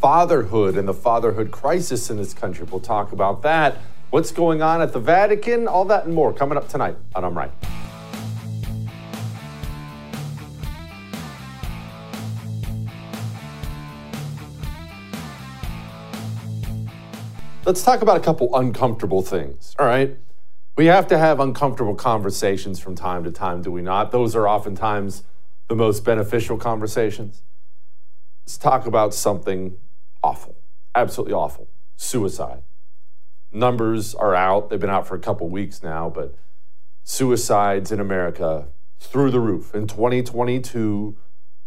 fatherhood 0.00 0.78
and 0.78 0.88
the 0.88 0.94
fatherhood 0.94 1.50
crisis 1.50 2.08
in 2.08 2.16
this 2.16 2.32
country. 2.32 2.66
We'll 2.70 2.80
talk 2.80 3.12
about 3.12 3.42
that. 3.42 3.76
What's 4.08 4.32
going 4.32 4.62
on 4.62 4.80
at 4.80 4.94
the 4.94 4.98
Vatican? 4.98 5.68
All 5.68 5.84
that 5.84 6.06
and 6.06 6.14
more 6.14 6.32
coming 6.32 6.56
up 6.56 6.68
tonight 6.68 6.96
on 7.14 7.22
I'm 7.22 7.36
Right. 7.36 7.52
Let's 17.66 17.82
talk 17.82 18.00
about 18.00 18.16
a 18.16 18.20
couple 18.20 18.56
uncomfortable 18.56 19.20
things, 19.20 19.76
all 19.78 19.86
right? 19.86 20.16
We 20.78 20.86
have 20.86 21.06
to 21.08 21.18
have 21.18 21.40
uncomfortable 21.40 21.94
conversations 21.94 22.80
from 22.80 22.94
time 22.94 23.22
to 23.24 23.30
time, 23.30 23.60
do 23.60 23.70
we 23.70 23.82
not? 23.82 24.12
Those 24.12 24.34
are 24.34 24.48
oftentimes 24.48 25.24
the 25.68 25.76
most 25.76 26.04
beneficial 26.04 26.56
conversations. 26.56 27.42
Let's 28.46 28.56
talk 28.56 28.86
about 28.86 29.12
something 29.12 29.76
awful, 30.22 30.56
absolutely 30.94 31.34
awful 31.34 31.68
suicide. 31.96 32.62
Numbers 33.52 34.14
are 34.14 34.34
out. 34.34 34.70
They've 34.70 34.80
been 34.80 34.90
out 34.90 35.06
for 35.06 35.16
a 35.16 35.20
couple 35.20 35.48
weeks 35.48 35.82
now, 35.82 36.08
but 36.08 36.34
suicides 37.02 37.92
in 37.92 38.00
America 38.00 38.68
through 38.98 39.30
the 39.30 39.40
roof. 39.40 39.74
In 39.74 39.86
2022, 39.86 41.16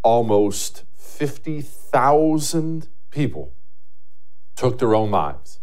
almost 0.02 0.84
50,000 0.96 2.88
people 3.12 3.54
took 4.56 4.80
their 4.80 4.96
own 4.96 5.12
lives. 5.12 5.60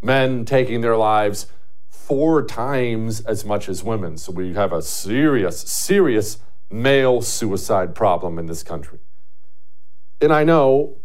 Men 0.00 0.44
taking 0.44 0.80
their 0.80 0.96
lives 0.96 1.46
four 1.88 2.44
times 2.44 3.20
as 3.20 3.44
much 3.44 3.68
as 3.68 3.82
women. 3.82 4.16
So 4.16 4.32
we 4.32 4.54
have 4.54 4.72
a 4.72 4.82
serious, 4.82 5.60
serious 5.60 6.38
male 6.70 7.22
suicide 7.22 7.94
problem 7.94 8.38
in 8.38 8.46
this 8.46 8.62
country. 8.62 8.98
And 10.20 10.32
I 10.32 10.44
know 10.44 10.98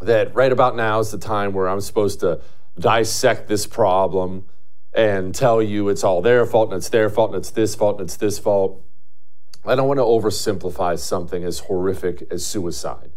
that 0.00 0.34
right 0.34 0.52
about 0.52 0.76
now 0.76 1.00
is 1.00 1.10
the 1.10 1.18
time 1.18 1.52
where 1.52 1.68
I'm 1.68 1.80
supposed 1.80 2.20
to 2.20 2.40
dissect 2.78 3.48
this 3.48 3.66
problem 3.66 4.46
and 4.92 5.34
tell 5.34 5.62
you 5.62 5.88
it's 5.88 6.04
all 6.04 6.22
their 6.22 6.46
fault 6.46 6.70
and 6.70 6.78
it's 6.78 6.88
their 6.88 7.08
fault 7.08 7.30
and 7.30 7.38
it's 7.38 7.50
this 7.50 7.74
fault 7.74 8.00
and 8.00 8.08
it's 8.08 8.16
this 8.16 8.38
fault. 8.38 8.82
I 9.64 9.74
don't 9.74 9.88
want 9.88 9.98
to 9.98 10.04
oversimplify 10.04 10.98
something 10.98 11.44
as 11.44 11.60
horrific 11.60 12.26
as 12.30 12.46
suicide. 12.46 13.12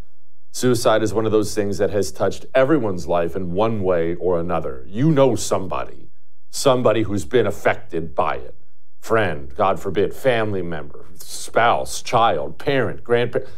Suicide 0.52 1.04
is 1.04 1.14
one 1.14 1.26
of 1.26 1.32
those 1.32 1.54
things 1.54 1.78
that 1.78 1.92
has 1.92 2.12
touched 2.12 2.46
everyone's 2.56 3.08
life 3.08 3.36
in 3.36 3.52
one 3.52 3.84
way 3.84 4.16
or 4.16 4.40
another. 4.40 4.84
You 4.88 5.12
know 5.12 5.36
somebody, 5.36 6.10
somebody 6.50 7.04
who's 7.04 7.24
been 7.26 7.46
affected 7.46 8.16
by 8.16 8.36
it. 8.36 8.56
Friend, 9.00 9.54
God 9.56 9.80
forbid, 9.80 10.14
family 10.14 10.62
member, 10.62 11.06
spouse, 11.16 12.02
child, 12.02 12.58
parent, 12.58 13.04
grandparent. 13.04 13.50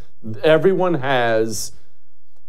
Everyone 0.44 0.94
has 0.94 1.72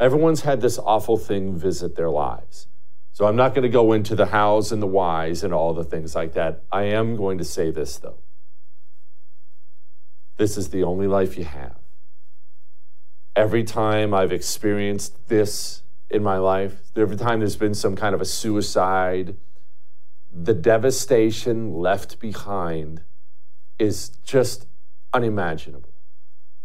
Everyone's 0.03 0.41
had 0.41 0.59
this 0.59 0.77
awful 0.79 1.15
thing 1.15 1.55
visit 1.55 1.95
their 1.95 2.09
lives. 2.09 2.67
So 3.13 3.25
I'm 3.25 3.37
not 3.37 3.55
going 3.55 3.63
to 3.63 3.69
go 3.69 3.93
into 3.93 4.15
the 4.15 4.25
hows 4.25 4.73
and 4.73 4.81
the 4.81 4.87
whys 4.87 5.45
and 5.45 5.53
all 5.53 5.73
the 5.73 5.85
things 5.85 6.13
like 6.13 6.33
that. 6.33 6.61
I 6.73 6.83
am 6.83 7.15
going 7.15 7.37
to 7.37 7.45
say 7.45 7.71
this, 7.71 7.99
though. 7.99 8.19
This 10.35 10.57
is 10.57 10.71
the 10.71 10.83
only 10.83 11.07
life 11.07 11.37
you 11.37 11.45
have. 11.45 11.77
Every 13.33 13.63
time 13.63 14.13
I've 14.13 14.33
experienced 14.33 15.29
this 15.29 15.83
in 16.09 16.21
my 16.21 16.37
life, 16.37 16.81
every 16.97 17.15
time 17.15 17.39
there's 17.39 17.55
been 17.55 17.73
some 17.73 17.95
kind 17.95 18.13
of 18.13 18.19
a 18.19 18.25
suicide, 18.25 19.37
the 20.29 20.53
devastation 20.53 21.75
left 21.75 22.19
behind 22.19 23.03
is 23.79 24.09
just 24.09 24.67
unimaginable. 25.13 25.92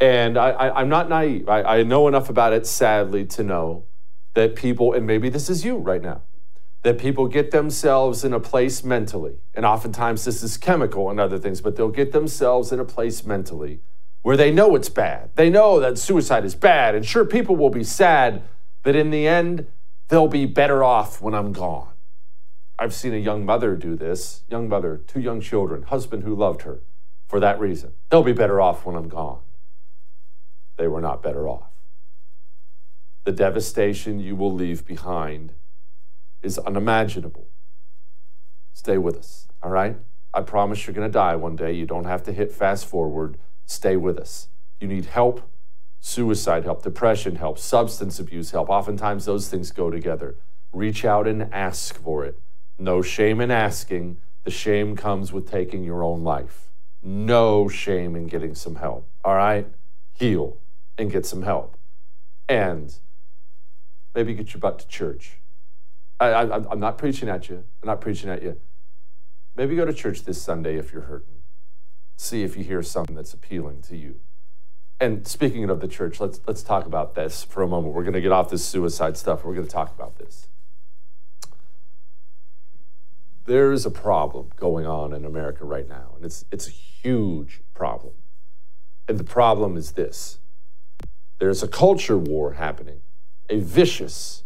And 0.00 0.39
I, 0.39 0.81
am 0.81 0.89
not 0.89 1.09
naive. 1.09 1.49
I, 1.49 1.62
I 1.62 1.83
know 1.83 2.06
enough 2.06 2.31
about 2.31 2.53
it, 2.53 2.67
sadly, 2.67 3.25
to 3.27 3.43
know 3.43 3.85
that 4.35 4.55
people, 4.55 4.93
and 4.93 5.06
maybe 5.06 5.29
this 5.29 5.50
is 5.50 5.65
you 5.65 5.77
right 5.77 6.00
now, 6.00 6.23
that 6.83 6.99
people 6.99 7.27
get 7.27 7.50
themselves 7.50 8.25
in 8.25 8.33
a 8.33 8.39
place 8.39 8.85
mentally, 8.85 9.39
and 9.55 9.67
oftentimes 9.67 10.25
this 10.25 10.45
is 10.45 10.56
chemical 10.56 11.11
and 11.11 11.19
other 11.19 11.39
things, 11.39 11.61
but 11.61 11.75
they'll 11.75 11.89
get 11.89 12.12
themselves 12.12 12.71
in 12.71 12.79
a 12.79 12.85
place 12.85 13.25
mentally 13.25 13.81
where 14.23 14.37
they 14.37 14.50
know 14.50 14.75
it's 14.75 14.89
bad. 14.89 15.31
They 15.35 15.50
know 15.50 15.81
that 15.81 15.99
suicide 15.99 16.45
is 16.45 16.55
bad. 16.55 16.95
And 16.95 17.05
sure, 17.05 17.25
people 17.25 17.56
will 17.56 17.71
be 17.71 17.85
sad, 17.85 18.43
but 18.83 18.95
in 18.95 19.11
the 19.11 19.27
end, 19.27 19.67
they'll 20.09 20.29
be 20.29 20.47
better 20.47 20.85
off 20.85 21.21
when 21.21 21.35
I'm 21.35 21.53
gone. 21.53 21.93
I've 22.79 22.95
seen 22.95 23.12
a 23.12 23.19
young 23.19 23.45
mother 23.45 23.75
do 23.75 23.97
this, 23.97 24.43
young 24.49 24.69
mother, 24.69 25.00
two 25.06 25.21
young 25.21 25.41
children, 25.41 25.83
husband 25.83 26.23
who 26.23 26.35
loved 26.35 26.62
her 26.62 26.83
for 27.29 27.41
that 27.41 27.59
reason. 27.59 27.93
They'll 28.11 28.23
be 28.23 28.33
better 28.33 28.61
off 28.61 28.87
when 28.87 28.95
I'm 28.95 29.09
gone. 29.09 29.41
They 30.79 30.89
were 30.89 31.01
not 31.01 31.23
better 31.23 31.49
off. 31.49 31.71
The 33.25 33.33
devastation 33.33 34.21
you 34.21 34.37
will 34.37 34.55
leave 34.55 34.87
behind 34.87 35.53
is 36.41 36.57
unimaginable. 36.59 37.49
Stay 38.73 38.97
with 38.97 39.19
us, 39.19 39.49
all 39.63 39.71
right? 39.71 39.97
I 40.33 40.43
promise 40.43 40.87
you're 40.87 40.95
going 40.95 41.09
to 41.09 41.13
die 41.13 41.35
one 41.35 41.57
day. 41.57 41.73
You 41.73 41.85
don't 41.85 42.05
have 42.05 42.23
to 42.23 42.33
hit 42.33 42.53
fast 42.53 42.87
forward. 42.87 43.37
Stay 43.67 43.97
with 43.97 44.19
us. 44.19 44.49
You 44.81 44.87
need 44.87 45.07
help, 45.07 45.51
suicide 45.99 46.65
help, 46.65 46.85
depression 46.85 47.37
help, 47.37 47.59
substance 47.59 48.21
abuse 48.21 48.53
help. 48.53 48.71
Oftentimes 48.71 49.25
those 49.25 49.49
things 49.49 49.73
go 49.73 49.91
together. 49.91 50.37
Reach 50.73 51.05
out 51.05 51.27
and 51.27 51.53
ask 51.53 52.01
for 52.01 52.25
it. 52.25 52.39
No 52.79 53.03
shame 53.03 53.41
in 53.41 53.51
asking. 53.51 54.19
The 54.45 54.53
shame 54.53 54.95
comes 54.95 55.33
with 55.33 55.51
taking 55.51 55.83
your 55.83 56.05
own 56.05 56.23
life. 56.23 56.71
No 57.03 57.69
shame 57.69 58.15
in 58.15 58.29
getting 58.29 58.55
some 58.55 58.77
help. 58.77 59.09
All 59.25 59.35
right? 59.35 59.67
Heal 60.13 60.57
and 60.99 61.11
get 61.11 61.25
some 61.25 61.43
help. 61.43 61.77
And 62.49 62.95
maybe 64.15 64.35
get 64.35 64.53
your 64.53 64.61
butt 64.61 64.79
to 64.81 64.89
church. 64.89 65.39
I, 66.21 66.43
I'm 66.43 66.81
not 66.81 66.99
preaching 66.99 67.29
at 67.29 67.49
you. 67.49 67.65
I'm 67.83 67.87
not 67.87 68.00
preaching 68.00 68.29
at 68.29 68.43
you. 68.43 68.61
Maybe 69.55 69.77
go 69.77 69.85
to 69.85 69.93
church 69.93 70.25
this 70.25 70.43
Sunday 70.43 70.77
if 70.77 70.93
you're 70.93 71.03
hurting. 71.03 71.37
See 72.17 72.43
if 72.43 72.56
you 72.56 72.65
hear 72.65 72.83
something 72.83 73.15
that's 73.15 73.33
appealing 73.33 73.83
to 73.83 73.97
you. 73.97 74.17
And 75.00 75.27
speaking 75.29 75.71
of 75.71 75.81
the 75.81 75.87
church, 75.87 76.19
let's 76.19 76.41
let's 76.49 76.65
talk 76.65 76.87
about 76.87 77.15
this 77.15 77.45
for 77.45 77.62
a 77.62 77.69
moment. 77.69 77.95
We're 77.95 78.03
going 78.03 78.15
to 78.15 78.21
get 78.21 78.33
off 78.33 78.50
this 78.50 78.65
suicide 78.65 79.17
stuff. 79.17 79.45
We're 79.45 79.55
going 79.55 79.67
to 79.67 79.73
talk 79.73 79.95
about 79.95 80.19
this 80.19 80.49
there's 83.49 83.87
a 83.87 83.91
problem 83.91 84.50
going 84.56 84.87
on 84.87 85.12
in 85.15 85.25
America 85.25 85.65
right 85.65 85.89
now, 85.89 86.12
and 86.15 86.25
it's, 86.25 86.45
it's 86.53 86.69
a 86.69 86.71
huge 86.71 87.62
problem. 87.75 88.12
And 89.09 89.19
the 89.19 89.25
problem 89.25 89.77
is 89.77 89.93
this 89.93 90.39
there's 91.38 91.62
a 91.62 91.69
culture 91.69 92.19
war 92.19 92.55
happening, 92.55 93.00
a 93.49 93.61
vicious, 93.61 94.44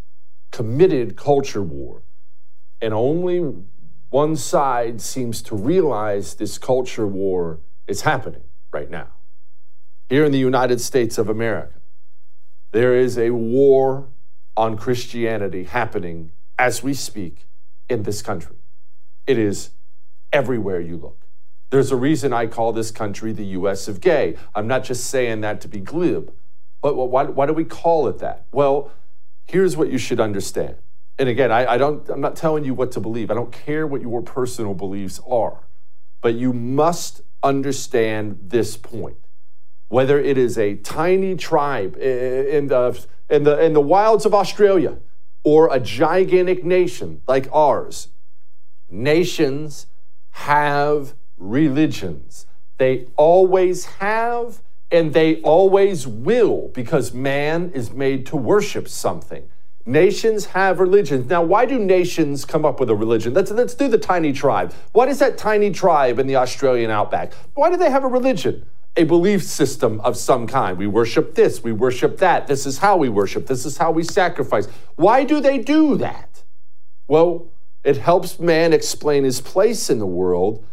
committed 0.50 1.16
culture 1.16 1.62
war. 1.62 2.02
And 2.80 2.92
only 2.92 3.54
one 4.10 4.36
side 4.36 5.00
seems 5.00 5.40
to 5.42 5.56
realize 5.56 6.34
this 6.34 6.58
culture 6.58 7.06
war 7.06 7.60
is 7.86 8.02
happening 8.02 8.42
right 8.72 8.90
now. 8.90 9.08
Here 10.08 10.24
in 10.24 10.32
the 10.32 10.38
United 10.38 10.80
States 10.80 11.16
of 11.16 11.28
America, 11.28 11.80
there 12.72 12.94
is 12.94 13.16
a 13.16 13.30
war 13.30 14.08
on 14.56 14.76
Christianity 14.76 15.64
happening 15.64 16.32
as 16.58 16.82
we 16.82 16.92
speak 16.92 17.46
in 17.88 18.02
this 18.02 18.20
country. 18.20 18.56
It 19.26 19.38
is 19.38 19.70
everywhere 20.32 20.80
you 20.80 20.96
look. 20.96 21.26
There's 21.70 21.90
a 21.90 21.96
reason 21.96 22.34
I 22.34 22.48
call 22.48 22.72
this 22.72 22.90
country 22.90 23.32
the 23.32 23.46
US 23.46 23.88
of 23.88 24.00
gay. 24.00 24.36
I'm 24.54 24.66
not 24.66 24.84
just 24.84 25.04
saying 25.04 25.40
that 25.40 25.60
to 25.62 25.68
be 25.68 25.80
glib. 25.80 26.34
But 26.82 26.96
why, 26.96 27.24
why 27.24 27.46
do 27.46 27.52
we 27.52 27.64
call 27.64 28.08
it 28.08 28.18
that? 28.18 28.46
Well, 28.52 28.90
here's 29.46 29.76
what 29.76 29.90
you 29.90 29.98
should 29.98 30.20
understand. 30.20 30.76
And 31.18 31.28
again, 31.28 31.50
I, 31.52 31.72
I 31.72 31.78
don't, 31.78 32.08
I'm 32.08 32.20
not 32.20 32.36
telling 32.36 32.64
you 32.64 32.74
what 32.74 32.92
to 32.92 33.00
believe. 33.00 33.30
I 33.30 33.34
don't 33.34 33.52
care 33.52 33.86
what 33.86 34.02
your 34.02 34.20
personal 34.22 34.74
beliefs 34.74 35.20
are. 35.26 35.60
But 36.20 36.34
you 36.34 36.52
must 36.52 37.22
understand 37.42 38.38
this 38.42 38.76
point. 38.76 39.16
Whether 39.88 40.18
it 40.18 40.36
is 40.38 40.58
a 40.58 40.74
tiny 40.74 41.36
tribe 41.36 41.96
in 41.96 42.68
the, 42.68 43.06
in 43.30 43.44
the, 43.44 43.62
in 43.62 43.72
the 43.72 43.80
wilds 43.80 44.26
of 44.26 44.34
Australia 44.34 44.98
or 45.44 45.72
a 45.72 45.78
gigantic 45.78 46.64
nation 46.64 47.22
like 47.26 47.48
ours, 47.52 48.08
Nations 48.92 49.86
have 50.32 51.14
religions. 51.38 52.46
They 52.76 53.06
always 53.16 53.86
have 53.86 54.60
and 54.92 55.14
they 55.14 55.40
always 55.40 56.06
will 56.06 56.68
because 56.74 57.14
man 57.14 57.72
is 57.74 57.90
made 57.92 58.26
to 58.26 58.36
worship 58.36 58.86
something. 58.86 59.48
Nations 59.86 60.44
have 60.46 60.78
religions. 60.78 61.28
Now, 61.28 61.42
why 61.42 61.64
do 61.64 61.78
nations 61.78 62.44
come 62.44 62.64
up 62.64 62.78
with 62.78 62.90
a 62.90 62.94
religion? 62.94 63.34
Let's, 63.34 63.50
let's 63.50 63.74
do 63.74 63.88
the 63.88 63.98
tiny 63.98 64.32
tribe. 64.32 64.72
What 64.92 65.08
is 65.08 65.18
that 65.18 65.38
tiny 65.38 65.72
tribe 65.72 66.20
in 66.20 66.28
the 66.28 66.36
Australian 66.36 66.90
outback? 66.90 67.32
Why 67.54 67.70
do 67.70 67.76
they 67.76 67.90
have 67.90 68.04
a 68.04 68.08
religion? 68.08 68.64
A 68.96 69.04
belief 69.04 69.42
system 69.42 69.98
of 70.00 70.16
some 70.16 70.46
kind. 70.46 70.76
We 70.76 70.86
worship 70.86 71.34
this, 71.34 71.64
we 71.64 71.72
worship 71.72 72.18
that. 72.18 72.46
This 72.46 72.66
is 72.66 72.78
how 72.78 72.98
we 72.98 73.08
worship, 73.08 73.46
this 73.46 73.64
is 73.64 73.78
how 73.78 73.90
we 73.90 74.04
sacrifice. 74.04 74.66
Why 74.96 75.24
do 75.24 75.40
they 75.40 75.58
do 75.58 75.96
that? 75.96 76.44
Well, 77.08 77.50
it 77.82 77.96
helps 77.96 78.38
man 78.38 78.72
explain 78.72 79.24
his 79.24 79.40
place 79.40 79.90
in 79.90 79.98
the 79.98 80.06
world, 80.06 80.64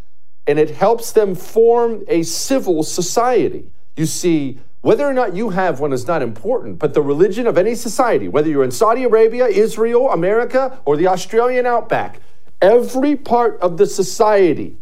and 0.45 0.60
it 0.60 0.71
helps 0.71 1.13
them 1.13 1.33
form 1.33 2.04
a 2.07 2.21
civil 2.24 2.83
society. 2.83 3.71
You 4.00 4.06
see, 4.06 4.60
whether 4.80 5.06
or 5.06 5.13
not 5.13 5.36
you 5.36 5.50
have 5.50 5.81
one 5.81 5.92
is 5.92 6.07
not 6.07 6.22
important, 6.22 6.80
but 6.80 6.94
the 6.94 7.01
religion 7.01 7.46
of 7.48 7.57
any 7.57 7.75
society, 7.75 8.30
whether 8.30 8.50
you're 8.50 8.63
in 8.63 8.72
Saudi 8.72 9.04
Arabia, 9.04 9.48
Israel, 9.48 10.10
America, 10.10 10.80
or 10.86 10.96
the 10.96 11.07
Australian 11.07 11.66
outback, 11.66 12.22
every 12.62 13.18
part 13.18 13.60
of 13.60 13.75
the 13.75 13.86
society, 13.86 14.78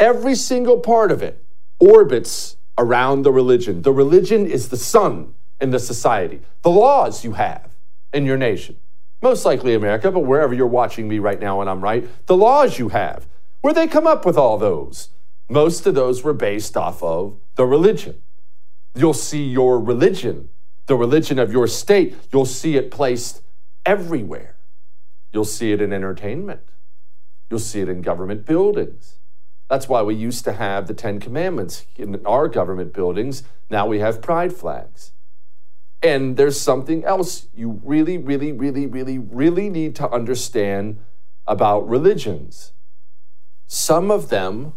every 0.00 0.34
single 0.34 0.80
part 0.80 1.12
of 1.12 1.22
it, 1.22 1.44
orbits 1.78 2.56
around 2.78 3.22
the 3.22 3.30
religion. 3.30 3.82
The 3.82 3.92
religion 3.92 4.46
is 4.46 4.70
the 4.70 4.78
sun 4.78 5.34
in 5.60 5.70
the 5.70 5.78
society, 5.78 6.40
the 6.62 6.70
laws 6.70 7.22
you 7.22 7.32
have 7.32 7.76
in 8.14 8.24
your 8.24 8.38
nation 8.38 8.76
most 9.22 9.44
likely 9.44 9.74
America, 9.74 10.10
but 10.10 10.20
wherever 10.20 10.52
you're 10.52 10.66
watching 10.66 11.08
me 11.08 11.20
right 11.20 11.40
now 11.40 11.60
and 11.60 11.70
I'm 11.70 11.80
right, 11.80 12.08
the 12.26 12.36
laws 12.36 12.78
you 12.78 12.88
have. 12.88 13.26
Where 13.60 13.72
they 13.72 13.86
come 13.86 14.06
up 14.06 14.26
with 14.26 14.36
all 14.36 14.58
those? 14.58 15.10
Most 15.48 15.86
of 15.86 15.94
those 15.94 16.24
were 16.24 16.32
based 16.32 16.76
off 16.76 17.02
of 17.02 17.38
the 17.54 17.64
religion. 17.64 18.20
You'll 18.94 19.14
see 19.14 19.44
your 19.44 19.80
religion, 19.80 20.48
the 20.86 20.96
religion 20.96 21.38
of 21.38 21.52
your 21.52 21.66
state, 21.66 22.14
you'll 22.32 22.44
see 22.44 22.76
it 22.76 22.90
placed 22.90 23.42
everywhere. 23.86 24.56
You'll 25.32 25.44
see 25.44 25.72
it 25.72 25.80
in 25.80 25.92
entertainment. 25.92 26.60
You'll 27.50 27.58
see 27.58 27.80
it 27.80 27.88
in 27.88 28.02
government 28.02 28.44
buildings. 28.44 29.18
That's 29.68 29.88
why 29.88 30.02
we 30.02 30.14
used 30.14 30.44
to 30.44 30.52
have 30.52 30.86
the 30.86 30.94
Ten 30.94 31.18
Commandments 31.18 31.86
in 31.96 32.24
our 32.26 32.48
government 32.48 32.92
buildings. 32.92 33.42
Now 33.70 33.86
we 33.86 34.00
have 34.00 34.20
pride 34.20 34.52
flags. 34.52 35.12
And 36.02 36.36
there's 36.36 36.60
something 36.60 37.04
else 37.04 37.46
you 37.54 37.80
really, 37.82 38.18
really, 38.18 38.52
really, 38.52 38.86
really, 38.86 39.18
really 39.18 39.70
need 39.70 39.94
to 39.96 40.10
understand 40.10 40.98
about 41.46 41.88
religions. 41.88 42.72
Some 43.66 44.10
of 44.10 44.28
them, 44.28 44.74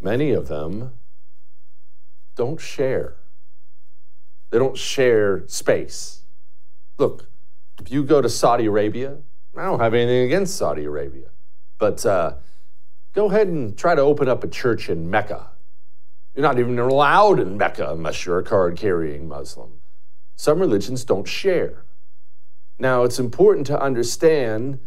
many 0.00 0.30
of 0.30 0.48
them, 0.48 0.92
don't 2.34 2.60
share. 2.60 3.16
They 4.50 4.58
don't 4.58 4.76
share 4.76 5.46
space. 5.48 6.22
Look, 6.98 7.28
if 7.80 7.90
you 7.90 8.04
go 8.04 8.20
to 8.20 8.28
Saudi 8.28 8.66
Arabia, 8.66 9.18
I 9.56 9.64
don't 9.64 9.80
have 9.80 9.94
anything 9.94 10.26
against 10.26 10.56
Saudi 10.56 10.84
Arabia, 10.84 11.28
but 11.78 12.04
uh, 12.06 12.34
go 13.14 13.26
ahead 13.26 13.48
and 13.48 13.76
try 13.76 13.94
to 13.94 14.02
open 14.02 14.28
up 14.28 14.44
a 14.44 14.48
church 14.48 14.88
in 14.88 15.10
Mecca 15.10 15.50
you're 16.34 16.42
not 16.42 16.58
even 16.58 16.78
allowed 16.78 17.38
in 17.38 17.56
Mecca 17.56 17.92
unless 17.92 18.26
you're 18.26 18.40
a 18.40 18.44
card 18.44 18.76
carrying 18.76 19.28
Muslim. 19.28 19.80
Some 20.34 20.58
religions 20.58 21.04
don't 21.04 21.28
share. 21.28 21.84
Now, 22.78 23.04
it's 23.04 23.20
important 23.20 23.68
to 23.68 23.80
understand 23.80 24.80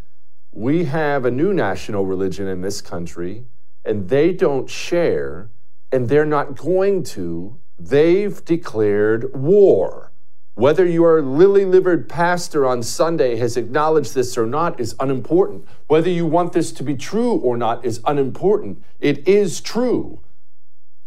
we 0.52 0.84
have 0.84 1.24
a 1.24 1.30
new 1.30 1.54
national 1.54 2.04
religion 2.04 2.46
in 2.46 2.60
this 2.60 2.82
country, 2.82 3.46
and 3.82 4.10
they 4.10 4.32
don't 4.34 4.68
share, 4.68 5.48
and 5.92 6.08
they're 6.08 6.26
not 6.26 6.56
going 6.56 7.02
to. 7.02 7.58
They've 7.78 8.44
declared 8.44 9.34
war. 9.34 10.12
Whether 10.54 10.84
your 10.84 11.22
lily 11.22 11.64
livered 11.64 12.08
pastor 12.08 12.66
on 12.66 12.82
Sunday 12.82 13.36
has 13.36 13.56
acknowledged 13.56 14.14
this 14.14 14.36
or 14.36 14.44
not 14.44 14.80
is 14.80 14.96
unimportant. 14.98 15.64
Whether 15.86 16.10
you 16.10 16.26
want 16.26 16.52
this 16.52 16.72
to 16.72 16.82
be 16.82 16.96
true 16.96 17.34
or 17.34 17.56
not 17.56 17.84
is 17.84 18.00
unimportant. 18.04 18.82
It 18.98 19.26
is 19.28 19.60
true. 19.60 20.20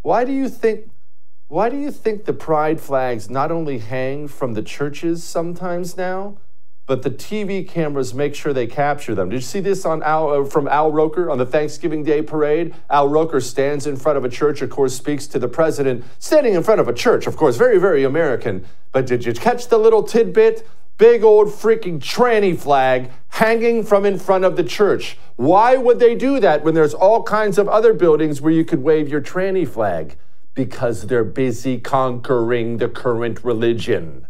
Why 0.04 0.24
do 0.24 0.32
you 0.32 0.48
think 0.48 0.90
why 1.50 1.68
do 1.68 1.78
you 1.78 1.92
think 1.92 2.24
the 2.24 2.32
pride 2.32 2.80
flags 2.80 3.30
not 3.30 3.52
only 3.52 3.80
hang 3.80 4.30
from 4.30 4.54
the 4.54 4.62
churches 4.62 5.22
sometimes 5.22 5.98
now, 5.98 6.38
but 6.92 7.04
the 7.04 7.10
TV 7.10 7.66
cameras 7.66 8.14
make 8.14 8.36
sure 8.36 8.52
they 8.52 8.68
capture 8.68 9.16
them? 9.16 9.30
Did 9.30 9.38
you 9.38 9.42
see 9.42 9.62
this 9.62 9.86
on 9.86 10.04
Al, 10.04 10.42
uh, 10.42 10.44
from 10.44 10.68
Al 10.68 10.92
Roker 10.92 11.32
on 11.32 11.38
the 11.38 11.46
Thanksgiving 11.46 12.04
Day 12.04 12.22
parade? 12.22 12.76
Al 12.90 13.08
Roker 13.08 13.40
stands 13.40 13.88
in 13.88 13.96
front 13.96 14.18
of 14.18 14.26
a 14.26 14.30
church, 14.30 14.62
of 14.62 14.72
course, 14.72 14.94
speaks 14.94 15.26
to 15.28 15.40
the 15.40 15.48
president, 15.48 16.04
standing 16.20 16.54
in 16.54 16.64
front 16.64 16.82
of 16.82 16.90
a 16.90 16.94
church, 16.94 17.28
of 17.28 17.38
course, 17.38 17.56
very, 17.56 17.78
very 17.78 18.04
American. 18.04 18.66
But 18.92 19.08
did 19.08 19.26
you 19.26 19.32
catch 19.32 19.70
the 19.70 19.78
little 19.78 20.04
tidbit? 20.04 20.68
big 20.98 21.24
old 21.24 21.48
freaking 21.48 22.00
tranny 22.00 22.60
flag 22.60 23.10
hanging 23.30 23.84
from 23.84 24.06
in 24.06 24.20
front 24.20 24.44
of 24.44 24.58
the 24.58 24.64
church. 24.64 25.18
Why 25.38 25.78
would 25.78 26.00
they 26.00 26.14
do 26.14 26.42
that 26.42 26.62
when 26.62 26.74
there's 26.74 26.94
all 26.94 27.24
kinds 27.24 27.58
of 27.58 27.70
other 27.70 27.94
buildings 27.94 28.42
where 28.42 28.52
you 28.52 28.66
could 28.66 28.84
wave 28.84 29.08
your 29.08 29.22
tranny 29.22 29.66
flag? 29.66 30.18
Because 30.54 31.08
they're 31.08 31.24
busy 31.24 31.80
conquering 31.80 32.78
the 32.78 32.90
current 32.90 33.46
religion. 33.46 34.28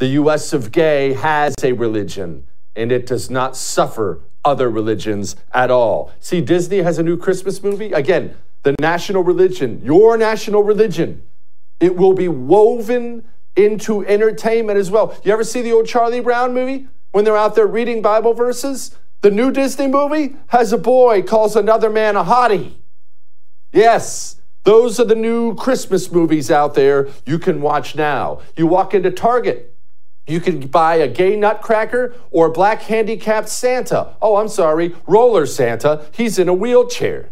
The 0.00 0.08
US 0.08 0.54
of 0.54 0.72
gay 0.72 1.12
has 1.12 1.54
a 1.62 1.72
religion, 1.72 2.46
and 2.74 2.90
it 2.90 3.04
does 3.04 3.28
not 3.28 3.54
suffer 3.54 4.22
other 4.42 4.70
religions 4.70 5.36
at 5.52 5.70
all. 5.70 6.10
See, 6.20 6.40
Disney 6.40 6.78
has 6.78 6.98
a 6.98 7.02
new 7.02 7.18
Christmas 7.18 7.62
movie. 7.62 7.92
Again, 7.92 8.34
the 8.62 8.74
national 8.80 9.22
religion, 9.24 9.82
your 9.84 10.16
national 10.16 10.62
religion, 10.62 11.22
it 11.80 11.96
will 11.96 12.14
be 12.14 12.28
woven 12.28 13.24
into 13.56 14.02
entertainment 14.06 14.78
as 14.78 14.90
well. 14.90 15.14
You 15.22 15.34
ever 15.34 15.44
see 15.44 15.60
the 15.60 15.72
old 15.72 15.86
Charlie 15.86 16.20
Brown 16.20 16.54
movie 16.54 16.88
when 17.12 17.26
they're 17.26 17.36
out 17.36 17.54
there 17.54 17.66
reading 17.66 18.00
Bible 18.00 18.32
verses? 18.32 18.96
The 19.20 19.30
new 19.30 19.52
Disney 19.52 19.86
movie 19.86 20.36
has 20.46 20.72
a 20.72 20.78
boy 20.78 21.20
calls 21.20 21.56
another 21.56 21.90
man 21.90 22.16
a 22.16 22.24
hottie. 22.24 22.76
Yes, 23.70 24.40
those 24.64 24.98
are 24.98 25.04
the 25.04 25.14
new 25.14 25.54
Christmas 25.56 26.10
movies 26.10 26.50
out 26.50 26.72
there 26.72 27.08
you 27.26 27.38
can 27.38 27.60
watch 27.60 27.96
now. 27.96 28.40
You 28.56 28.66
walk 28.66 28.94
into 28.94 29.10
Target, 29.10 29.69
you 30.30 30.40
can 30.40 30.66
buy 30.68 30.96
a 30.96 31.08
gay 31.08 31.36
nutcracker 31.36 32.14
or 32.30 32.46
a 32.46 32.50
black 32.50 32.82
handicapped 32.82 33.48
Santa. 33.48 34.14
Oh, 34.22 34.36
I'm 34.36 34.48
sorry, 34.48 34.94
roller 35.06 35.46
Santa. 35.46 36.06
He's 36.12 36.38
in 36.38 36.48
a 36.48 36.54
wheelchair. 36.54 37.30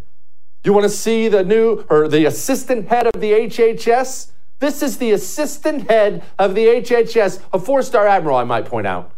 You 0.63 0.73
want 0.73 0.83
to 0.83 0.89
see 0.89 1.29
the 1.29 1.43
new 1.43 1.85
or 1.89 2.07
the 2.07 2.25
assistant 2.25 2.89
head 2.89 3.07
of 3.07 3.21
the 3.21 3.31
HHS? 3.31 4.31
This 4.59 4.83
is 4.83 4.97
the 4.97 5.11
assistant 5.11 5.89
head 5.89 6.23
of 6.37 6.53
the 6.53 6.65
HHS, 6.65 7.41
a 7.53 7.59
four 7.59 7.81
star 7.81 8.07
admiral, 8.07 8.37
I 8.37 8.43
might 8.43 8.65
point 8.65 8.85
out. 8.85 9.11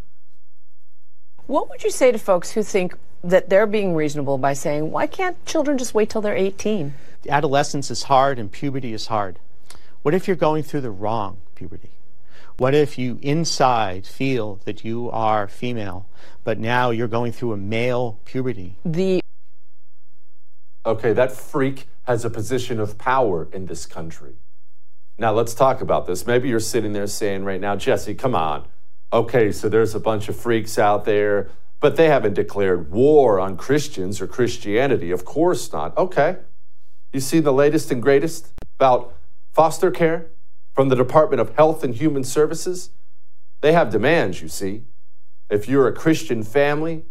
What 1.46 1.68
would 1.68 1.82
you 1.82 1.90
say 1.90 2.12
to 2.12 2.18
folks 2.18 2.52
who 2.52 2.62
think 2.62 2.96
that 3.24 3.48
they're 3.48 3.66
being 3.66 3.94
reasonable 3.94 4.38
by 4.38 4.52
saying, 4.52 4.90
why 4.90 5.06
can't 5.06 5.44
children 5.44 5.78
just 5.78 5.94
wait 5.94 6.10
till 6.10 6.20
they're 6.20 6.36
18? 6.36 6.94
Adolescence 7.28 7.90
is 7.90 8.04
hard 8.04 8.38
and 8.38 8.50
puberty 8.50 8.92
is 8.92 9.08
hard. 9.08 9.38
What 10.02 10.14
if 10.14 10.26
you're 10.26 10.36
going 10.36 10.62
through 10.62 10.80
the 10.82 10.90
wrong 10.90 11.38
puberty? 11.54 11.91
What 12.62 12.76
if 12.76 12.96
you 12.96 13.18
inside 13.22 14.06
feel 14.06 14.60
that 14.66 14.84
you 14.84 15.10
are 15.10 15.48
female, 15.48 16.08
but 16.44 16.60
now 16.60 16.90
you're 16.90 17.08
going 17.08 17.32
through 17.32 17.54
a 17.54 17.56
male 17.56 18.20
puberty? 18.24 18.76
The 18.84 19.20
Okay, 20.86 21.12
that 21.12 21.32
freak 21.32 21.88
has 22.04 22.24
a 22.24 22.30
position 22.30 22.78
of 22.78 22.98
power 22.98 23.48
in 23.52 23.66
this 23.66 23.84
country. 23.84 24.34
Now 25.18 25.32
let's 25.32 25.54
talk 25.54 25.80
about 25.80 26.06
this. 26.06 26.24
Maybe 26.24 26.48
you're 26.48 26.60
sitting 26.60 26.92
there 26.92 27.08
saying 27.08 27.42
right 27.42 27.60
now, 27.60 27.74
Jesse, 27.74 28.14
come 28.14 28.36
on. 28.36 28.68
Okay, 29.12 29.50
so 29.50 29.68
there's 29.68 29.96
a 29.96 30.00
bunch 30.00 30.28
of 30.28 30.36
freaks 30.36 30.78
out 30.78 31.04
there, 31.04 31.50
but 31.80 31.96
they 31.96 32.06
haven't 32.06 32.34
declared 32.34 32.92
war 32.92 33.40
on 33.40 33.56
Christians 33.56 34.20
or 34.20 34.28
Christianity. 34.28 35.10
Of 35.10 35.24
course 35.24 35.72
not. 35.72 35.98
Okay. 35.98 36.36
You 37.12 37.18
see 37.18 37.40
the 37.40 37.52
latest 37.52 37.90
and 37.90 38.00
greatest 38.00 38.52
about 38.78 39.16
foster 39.52 39.90
care 39.90 40.28
from 40.74 40.88
the 40.88 40.96
Department 40.96 41.40
of 41.40 41.54
Health 41.54 41.84
and 41.84 41.94
Human 41.94 42.24
Services? 42.24 42.90
They 43.60 43.72
have 43.72 43.90
demands, 43.90 44.42
you 44.42 44.48
see. 44.48 44.82
If 45.50 45.68
you're 45.68 45.86
a 45.86 45.92
Christian 45.92 46.42
family 46.42 47.04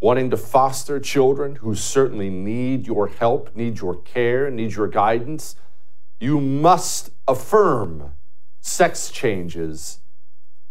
wanting 0.00 0.30
to 0.30 0.36
foster 0.36 1.00
children 1.00 1.56
who 1.56 1.74
certainly 1.74 2.30
need 2.30 2.86
your 2.86 3.08
help, 3.08 3.54
need 3.56 3.80
your 3.80 3.96
care, 3.96 4.50
need 4.50 4.74
your 4.74 4.88
guidance, 4.88 5.56
you 6.20 6.40
must 6.40 7.10
affirm 7.26 8.12
sex 8.60 9.10
changes 9.10 10.00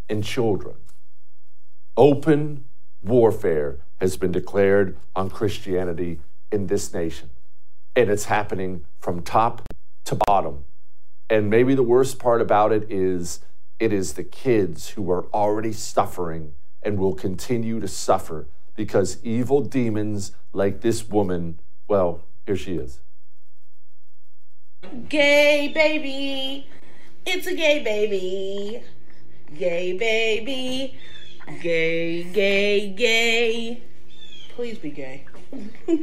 in 0.08 0.22
children. 0.22 0.76
Open 1.98 2.66
warfare 3.02 3.78
has 4.02 4.18
been 4.18 4.32
declared 4.32 4.98
on 5.16 5.30
Christianity 5.30 6.20
in 6.52 6.68
this 6.68 6.94
nation, 6.94 7.30
and 7.96 8.10
it's 8.10 8.26
happening 8.26 8.86
from 9.00 9.22
top 9.22 9.62
to 10.06 10.16
bottom. 10.28 10.66
And 11.30 11.50
maybe 11.50 11.76
the 11.76 11.84
worst 11.84 12.20
part 12.20 12.42
about 12.42 12.72
it 12.72 12.92
is 12.92 13.40
it 13.80 13.92
is 13.92 14.14
the 14.14 14.24
kids 14.24 14.90
who 14.90 15.10
are 15.12 15.26
already 15.34 15.74
suffering 15.74 16.54
and 16.84 16.98
will 16.98 17.16
continue 17.16 17.80
to 17.80 17.88
suffer 17.88 18.48
because 18.76 19.24
evil 19.24 19.62
demons 19.62 20.32
like 20.54 20.82
this 20.82 21.10
woman, 21.10 21.60
well, 21.88 22.24
here 22.46 22.56
she 22.56 22.76
is. 22.76 23.00
Gay 25.10 25.72
baby. 25.74 26.68
It's 27.26 27.48
a 27.48 27.56
gay 27.56 27.84
baby. 27.84 28.84
Gay 29.58 29.98
baby. 29.98 31.00
Gay, 31.62 32.24
gay, 32.24 32.90
gay. 32.92 33.84
Please 34.56 34.78
be 34.78 34.90
gay. 34.90 35.26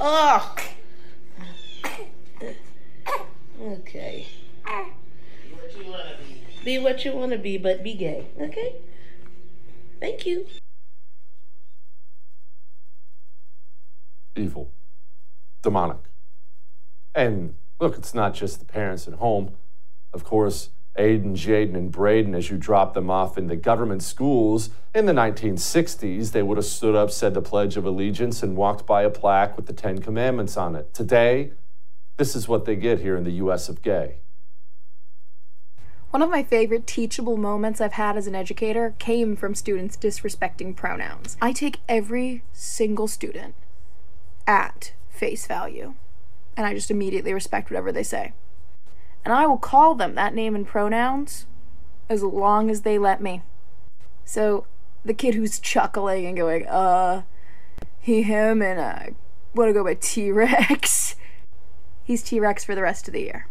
Ugh. 0.00 0.60
Okay. 3.60 4.26
Ah. 4.66 4.90
Be 6.64 6.78
what 6.78 7.04
you 7.04 7.12
want 7.12 7.32
to 7.32 7.38
be, 7.38 7.58
but 7.58 7.82
be 7.82 7.94
gay. 7.94 8.26
Okay? 8.40 8.76
Thank 10.00 10.26
you. 10.26 10.46
evil, 14.36 14.70
demonic. 15.62 15.98
And 17.14 17.54
look, 17.80 17.96
it's 17.96 18.14
not 18.14 18.34
just 18.34 18.58
the 18.58 18.64
parents 18.64 19.06
at 19.06 19.14
home. 19.14 19.52
Of 20.12 20.24
course, 20.24 20.70
Aiden, 20.98 21.32
Jaden, 21.32 21.74
and 21.74 21.90
Braden, 21.90 22.34
as 22.34 22.50
you 22.50 22.56
drop 22.56 22.94
them 22.94 23.10
off 23.10 23.36
in 23.36 23.48
the 23.48 23.56
government 23.56 24.02
schools 24.02 24.70
in 24.94 25.06
the 25.06 25.12
1960s, 25.12 26.32
they 26.32 26.42
would 26.42 26.56
have 26.56 26.64
stood 26.64 26.94
up, 26.94 27.10
said 27.10 27.34
the 27.34 27.42
Pledge 27.42 27.76
of 27.76 27.84
Allegiance, 27.84 28.42
and 28.42 28.56
walked 28.56 28.86
by 28.86 29.02
a 29.02 29.10
plaque 29.10 29.56
with 29.56 29.66
the 29.66 29.72
Ten 29.72 30.00
Commandments 30.00 30.56
on 30.56 30.76
it. 30.76 30.94
Today, 30.94 31.52
this 32.16 32.36
is 32.36 32.48
what 32.48 32.64
they 32.64 32.76
get 32.76 33.00
here 33.00 33.16
in 33.16 33.24
the 33.24 33.32
U.S. 33.32 33.68
of 33.68 33.82
gay. 33.82 34.16
One 36.10 36.22
of 36.22 36.30
my 36.30 36.44
favorite 36.44 36.86
teachable 36.86 37.36
moments 37.36 37.80
I've 37.80 37.94
had 37.94 38.16
as 38.16 38.28
an 38.28 38.36
educator 38.36 38.94
came 39.00 39.34
from 39.34 39.54
students 39.56 39.96
disrespecting 39.96 40.76
pronouns. 40.76 41.36
I 41.42 41.52
take 41.52 41.80
every 41.88 42.44
single 42.52 43.08
student 43.08 43.56
at 44.46 44.92
face 45.10 45.46
value, 45.48 45.94
and 46.56 46.66
I 46.66 46.74
just 46.74 46.90
immediately 46.90 47.34
respect 47.34 47.68
whatever 47.68 47.90
they 47.90 48.04
say. 48.04 48.32
And 49.24 49.34
I 49.34 49.46
will 49.46 49.58
call 49.58 49.96
them 49.96 50.14
that 50.14 50.34
name 50.34 50.54
and 50.54 50.66
pronouns 50.66 51.46
as 52.08 52.22
long 52.22 52.70
as 52.70 52.82
they 52.82 52.98
let 52.98 53.20
me. 53.20 53.42
So 54.24 54.66
the 55.04 55.14
kid 55.14 55.34
who's 55.34 55.58
chuckling 55.58 56.26
and 56.26 56.36
going, 56.36 56.66
uh, 56.66 57.22
he, 58.00 58.22
him, 58.22 58.62
and 58.62 58.80
I 58.80 59.08
uh, 59.08 59.10
want 59.54 59.68
to 59.68 59.72
go 59.72 59.82
by 59.82 59.94
T 59.94 60.30
Rex, 60.30 61.16
he's 62.04 62.22
T 62.22 62.38
Rex 62.38 62.64
for 62.64 62.74
the 62.74 62.82
rest 62.82 63.08
of 63.08 63.14
the 63.14 63.22
year 63.22 63.48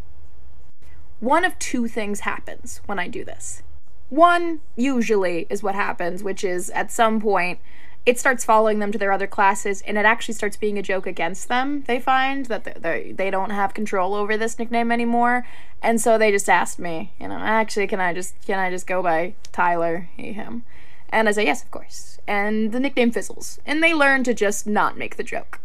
one 1.24 1.45
of 1.45 1.57
two 1.57 1.88
things 1.88 2.19
happens 2.19 2.81
when 2.86 3.00
I 3.00 3.07
do 3.07 3.24
this. 3.24 3.63
One, 4.10 4.60
usually, 4.75 5.48
is 5.50 5.63
what 5.63 5.74
happens, 5.74 6.22
which 6.22 6.43
is 6.43 6.69
at 6.72 6.91
some 6.91 7.22
point, 7.22 7.60
it 8.05 8.19
starts 8.19 8.43
following 8.43 8.79
them 8.79 8.91
to 8.91 8.98
their 8.98 9.13
other 9.13 9.25
classes 9.25 9.81
and 9.88 9.98
it 9.98 10.03
actually 10.03 10.33
starts 10.33 10.57
being 10.57 10.77
a 10.77 10.81
joke 10.81 11.07
against 11.07 11.48
them. 11.48 11.86
They 11.88 12.01
find 12.01 12.48
that 12.48 12.83
they, 12.83 13.13
they 13.15 13.31
don't 13.31 13.51
have 13.51 13.74
control 13.74 14.13
over 14.13 14.36
this 14.36 14.60
nickname 14.60 14.91
anymore. 14.91 15.48
And 15.81 16.01
so 16.01 16.17
they 16.17 16.29
just 16.29 16.50
asked 16.50 16.77
me, 16.77 17.13
you 17.22 17.29
know, 17.29 17.38
actually, 17.38 17.88
can 17.88 18.01
I 18.01 18.13
just, 18.13 18.36
can 18.45 18.60
I 18.60 18.69
just 18.69 18.86
go 18.86 19.01
by 19.01 19.36
Tyler, 19.53 20.10
he, 20.17 20.33
him? 20.33 20.63
And 21.07 21.29
I 21.29 21.31
say, 21.31 21.45
yes, 21.45 21.63
of 21.63 21.72
course. 21.72 22.19
And 22.27 22.74
the 22.74 22.81
nickname 22.81 23.12
fizzles. 23.12 23.62
And 23.65 23.81
they 23.81 23.93
learn 23.93 24.25
to 24.25 24.33
just 24.33 24.67
not 24.67 24.98
make 24.98 25.15
the 25.15 25.24
joke. 25.24 25.62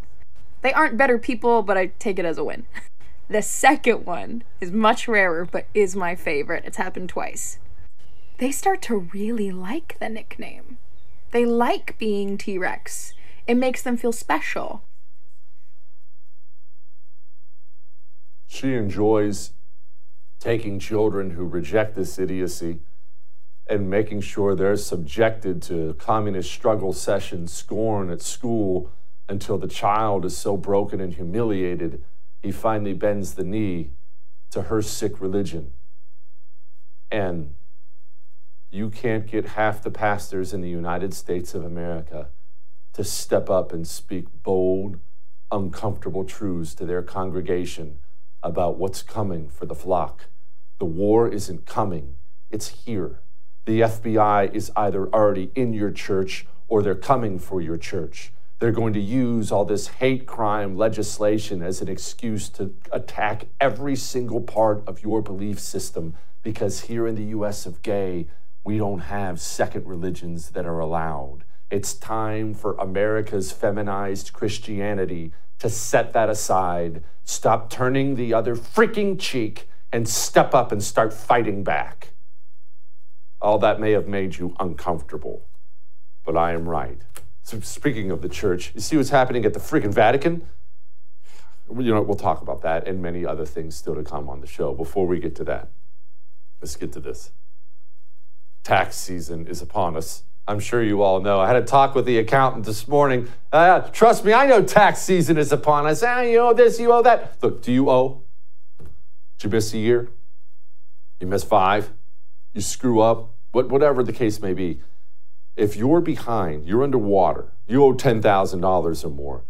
They 0.63 0.73
aren't 0.73 0.97
better 0.97 1.19
people, 1.19 1.63
but 1.63 1.79
I 1.79 1.87
take 1.99 2.19
it 2.19 2.25
as 2.25 2.39
a 2.39 2.45
win. 2.45 2.67
The 3.29 3.43
second 3.43 4.07
one 4.07 4.43
is 4.61 4.73
much 4.73 5.07
rarer, 5.07 5.45
but 5.45 5.67
is 5.75 5.95
my 5.95 6.15
favorite. 6.15 6.65
It's 6.65 6.79
happened 6.79 7.11
twice. 7.11 7.59
They 8.39 8.51
start 8.51 8.81
to 8.83 8.97
really 8.97 9.51
like 9.51 9.99
the 10.01 10.09
nickname. 10.09 10.79
They 11.31 11.45
like 11.45 11.99
being 11.99 12.39
T 12.39 12.57
Rex. 12.57 13.13
It 13.47 13.57
makes 13.57 13.83
them 13.83 13.97
feel 13.97 14.13
special. 14.13 14.83
She 18.47 18.75
enjoys 18.75 19.53
taking 20.41 20.79
children 20.79 21.31
who 21.31 21.45
reject 21.45 21.95
this 21.95 22.19
idiocy 22.19 22.81
and 23.69 23.91
making 23.91 24.23
sure 24.23 24.55
they're 24.55 24.77
subjected 24.77 25.61
to 25.63 25.95
communist 25.99 26.51
struggle 26.51 26.95
session 26.95 27.47
scorn 27.47 28.09
at 28.11 28.23
school 28.23 28.91
until 29.29 29.59
the 29.59 29.69
child 29.69 30.25
is 30.25 30.37
so 30.37 30.57
broken 30.57 31.01
and 31.01 31.15
humiliated 31.15 32.03
he 32.43 32.53
finally 32.53 32.93
bends 32.93 33.35
the 33.35 33.45
knee 33.45 33.91
to 34.51 34.63
her 34.63 34.83
sick 34.83 35.21
religion. 35.21 35.73
And 37.11 37.55
you 38.71 38.91
can't 38.91 39.27
get 39.27 39.47
half 39.47 39.83
the 39.83 39.91
pastors 39.91 40.53
in 40.53 40.61
the 40.61 40.69
United 40.69 41.15
States 41.15 41.55
of 41.55 41.65
America 41.65 42.29
to 42.93 43.03
step 43.03 43.51
up 43.51 43.73
and 43.73 43.87
speak 43.87 44.27
bold, 44.43 44.99
uncomfortable 45.51 46.25
truths 46.25 46.75
to 46.77 46.87
their 46.87 47.03
congregation 47.03 47.99
about 48.43 48.79
what's 48.79 49.03
coming 49.03 49.49
for 49.49 49.67
the 49.67 49.75
flock. 49.75 50.27
The 50.79 50.85
war 50.85 51.29
isn't 51.29 51.67
coming, 51.67 52.17
it's 52.51 52.85
here. 52.85 53.21
The 53.65 53.81
FBI 53.81 54.55
is 54.55 54.71
either 54.77 55.09
already 55.09 55.51
in 55.55 55.73
your 55.73 55.91
church 55.91 56.47
or 56.69 56.83
they're 56.83 56.95
coming 56.95 57.39
for 57.39 57.61
your 57.61 57.77
church. 57.77 58.33
They're 58.59 58.73
going 58.73 58.93
to 58.93 59.01
use 59.01 59.53
all 59.53 59.65
this 59.65 59.89
hate 59.89 60.27
crime 60.27 60.77
legislation 60.77 61.63
as 61.63 61.81
an 61.81 61.89
excuse 61.89 62.49
to 62.49 62.75
attack 62.91 63.47
every 63.61 63.95
single 63.95 64.41
part 64.41 64.83
of 64.87 65.03
your 65.03 65.23
belief 65.23 65.61
system 65.61 66.15
because 66.43 66.83
here 66.83 67.07
in 67.07 67.15
the 67.15 67.37
US 67.37 67.67
of 67.67 67.83
gay, 67.83 68.27
we 68.65 68.79
don't 68.79 69.01
have 69.01 69.41
second 69.41 69.87
religions 69.87 70.51
that 70.51 70.67
are 70.67 70.81
allowed. 70.81 71.45
It's 71.71 71.95
time 71.95 72.55
for 72.55 72.75
America's 72.75 73.53
feminized 73.53 74.33
Christianity 74.33 75.33
to 75.59 75.69
set 75.69 76.13
that 76.13 76.29
aside, 76.31 77.03
stop 77.25 77.71
turning 77.71 78.15
the 78.15 78.33
other 78.33 78.57
freaking 78.57 79.19
cheek, 79.19 79.69
and 79.93 80.09
step 80.09 80.55
up 80.55 80.73
and 80.73 80.83
start 80.83 81.13
fighting 81.13 81.63
back. 81.63 82.13
All 83.41 83.59
that 83.59 83.81
may 83.81 83.93
have 83.93 84.09
made 84.09 84.39
you 84.39 84.55
uncomfortable, 84.59 85.47
but 86.25 86.37
I 86.37 86.53
am 86.53 86.69
right. 86.69 87.01
So 87.49 87.59
speaking 87.61 88.11
of 88.11 88.21
the 88.21 88.29
church, 88.29 88.73
you 88.75 88.83
see 88.83 88.99
what's 88.99 89.09
happening 89.09 89.47
at 89.47 89.55
the 89.55 89.59
freaking 89.59 89.95
Vatican? 89.95 90.47
You 91.75 91.95
know, 91.95 92.03
we'll 92.03 92.15
talk 92.15 92.43
about 92.43 92.61
that 92.61 92.87
and 92.87 93.01
many 93.01 93.25
other 93.25 93.47
things 93.47 93.75
still 93.75 93.95
to 93.95 94.03
come 94.03 94.29
on 94.29 94.43
the 94.43 94.47
show. 94.47 94.75
Before 94.75 95.07
we 95.07 95.19
get 95.19 95.35
to 95.37 95.45
that, 95.45 95.71
let's 96.61 96.77
get 96.77 96.93
to 96.93 97.01
this. 97.01 97.33
Tax 98.65 98.97
season 98.97 99.47
is 99.47 99.63
upon 99.63 99.97
us. 99.97 100.25
I'm 100.47 100.61
sure 100.61 100.83
you 100.83 101.01
all 101.01 101.23
know. 101.23 101.41
I 101.41 101.47
had 101.47 101.57
a 101.57 101.63
talk 101.63 101.95
with 101.95 102.05
the 102.05 102.19
accountant 102.19 102.67
this 102.67 102.87
morning. 102.87 103.29
Uh, 103.51 103.81
trust 103.81 104.27
me, 104.27 104.35
I 104.35 104.47
know 104.47 104.63
tax 104.63 105.01
season 105.01 105.39
is 105.39 105.51
upon 105.51 105.87
us. 105.87 106.03
Ah, 106.03 106.21
you 106.21 106.41
owe 106.41 106.53
this, 106.53 106.79
you 106.79 106.93
owe 106.93 107.01
that. 107.01 107.39
Look, 107.43 107.63
do 107.63 107.73
you 107.73 107.89
owe? 107.89 108.25
Did 109.39 109.45
you 109.45 109.49
miss 109.49 109.73
a 109.73 109.79
year? 109.79 110.11
You 111.19 111.27
miss 111.27 111.45
five? 111.45 111.93
You 112.53 112.61
screw 112.61 113.01
up? 113.01 113.31
What, 113.53 113.71
whatever 113.71 114.03
the 114.03 114.13
case 114.13 114.43
may 114.43 114.53
be 114.53 114.83
if 115.59 115.77
you're 115.77 116.01
behind, 116.01 116.67
you're 116.67 116.85
underwater, 116.85 117.53
you 117.67 117.85
owe 117.85 117.95
$10,000 117.95 119.05
or 119.05 119.11
more, 119.11 119.45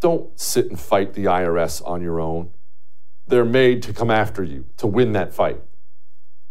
don't 0.00 0.38
sit 0.38 0.66
and 0.66 0.78
fight 0.78 1.14
the 1.14 1.24
IRS 1.24 1.80
on 1.86 2.02
your 2.02 2.20
own. 2.20 2.50
They're 3.28 3.44
made 3.44 3.82
to 3.84 3.92
come 3.92 4.10
after 4.10 4.42
you, 4.42 4.66
to 4.78 4.86
win 4.86 5.12
that 5.12 5.32
fight. 5.32 5.62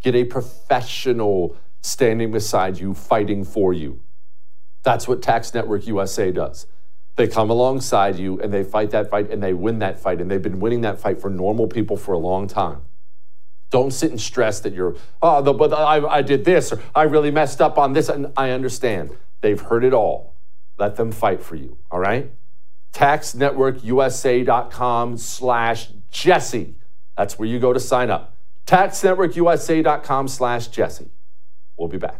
Get 0.01 0.15
a 0.15 0.23
professional 0.23 1.57
standing 1.81 2.31
beside 2.31 2.79
you, 2.79 2.93
fighting 2.93 3.43
for 3.43 3.73
you. 3.73 4.01
That's 4.83 5.07
what 5.07 5.21
Tax 5.21 5.53
Network 5.53 5.85
USA 5.85 6.31
does. 6.31 6.65
They 7.17 7.27
come 7.27 7.49
alongside 7.49 8.17
you 8.17 8.39
and 8.39 8.53
they 8.53 8.63
fight 8.63 8.91
that 8.91 9.09
fight 9.09 9.29
and 9.29 9.43
they 9.43 9.53
win 9.53 9.79
that 9.79 9.99
fight. 9.99 10.21
And 10.21 10.31
they've 10.31 10.41
been 10.41 10.59
winning 10.59 10.81
that 10.81 10.99
fight 10.99 11.19
for 11.19 11.29
normal 11.29 11.67
people 11.67 11.97
for 11.97 12.13
a 12.13 12.17
long 12.17 12.47
time. 12.47 12.81
Don't 13.71 13.91
sit 13.91 14.11
and 14.11 14.21
stress 14.21 14.59
that 14.59 14.73
you're, 14.73 14.95
oh, 15.21 15.41
the, 15.41 15.53
but 15.53 15.73
I, 15.73 16.05
I 16.05 16.21
did 16.21 16.45
this 16.45 16.71
or 16.71 16.79
I 16.93 17.03
really 17.03 17.31
messed 17.31 17.61
up 17.61 17.79
on 17.79 17.93
this. 17.93 18.09
And 18.09 18.31
I 18.37 18.51
understand. 18.51 19.17
They've 19.41 19.59
heard 19.59 19.83
it 19.83 19.93
all. 19.93 20.35
Let 20.77 20.97
them 20.97 21.11
fight 21.11 21.41
for 21.41 21.55
you, 21.55 21.79
all 21.89 21.99
right? 21.99 22.29
TaxNetworkUSA.com 22.93 25.17
slash 25.17 25.89
Jesse. 26.11 26.75
That's 27.17 27.39
where 27.39 27.47
you 27.47 27.59
go 27.59 27.73
to 27.73 27.79
sign 27.79 28.09
up. 28.09 28.35
TaxNetworkUSA.com 28.67 30.27
slash 30.27 30.67
Jesse. 30.67 31.09
We'll 31.77 31.87
be 31.87 31.97
back. 31.97 32.19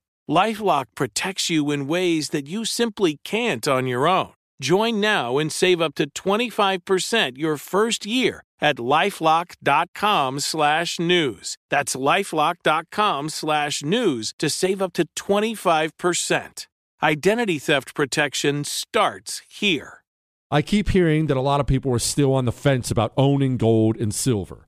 Lifelock 0.29 0.85
protects 0.95 1.49
you 1.49 1.71
in 1.71 1.87
ways 1.87 2.29
that 2.29 2.47
you 2.47 2.65
simply 2.65 3.19
can't 3.23 3.67
on 3.67 3.87
your 3.87 4.07
own. 4.07 4.31
Join 4.61 4.99
now 5.01 5.37
and 5.37 5.51
save 5.51 5.81
up 5.81 5.95
to 5.95 6.09
25% 6.09 7.37
your 7.37 7.57
first 7.57 8.05
year 8.05 8.43
at 8.61 8.77
lifelock.com 8.77 10.39
slash 10.39 10.99
news. 10.99 11.57
That's 11.69 11.95
lifelock.com 11.95 13.29
slash 13.29 13.83
news 13.83 14.33
to 14.37 14.49
save 14.49 14.81
up 14.81 14.93
to 14.93 15.05
25%. 15.17 16.67
Identity 17.03 17.57
theft 17.57 17.95
protection 17.95 18.63
starts 18.63 19.41
here. 19.49 20.03
I 20.51 20.61
keep 20.61 20.89
hearing 20.89 21.27
that 21.27 21.37
a 21.37 21.41
lot 21.41 21.59
of 21.59 21.65
people 21.65 21.91
are 21.93 21.99
still 21.99 22.33
on 22.33 22.45
the 22.45 22.51
fence 22.51 22.91
about 22.91 23.13
owning 23.17 23.57
gold 23.57 23.97
and 23.97 24.13
silver. 24.13 24.67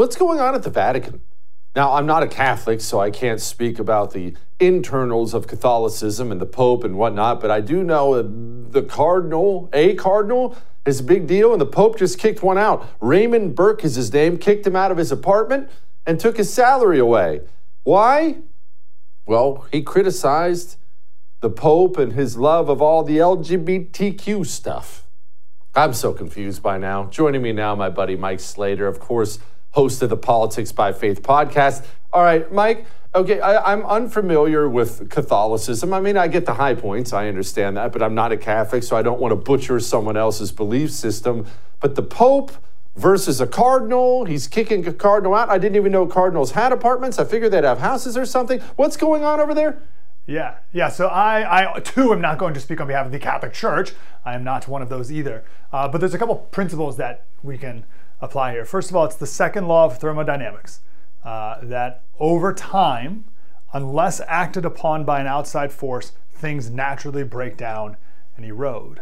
What's 0.00 0.16
going 0.16 0.40
on 0.40 0.54
at 0.54 0.62
the 0.62 0.70
Vatican? 0.70 1.20
Now, 1.76 1.92
I'm 1.92 2.06
not 2.06 2.22
a 2.22 2.26
Catholic, 2.26 2.80
so 2.80 2.98
I 2.98 3.10
can't 3.10 3.38
speak 3.38 3.78
about 3.78 4.12
the 4.12 4.34
internals 4.58 5.34
of 5.34 5.46
Catholicism 5.46 6.32
and 6.32 6.40
the 6.40 6.46
Pope 6.46 6.84
and 6.84 6.96
whatnot, 6.96 7.38
but 7.38 7.50
I 7.50 7.60
do 7.60 7.84
know 7.84 8.22
the 8.22 8.80
Cardinal, 8.80 9.68
a 9.74 9.94
Cardinal, 9.96 10.56
is 10.86 11.00
a 11.00 11.02
big 11.02 11.26
deal, 11.26 11.52
and 11.52 11.60
the 11.60 11.66
Pope 11.66 11.98
just 11.98 12.18
kicked 12.18 12.42
one 12.42 12.56
out. 12.56 12.88
Raymond 12.98 13.54
Burke 13.54 13.84
is 13.84 13.96
his 13.96 14.10
name, 14.10 14.38
kicked 14.38 14.66
him 14.66 14.74
out 14.74 14.90
of 14.90 14.96
his 14.96 15.12
apartment 15.12 15.68
and 16.06 16.18
took 16.18 16.38
his 16.38 16.50
salary 16.50 16.98
away. 16.98 17.42
Why? 17.82 18.38
Well, 19.26 19.66
he 19.70 19.82
criticized 19.82 20.78
the 21.42 21.50
Pope 21.50 21.98
and 21.98 22.14
his 22.14 22.38
love 22.38 22.70
of 22.70 22.80
all 22.80 23.02
the 23.02 23.18
LGBTQ 23.18 24.46
stuff. 24.46 25.06
I'm 25.74 25.92
so 25.92 26.14
confused 26.14 26.62
by 26.62 26.78
now. 26.78 27.04
Joining 27.10 27.42
me 27.42 27.52
now, 27.52 27.74
my 27.74 27.90
buddy 27.90 28.16
Mike 28.16 28.40
Slater, 28.40 28.86
of 28.86 28.98
course 28.98 29.38
host 29.72 30.02
of 30.02 30.10
the 30.10 30.16
Politics 30.16 30.72
by 30.72 30.92
Faith 30.92 31.22
podcast. 31.22 31.84
All 32.12 32.22
right, 32.22 32.50
Mike. 32.52 32.86
Okay, 33.12 33.40
I, 33.40 33.72
am 33.72 33.84
unfamiliar 33.86 34.68
with 34.68 35.10
Catholicism. 35.10 35.92
I 35.92 36.00
mean, 36.00 36.16
I 36.16 36.28
get 36.28 36.46
the 36.46 36.54
high 36.54 36.74
points, 36.74 37.12
I 37.12 37.26
understand 37.26 37.76
that, 37.76 37.92
but 37.92 38.04
I'm 38.04 38.14
not 38.14 38.30
a 38.30 38.36
Catholic, 38.36 38.84
so 38.84 38.96
I 38.96 39.02
don't 39.02 39.20
want 39.20 39.32
to 39.32 39.36
butcher 39.36 39.80
someone 39.80 40.16
else's 40.16 40.52
belief 40.52 40.92
system. 40.92 41.44
But 41.80 41.96
the 41.96 42.02
Pope 42.02 42.52
versus 42.94 43.40
a 43.40 43.48
cardinal, 43.48 44.26
he's 44.26 44.46
kicking 44.46 44.86
a 44.86 44.92
cardinal 44.92 45.34
out. 45.34 45.48
I 45.48 45.58
didn't 45.58 45.74
even 45.74 45.90
know 45.90 46.06
cardinals 46.06 46.52
had 46.52 46.72
apartments. 46.72 47.18
I 47.18 47.24
figured 47.24 47.52
they'd 47.52 47.64
have 47.64 47.78
houses 47.78 48.16
or 48.16 48.24
something. 48.24 48.60
What's 48.76 48.96
going 48.96 49.24
on 49.24 49.40
over 49.40 49.54
there? 49.54 49.82
Yeah, 50.26 50.58
yeah. 50.72 50.88
So 50.88 51.08
I, 51.08 51.76
I 51.76 51.80
too 51.80 52.12
am 52.12 52.20
not 52.20 52.38
going 52.38 52.54
to 52.54 52.60
speak 52.60 52.80
on 52.80 52.86
behalf 52.86 53.06
of 53.06 53.10
the 53.12 53.18
Catholic 53.18 53.52
Church. 53.52 53.94
I 54.24 54.34
am 54.34 54.44
not 54.44 54.68
one 54.68 54.82
of 54.82 54.88
those 54.88 55.10
either. 55.10 55.44
Uh, 55.72 55.88
but 55.88 55.98
there's 55.98 56.14
a 56.14 56.18
couple 56.18 56.36
principles 56.36 56.96
that 56.98 57.26
we 57.42 57.58
can 57.58 57.84
apply 58.20 58.52
here. 58.52 58.64
First 58.64 58.90
of 58.90 58.96
all, 58.96 59.04
it's 59.04 59.16
the 59.16 59.26
second 59.26 59.68
law 59.68 59.86
of 59.86 59.98
thermodynamics 59.98 60.80
uh, 61.24 61.58
that 61.62 62.04
over 62.18 62.52
time, 62.52 63.24
unless 63.72 64.20
acted 64.26 64.64
upon 64.64 65.04
by 65.04 65.20
an 65.20 65.26
outside 65.26 65.72
force, 65.72 66.12
things 66.32 66.70
naturally 66.70 67.24
break 67.24 67.56
down 67.56 67.96
and 68.36 68.44
erode. 68.44 69.00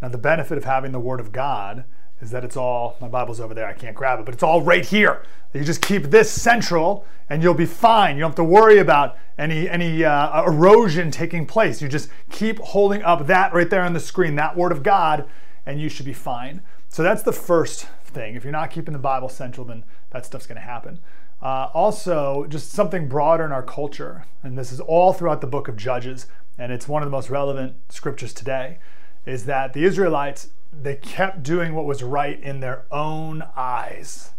Now, 0.00 0.08
the 0.08 0.18
benefit 0.18 0.56
of 0.56 0.64
having 0.64 0.92
the 0.92 1.00
Word 1.00 1.20
of 1.20 1.32
God 1.32 1.84
is 2.20 2.30
that 2.30 2.44
it's 2.44 2.56
all, 2.56 2.96
my 3.00 3.08
Bible's 3.08 3.40
over 3.40 3.54
there, 3.54 3.66
I 3.66 3.72
can't 3.72 3.94
grab 3.94 4.18
it, 4.18 4.24
but 4.24 4.34
it's 4.34 4.42
all 4.42 4.62
right 4.62 4.84
here. 4.84 5.24
You 5.52 5.64
just 5.64 5.82
keep 5.82 6.04
this 6.04 6.30
central 6.30 7.06
and 7.30 7.42
you'll 7.42 7.54
be 7.54 7.66
fine. 7.66 8.16
You 8.16 8.22
don't 8.22 8.30
have 8.30 8.36
to 8.36 8.44
worry 8.44 8.78
about 8.78 9.16
any, 9.38 9.68
any 9.68 10.04
uh, 10.04 10.44
erosion 10.44 11.10
taking 11.10 11.46
place. 11.46 11.80
You 11.80 11.88
just 11.88 12.10
keep 12.30 12.58
holding 12.58 13.02
up 13.02 13.26
that 13.26 13.52
right 13.52 13.68
there 13.68 13.82
on 13.82 13.92
the 13.92 14.00
screen, 14.00 14.34
that 14.36 14.56
Word 14.56 14.72
of 14.72 14.82
God, 14.82 15.26
and 15.66 15.80
you 15.80 15.88
should 15.88 16.06
be 16.06 16.12
fine. 16.12 16.62
So 16.88 17.02
that's 17.02 17.22
the 17.22 17.32
first 17.32 17.86
thing. 18.08 18.34
If 18.34 18.44
you're 18.44 18.52
not 18.52 18.70
keeping 18.70 18.92
the 18.92 18.98
Bible 18.98 19.28
central, 19.28 19.66
then 19.66 19.84
that 20.10 20.26
stuff's 20.26 20.46
going 20.46 20.56
to 20.56 20.62
happen. 20.62 20.98
Uh, 21.40 21.68
also, 21.72 22.46
just 22.48 22.72
something 22.72 23.08
broader 23.08 23.44
in 23.44 23.52
our 23.52 23.62
culture, 23.62 24.24
and 24.42 24.58
this 24.58 24.72
is 24.72 24.80
all 24.80 25.12
throughout 25.12 25.40
the 25.40 25.46
book 25.46 25.68
of 25.68 25.76
Judges, 25.76 26.26
and 26.58 26.72
it's 26.72 26.88
one 26.88 27.02
of 27.02 27.06
the 27.06 27.12
most 27.12 27.30
relevant 27.30 27.76
scriptures 27.88 28.32
today, 28.32 28.78
is 29.24 29.44
that 29.44 29.72
the 29.72 29.84
Israelites, 29.84 30.48
they 30.72 30.96
kept 30.96 31.44
doing 31.44 31.74
what 31.74 31.84
was 31.84 32.02
right 32.02 32.40
in 32.42 32.60
their 32.60 32.84
own 32.90 33.44
eyes. 33.56 34.32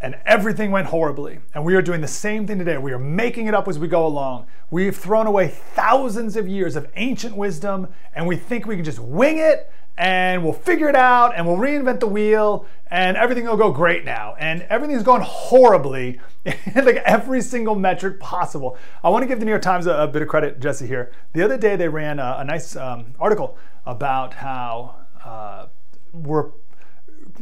And 0.00 0.18
everything 0.26 0.70
went 0.70 0.88
horribly. 0.88 1.38
And 1.54 1.64
we 1.64 1.74
are 1.74 1.80
doing 1.80 2.02
the 2.02 2.08
same 2.08 2.46
thing 2.46 2.58
today. 2.58 2.76
We 2.76 2.92
are 2.92 2.98
making 2.98 3.46
it 3.46 3.54
up 3.54 3.66
as 3.66 3.78
we 3.78 3.88
go 3.88 4.06
along. 4.06 4.46
We've 4.70 4.94
thrown 4.94 5.26
away 5.26 5.48
thousands 5.48 6.36
of 6.36 6.46
years 6.46 6.76
of 6.76 6.88
ancient 6.96 7.34
wisdom, 7.36 7.88
and 8.14 8.26
we 8.26 8.36
think 8.36 8.66
we 8.66 8.76
can 8.76 8.84
just 8.84 8.98
wing 8.98 9.38
it 9.38 9.72
and 9.98 10.44
we'll 10.44 10.52
figure 10.52 10.88
it 10.88 10.96
out 10.96 11.32
and 11.36 11.46
we'll 11.46 11.56
reinvent 11.56 12.00
the 12.00 12.06
wheel 12.06 12.66
and 12.90 13.16
everything 13.16 13.44
will 13.46 13.56
go 13.56 13.72
great 13.72 14.04
now. 14.04 14.34
And 14.38 14.62
everything's 14.62 15.02
going 15.02 15.22
horribly 15.22 16.20
like 16.44 16.96
every 17.04 17.40
single 17.42 17.74
metric 17.74 18.20
possible. 18.20 18.76
I 19.02 19.08
want 19.08 19.22
to 19.22 19.26
give 19.26 19.38
the 19.38 19.44
New 19.44 19.52
York 19.52 19.62
Times 19.62 19.86
a, 19.86 19.92
a 19.92 20.08
bit 20.08 20.22
of 20.22 20.28
credit, 20.28 20.60
Jesse, 20.60 20.86
here. 20.86 21.12
The 21.32 21.42
other 21.42 21.56
day 21.56 21.76
they 21.76 21.88
ran 21.88 22.18
a, 22.18 22.36
a 22.38 22.44
nice 22.44 22.76
um, 22.76 23.14
article 23.18 23.56
about 23.86 24.34
how 24.34 24.96
uh, 25.24 25.66
we're 26.12 26.50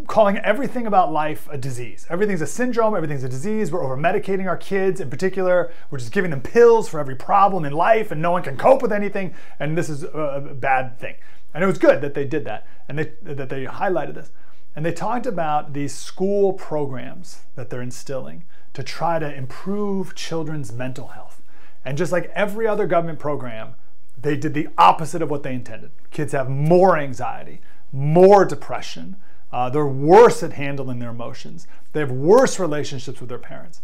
calling 0.07 0.39
everything 0.39 0.87
about 0.87 1.13
life 1.13 1.49
a 1.51 1.59
disease. 1.59 2.07
Everything's 2.09 2.41
a 2.41 2.47
syndrome, 2.47 2.95
everything's 2.95 3.23
a 3.23 3.29
disease. 3.29 3.71
We're 3.71 3.85
over 3.85 3.97
medicating 3.97 4.47
our 4.47 4.57
kids 4.57 5.01
in 5.01 5.11
particular. 5.11 5.73
We're 5.91 5.99
just 5.99 6.13
giving 6.13 6.31
them 6.31 6.41
pills 6.41 6.89
for 6.89 6.99
every 6.99 7.17
problem 7.17 7.65
in 7.65 7.73
life 7.73 8.11
and 8.11 8.21
no 8.21 8.31
one 8.31 8.43
can 8.43 8.57
cope 8.57 8.83
with 8.83 8.93
anything. 8.93 9.35
And 9.61 9.77
this 9.77 9.89
is 9.89 10.05
a 10.05 10.55
bad 10.55 10.99
thing. 10.99 11.17
And 11.55 11.63
it 11.63 11.69
was 11.69 11.79
good 11.79 12.01
that 12.01 12.15
they 12.15 12.25
did 12.25 12.45
that 12.45 12.67
and 12.89 12.99
they, 12.99 13.13
that 13.23 13.49
they 13.49 13.65
highlighted 13.65 14.15
this. 14.15 14.31
And 14.77 14.85
they 14.85 14.93
talked 14.93 15.25
about 15.25 15.73
these 15.73 15.95
school 15.95 16.53
programs 16.53 17.43
that 17.55 17.71
they're 17.71 17.81
instilling 17.81 18.45
to 18.73 18.83
try 18.83 19.21
to 19.21 19.33
improve 19.33 20.17
children's 20.17 20.73
mental 20.73 21.09
health. 21.09 21.41
And 21.85 21.97
just 21.97 22.11
like 22.11 22.31
every 22.35 22.67
other 22.67 22.87
government 22.87 23.21
program, 23.21 23.77
they 24.21 24.37
did 24.37 24.55
the 24.55 24.69
opposite 24.77 25.23
of 25.23 25.31
what 25.31 25.45
they 25.45 25.55
intended. 25.55 25.93
Kids 26.11 26.33
have 26.33 26.49
more 26.49 26.99
anxiety, 26.99 27.61
more 27.93 28.45
depression. 28.45 29.17
Uh, 29.53 29.71
they're 29.71 29.87
worse 29.87 30.43
at 30.43 30.55
handling 30.55 30.99
their 30.99 31.11
emotions. 31.11 31.69
They 31.93 32.01
have 32.01 32.11
worse 32.11 32.59
relationships 32.59 33.21
with 33.21 33.29
their 33.29 33.39
parents. 33.39 33.81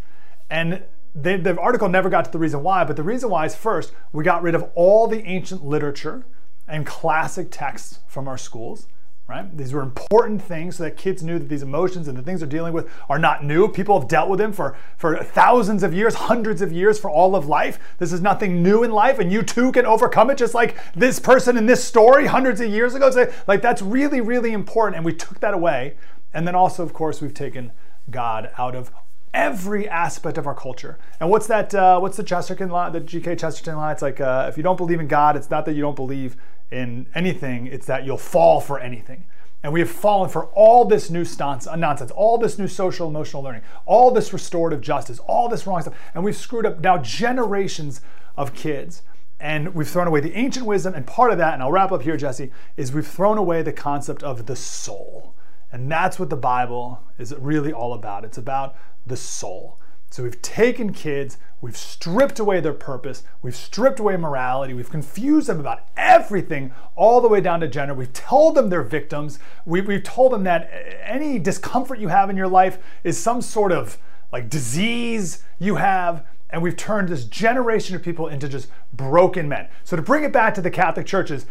And 0.49 0.83
they, 1.15 1.37
the 1.37 1.57
article 1.57 1.87
never 1.87 2.09
got 2.09 2.25
to 2.25 2.31
the 2.31 2.39
reason 2.39 2.63
why, 2.63 2.83
but 2.83 2.97
the 2.97 3.03
reason 3.03 3.29
why 3.29 3.45
is 3.45 3.55
first, 3.55 3.93
we 4.11 4.23
got 4.23 4.41
rid 4.41 4.55
of 4.55 4.69
all 4.75 5.07
the 5.07 5.23
ancient 5.25 5.63
literature 5.63 6.25
and 6.67 6.85
classic 6.85 7.47
texts 7.51 7.99
from 8.07 8.27
our 8.27 8.37
schools. 8.37 8.87
Right? 9.27 9.55
These 9.55 9.71
were 9.71 9.81
important 9.81 10.41
things 10.41 10.75
so 10.75 10.83
that 10.83 10.97
kids 10.97 11.23
knew 11.23 11.39
that 11.39 11.47
these 11.47 11.63
emotions 11.63 12.09
and 12.09 12.17
the 12.17 12.21
things 12.21 12.41
they're 12.41 12.49
dealing 12.49 12.73
with 12.73 12.89
are 13.07 13.17
not 13.17 13.45
new. 13.45 13.69
People 13.69 13.97
have 13.97 14.09
dealt 14.09 14.29
with 14.29 14.39
them 14.39 14.51
for, 14.51 14.75
for 14.97 15.23
thousands 15.23 15.83
of 15.83 15.93
years, 15.93 16.15
hundreds 16.15 16.61
of 16.61 16.73
years, 16.73 16.99
for 16.99 17.09
all 17.09 17.33
of 17.33 17.47
life. 17.47 17.79
This 17.97 18.11
is 18.11 18.19
nothing 18.19 18.61
new 18.61 18.83
in 18.83 18.91
life, 18.91 19.19
and 19.19 19.31
you 19.31 19.41
too 19.41 19.71
can 19.71 19.85
overcome 19.85 20.31
it 20.31 20.37
just 20.37 20.53
like 20.53 20.75
this 20.95 21.17
person 21.17 21.55
in 21.55 21.65
this 21.65 21.81
story 21.81 22.25
hundreds 22.25 22.59
of 22.59 22.69
years 22.69 22.93
ago. 22.93 23.09
So, 23.09 23.31
like, 23.47 23.61
that's 23.61 23.81
really, 23.81 24.19
really 24.19 24.51
important. 24.51 24.97
And 24.97 25.05
we 25.05 25.13
took 25.13 25.39
that 25.39 25.53
away. 25.53 25.95
And 26.33 26.45
then 26.45 26.55
also, 26.55 26.83
of 26.83 26.91
course, 26.91 27.21
we've 27.21 27.33
taken 27.33 27.71
God 28.09 28.51
out 28.57 28.75
of 28.75 28.91
every 29.33 29.87
aspect 29.87 30.37
of 30.37 30.47
our 30.47 30.55
culture. 30.55 30.97
And 31.19 31.29
what's 31.29 31.47
that? 31.47 31.73
Uh, 31.73 31.99
what's 31.99 32.17
the 32.17 32.23
Chesterton 32.23 32.69
line? 32.69 32.91
The 32.91 32.99
G.K. 32.99 33.35
Chesterton 33.35 33.77
line? 33.77 33.93
It's 33.93 34.01
like, 34.01 34.19
uh, 34.19 34.47
if 34.49 34.57
you 34.57 34.63
don't 34.63 34.77
believe 34.77 34.99
in 34.99 35.07
God, 35.07 35.35
it's 35.35 35.49
not 35.49 35.65
that 35.65 35.73
you 35.73 35.81
don't 35.81 35.95
believe 35.95 36.35
in 36.71 37.07
anything, 37.13 37.67
it's 37.67 37.85
that 37.87 38.05
you'll 38.05 38.17
fall 38.17 38.61
for 38.61 38.79
anything. 38.79 39.25
And 39.63 39.71
we 39.71 39.79
have 39.79 39.89
fallen 39.89 40.29
for 40.29 40.45
all 40.47 40.85
this 40.85 41.09
new 41.09 41.25
uh, 41.39 41.75
nonsense, 41.75 42.11
all 42.11 42.37
this 42.37 42.57
new 42.57 42.67
social 42.67 43.07
emotional 43.07 43.43
learning, 43.43 43.61
all 43.85 44.09
this 44.09 44.33
restorative 44.33 44.81
justice, 44.81 45.19
all 45.19 45.49
this 45.49 45.67
wrong 45.67 45.81
stuff. 45.81 45.93
And 46.15 46.23
we've 46.23 46.35
screwed 46.35 46.65
up 46.65 46.79
now 46.79 46.97
generations 46.97 48.01
of 48.35 48.55
kids. 48.55 49.03
And 49.39 49.75
we've 49.75 49.87
thrown 49.87 50.07
away 50.07 50.19
the 50.19 50.33
ancient 50.33 50.65
wisdom. 50.65 50.95
And 50.95 51.05
part 51.05 51.31
of 51.31 51.37
that, 51.37 51.53
and 51.53 51.61
I'll 51.61 51.71
wrap 51.71 51.91
up 51.91 52.01
here, 52.01 52.17
Jesse, 52.17 52.51
is 52.75 52.91
we've 52.91 53.05
thrown 53.05 53.37
away 53.37 53.61
the 53.61 53.73
concept 53.73 54.23
of 54.23 54.45
the 54.45 54.55
soul. 54.55 55.30
And 55.71 55.91
that's 55.91 56.19
what 56.19 56.29
the 56.29 56.35
Bible 56.35 57.01
is 57.17 57.33
really 57.37 57.71
all 57.71 57.93
about. 57.93 58.25
It's 58.25 58.37
about 58.37 58.75
the 59.05 59.17
soul. 59.17 59.79
So 60.11 60.23
we've 60.23 60.41
taken 60.41 60.91
kids, 60.91 61.37
we've 61.61 61.77
stripped 61.77 62.37
away 62.37 62.59
their 62.59 62.73
purpose, 62.73 63.23
we've 63.41 63.55
stripped 63.55 63.97
away 63.97 64.17
morality, 64.17 64.73
we've 64.73 64.89
confused 64.89 65.47
them 65.47 65.61
about 65.61 65.87
everything, 65.95 66.73
all 66.97 67.21
the 67.21 67.29
way 67.29 67.39
down 67.39 67.61
to 67.61 67.67
gender. 67.69 67.93
We've 67.93 68.11
told 68.11 68.55
them 68.55 68.69
they're 68.69 68.83
victims. 68.83 69.39
We, 69.65 69.79
we've 69.79 70.03
told 70.03 70.33
them 70.33 70.43
that 70.43 70.69
any 71.01 71.39
discomfort 71.39 71.97
you 71.99 72.09
have 72.09 72.29
in 72.29 72.35
your 72.35 72.49
life 72.49 72.77
is 73.05 73.17
some 73.17 73.41
sort 73.41 73.71
of 73.71 73.97
like 74.33 74.49
disease 74.49 75.43
you 75.59 75.75
have. 75.75 76.25
And 76.49 76.61
we've 76.61 76.75
turned 76.75 77.07
this 77.07 77.23
generation 77.23 77.95
of 77.95 78.03
people 78.03 78.27
into 78.27 78.49
just 78.49 78.67
broken 78.91 79.47
men. 79.47 79.69
So 79.85 79.95
to 79.95 80.01
bring 80.01 80.25
it 80.25 80.33
back 80.33 80.53
to 80.55 80.61
the 80.61 80.69
Catholic 80.69 81.05
churches, 81.05 81.45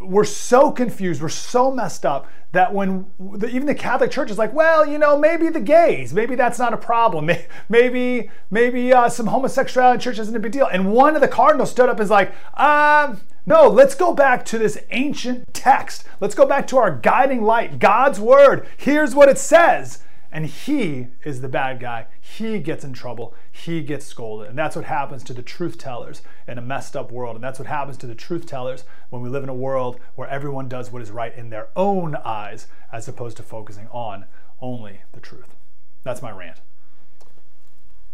we're 0.00 0.24
so 0.24 0.70
confused, 0.70 1.20
we're 1.20 1.28
so 1.28 1.70
messed 1.70 2.06
up 2.06 2.28
that 2.52 2.72
when 2.74 3.06
the, 3.18 3.48
even 3.48 3.66
the 3.66 3.74
Catholic 3.74 4.10
Church 4.10 4.30
is 4.30 4.38
like, 4.38 4.52
well, 4.52 4.86
you 4.86 4.98
know, 4.98 5.18
maybe 5.18 5.48
the 5.48 5.60
gays, 5.60 6.12
maybe 6.12 6.34
that's 6.34 6.58
not 6.58 6.72
a 6.72 6.76
problem. 6.76 7.30
Maybe, 7.68 8.30
maybe 8.50 8.92
uh, 8.92 9.08
some 9.08 9.26
homosexuality 9.26 9.94
in 9.94 10.00
church 10.00 10.18
isn't 10.18 10.36
a 10.36 10.38
big 10.38 10.52
deal. 10.52 10.66
And 10.66 10.92
one 10.92 11.14
of 11.14 11.22
the 11.22 11.28
cardinals 11.28 11.70
stood 11.70 11.88
up 11.88 11.96
and 11.96 12.04
is 12.04 12.10
like, 12.10 12.34
um, 12.58 13.22
no, 13.46 13.68
let's 13.68 13.94
go 13.94 14.12
back 14.12 14.44
to 14.46 14.58
this 14.58 14.78
ancient 14.90 15.54
text. 15.54 16.04
Let's 16.20 16.34
go 16.34 16.44
back 16.44 16.66
to 16.68 16.78
our 16.78 16.94
guiding 16.94 17.42
light, 17.42 17.78
God's 17.78 18.20
word. 18.20 18.66
Here's 18.76 19.14
what 19.14 19.28
it 19.28 19.38
says. 19.38 20.02
And 20.34 20.46
he 20.46 21.08
is 21.24 21.42
the 21.42 21.48
bad 21.48 21.78
guy. 21.78 22.06
He 22.18 22.58
gets 22.58 22.84
in 22.84 22.94
trouble. 22.94 23.34
He 23.50 23.82
gets 23.82 24.06
scolded. 24.06 24.48
And 24.48 24.58
that's 24.58 24.74
what 24.74 24.86
happens 24.86 25.22
to 25.24 25.34
the 25.34 25.42
truth 25.42 25.76
tellers 25.76 26.22
in 26.48 26.56
a 26.56 26.62
messed 26.62 26.96
up 26.96 27.12
world. 27.12 27.36
And 27.36 27.44
that's 27.44 27.58
what 27.58 27.68
happens 27.68 27.98
to 27.98 28.06
the 28.06 28.14
truth 28.14 28.46
tellers 28.46 28.84
when 29.10 29.20
we 29.20 29.28
live 29.28 29.42
in 29.42 29.50
a 29.50 29.54
world 29.54 30.00
where 30.14 30.28
everyone 30.28 30.68
does 30.68 30.90
what 30.90 31.02
is 31.02 31.10
right 31.10 31.36
in 31.36 31.50
their 31.50 31.68
own 31.76 32.16
eyes 32.24 32.66
as 32.90 33.06
opposed 33.06 33.36
to 33.36 33.42
focusing 33.42 33.88
on 33.88 34.24
only 34.62 35.02
the 35.12 35.20
truth. 35.20 35.54
That's 36.02 36.22
my 36.22 36.30
rant. 36.30 36.60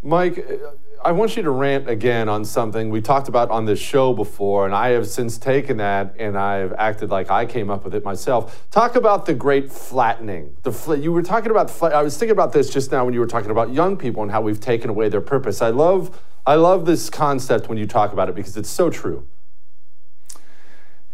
Mike, 0.03 0.49
I 1.05 1.13
want 1.13 1.37
you 1.37 1.43
to 1.43 1.51
rant 1.51 1.89
again 1.89 2.29
on 2.29 2.45
something 2.45 2.91
we 2.91 3.01
talked 3.01 3.29
about 3.29 3.51
on 3.51 3.65
this 3.65 3.81
show 3.81 4.13
before, 4.13 4.65
and 4.65 4.75
I 4.75 4.91
have 4.91 5.07
since 5.07 5.39
taken 5.39 5.79
that 5.79 6.15
and 6.19 6.39
I've 6.39 6.73
acted 6.75 7.11
like 7.11 7.31
I 7.31 7.47
came 7.47 7.69
up 7.69 7.85
with 7.85 7.95
it 7.95 8.05
myself. 8.05 8.69
Talk 8.71 8.95
about 8.95 9.27
the 9.27 9.35
great 9.35 9.73
flattening. 9.73 10.57
The 10.63 10.73
fl- 10.73 10.95
you 10.95 11.13
were 11.13 11.23
talking 11.23 11.51
about. 11.51 11.71
Fl- 11.71 11.87
I 11.87 12.03
was 12.03 12.17
thinking 12.17 12.33
about 12.33 12.53
this 12.53 12.71
just 12.71 12.93
now 12.93 13.05
when 13.05 13.15
you 13.15 13.21
were 13.21 13.27
talking 13.27 13.51
about 13.51 13.73
young 13.73 13.97
people 13.97 14.23
and 14.23 14.31
how 14.31 14.41
we've 14.41 14.61
taken 14.61 14.91
away 14.91 15.09
their 15.09 15.21
purpose. 15.21 15.63
I 15.63 15.71
love, 15.71 16.21
I 16.47 16.55
love 16.55 16.85
this 16.85 17.11
concept 17.11 17.69
when 17.69 17.79
you 17.79 17.87
talk 17.87 18.13
about 18.13 18.29
it 18.29 18.35
because 18.35 18.57
it's 18.57 18.71
so 18.71 18.91
true. 18.91 19.27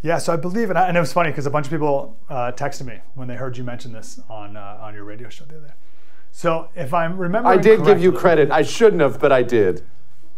Yeah, 0.01 0.19
so 0.19 0.31
I 0.31 0.35
believe 0.35 0.69
it, 0.69 0.77
and 0.77 0.95
it 0.95 0.99
was 0.99 1.13
funny 1.13 1.31
because 1.31 1.47
a 1.47 1.49
bunch 1.49 1.65
of 1.65 1.71
people 1.71 2.19
uh, 2.29 2.51
texted 2.51 2.85
me 2.85 2.99
when 3.15 3.27
they 3.27 3.35
heard 3.35 3.57
you 3.57 3.63
mention 3.63 3.91
this 3.91 4.19
on 4.29 4.55
uh, 4.55 4.77
on 4.81 4.93
your 4.93 5.03
radio 5.03 5.29
show 5.29 5.45
the 5.45 5.57
other 5.57 5.67
day. 5.67 5.73
So 6.35 6.67
if 6.75 6.93
I'm 6.93 7.17
remembering, 7.17 7.57
I 7.57 7.61
did 7.61 7.85
give 7.85 8.03
you 8.03 8.11
credit. 8.11 8.51
I 8.51 8.61
shouldn't 8.61 9.01
have, 9.01 9.21
but 9.21 9.31
I 9.31 9.41
did. 9.41 9.85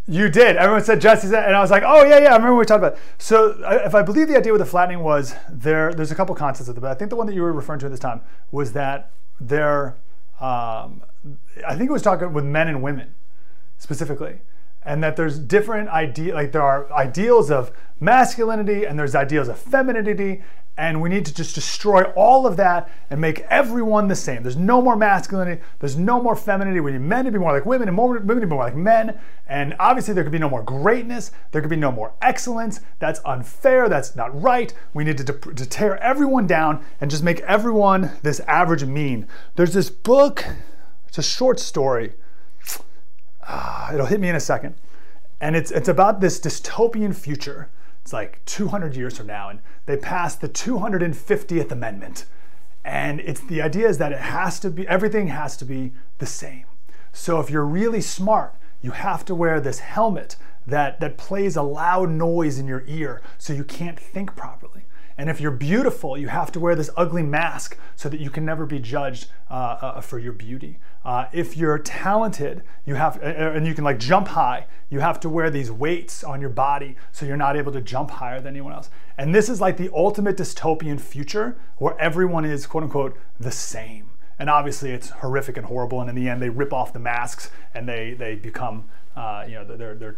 You 0.06 0.30
did. 0.30 0.56
Everyone 0.56 0.84
said 0.84 1.02
Jesse 1.02 1.28
said, 1.28 1.46
and 1.46 1.56
I 1.56 1.60
was 1.60 1.72
like, 1.72 1.82
oh 1.84 2.06
yeah, 2.06 2.20
yeah. 2.20 2.34
I 2.34 2.36
remember 2.36 2.56
we 2.56 2.66
talked 2.66 2.84
about. 2.84 2.94
It. 2.94 3.00
So 3.18 3.58
if 3.84 3.96
I 3.96 4.04
believe 4.04 4.28
the 4.28 4.38
idea 4.38 4.52
with 4.52 4.62
the 4.62 4.66
flattening 4.68 5.00
was 5.00 5.34
there, 5.50 5.92
there's 5.92 6.12
a 6.12 6.16
couple 6.16 6.36
concepts 6.36 6.70
of 6.70 6.78
it, 6.78 6.82
but 6.82 6.92
I 6.92 6.94
think 6.94 7.10
the 7.10 7.16
one 7.16 7.26
that 7.26 7.34
you 7.34 7.42
were 7.42 7.52
referring 7.52 7.80
to 7.80 7.88
at 7.88 7.92
this 7.92 8.00
time 8.00 8.22
was 8.52 8.74
that 8.74 9.12
there, 9.42 9.98
um, 10.40 11.02
I 11.68 11.76
think 11.76 11.90
it 11.90 11.94
was 11.94 12.04
talking 12.04 12.32
with 12.32 12.46
men 12.46 12.68
and 12.68 12.84
women 12.84 13.16
specifically, 13.80 14.42
and 14.84 15.04
that 15.04 15.16
there's 15.16 15.40
different 15.40 15.90
idea, 15.90 16.36
like 16.36 16.52
there 16.52 16.62
are 16.62 16.94
ideals 16.94 17.50
of 17.50 17.72
masculinity 18.00 18.86
and 18.86 19.00
there's 19.00 19.16
ideals 19.16 19.48
of 19.48 19.58
femininity, 19.58 20.44
and 20.78 21.02
we 21.02 21.10
need 21.10 21.26
to 21.26 21.34
just 21.34 21.56
destroy 21.56 22.04
all 22.16 22.46
of 22.46 22.56
that 22.58 22.90
and 23.10 23.20
make 23.20 23.40
everyone 23.50 24.08
the 24.08 24.16
same. 24.16 24.44
There's 24.44 24.56
no 24.56 24.80
more 24.80 24.96
masculinity. 24.96 25.62
There's 25.80 25.98
no 25.98 26.22
more 26.22 26.36
femininity. 26.36 26.82
We 26.82 26.92
need 26.92 27.02
men 27.02 27.26
to 27.26 27.32
be 27.32 27.40
more 27.40 27.52
like 27.52 27.66
women 27.66 27.88
and 27.88 27.98
more 27.98 28.10
women 28.10 28.42
to 28.42 28.46
be 28.46 28.50
more 28.50 28.64
like 28.64 28.76
men. 28.76 29.20
And 29.48 29.76
obviously, 29.80 30.14
there 30.14 30.24
could 30.24 30.32
be 30.32 30.38
no 30.38 30.50
more 30.50 30.62
greatness. 30.62 31.32
There 31.52 31.62
could 31.62 31.72
be 31.72 31.76
no 31.76 31.92
more 31.92 32.14
excellence. 32.22 32.80
That's 33.00 33.20
unfair. 33.26 33.90
That's 33.90 34.16
not 34.16 34.40
right. 34.40 34.72
We 34.94 35.04
need 35.04 35.18
to, 35.18 35.24
to 35.26 35.66
tear 35.66 35.98
everyone 35.98 36.46
down 36.46 36.86
and 37.02 37.10
just 37.10 37.24
make 37.24 37.40
everyone 37.42 38.12
this 38.22 38.40
average 38.42 38.86
mean. 38.86 39.28
There's 39.56 39.74
this 39.74 39.90
book, 39.90 40.46
it's 41.08 41.18
a 41.18 41.24
short 41.24 41.60
story. 41.60 42.14
Uh, 43.42 43.92
it'll 43.94 44.06
hit 44.06 44.20
me 44.20 44.30
in 44.30 44.36
a 44.36 44.40
second. 44.40 44.76
And 45.42 45.56
it's, 45.56 45.72
it's 45.72 45.88
about 45.88 46.22
this 46.22 46.40
dystopian 46.40 47.16
future 47.16 47.70
it's 48.08 48.14
like 48.14 48.40
200 48.46 48.96
years 48.96 49.18
from 49.18 49.28
now, 49.28 49.50
and 49.50 49.60
they 49.86 49.98
passed 49.98 50.40
the 50.40 50.48
250th 50.48 51.72
Amendment. 51.72 52.24
And 52.86 53.20
it's 53.20 53.42
the 53.42 53.62
idea 53.62 53.90
is 53.90 53.98
that 53.98 54.14
it 54.14 54.20
has 54.22 54.62
to 54.62 54.70
be, 54.70 54.88
everything 54.88 55.28
has 55.28 55.58
to 55.58 55.66
be 55.66 55.92
the 56.20 56.26
same. 56.26 56.64
So 57.12 57.42
if 57.42 57.50
you're 57.50 57.66
really 57.66 58.00
smart, 58.00 58.56
you 58.82 58.92
have 58.92 59.26
to 59.26 59.36
wear 59.36 59.60
this 59.60 59.80
helmet 59.80 60.38
that, 60.66 61.02
that 61.02 61.18
plays 61.18 61.58
a 61.58 61.64
loud 61.64 62.10
noise 62.10 62.58
in 62.58 62.66
your 62.66 62.86
ear 62.88 63.22
so 63.38 63.52
you 63.52 63.66
can't 63.66 64.00
think 64.00 64.38
properly. 64.38 64.86
And 65.18 65.32
if 65.32 65.42
you're 65.42 65.52
beautiful, 65.52 66.16
you 66.16 66.28
have 66.28 66.52
to 66.52 66.60
wear 66.60 66.76
this 66.76 66.92
ugly 66.96 67.24
mask 67.24 67.78
so 67.96 68.08
that 68.08 68.20
you 68.20 68.30
can 68.30 68.46
never 68.46 68.68
be 68.68 68.78
judged 68.78 69.28
uh, 69.50 69.54
uh, 69.54 70.02
for 70.02 70.20
your 70.20 70.34
beauty. 70.34 70.78
Uh, 71.04 71.26
if 71.34 71.58
you're 71.58 71.80
talented, 71.80 72.62
you 72.86 72.96
have, 72.96 73.22
and 73.24 73.66
you 73.66 73.74
can 73.74 73.84
like 73.84 73.98
jump 73.98 74.28
high, 74.28 74.68
you 74.90 75.00
have 75.00 75.20
to 75.22 75.30
wear 75.30 75.50
these 75.50 75.72
weights 75.72 76.24
on 76.24 76.40
your 76.40 76.52
body 76.52 76.96
so 77.12 77.26
you're 77.26 77.36
not 77.36 77.58
able 77.58 77.72
to 77.72 77.82
jump 77.82 78.12
higher 78.12 78.40
than 78.40 78.54
anyone 78.54 78.74
else. 78.74 78.92
And 79.18 79.34
this 79.34 79.50
is 79.50 79.60
like 79.60 79.78
the 79.78 79.90
ultimate 79.92 80.38
dystopian 80.38 81.02
future 81.02 81.58
where 81.78 82.00
everyone 82.00 82.46
is 82.46 82.68
quote 82.68 82.84
unquote 82.84 83.18
the 83.40 83.52
same. 83.52 84.12
And 84.40 84.52
obviously 84.52 84.92
it's 84.92 85.10
horrific 85.10 85.58
and 85.58 85.66
horrible. 85.66 86.00
And 86.00 86.10
in 86.10 86.16
the 86.16 86.30
end, 86.30 86.44
they 86.44 86.50
rip 86.50 86.72
off 86.72 86.94
the 86.94 87.00
masks 87.00 87.50
and 87.74 87.90
they, 87.90 88.14
they 88.14 88.36
become 88.36 88.88
uh, 89.18 89.44
you 89.48 89.56
know, 89.56 89.66
they're, 89.66 89.96
they're, 89.96 90.18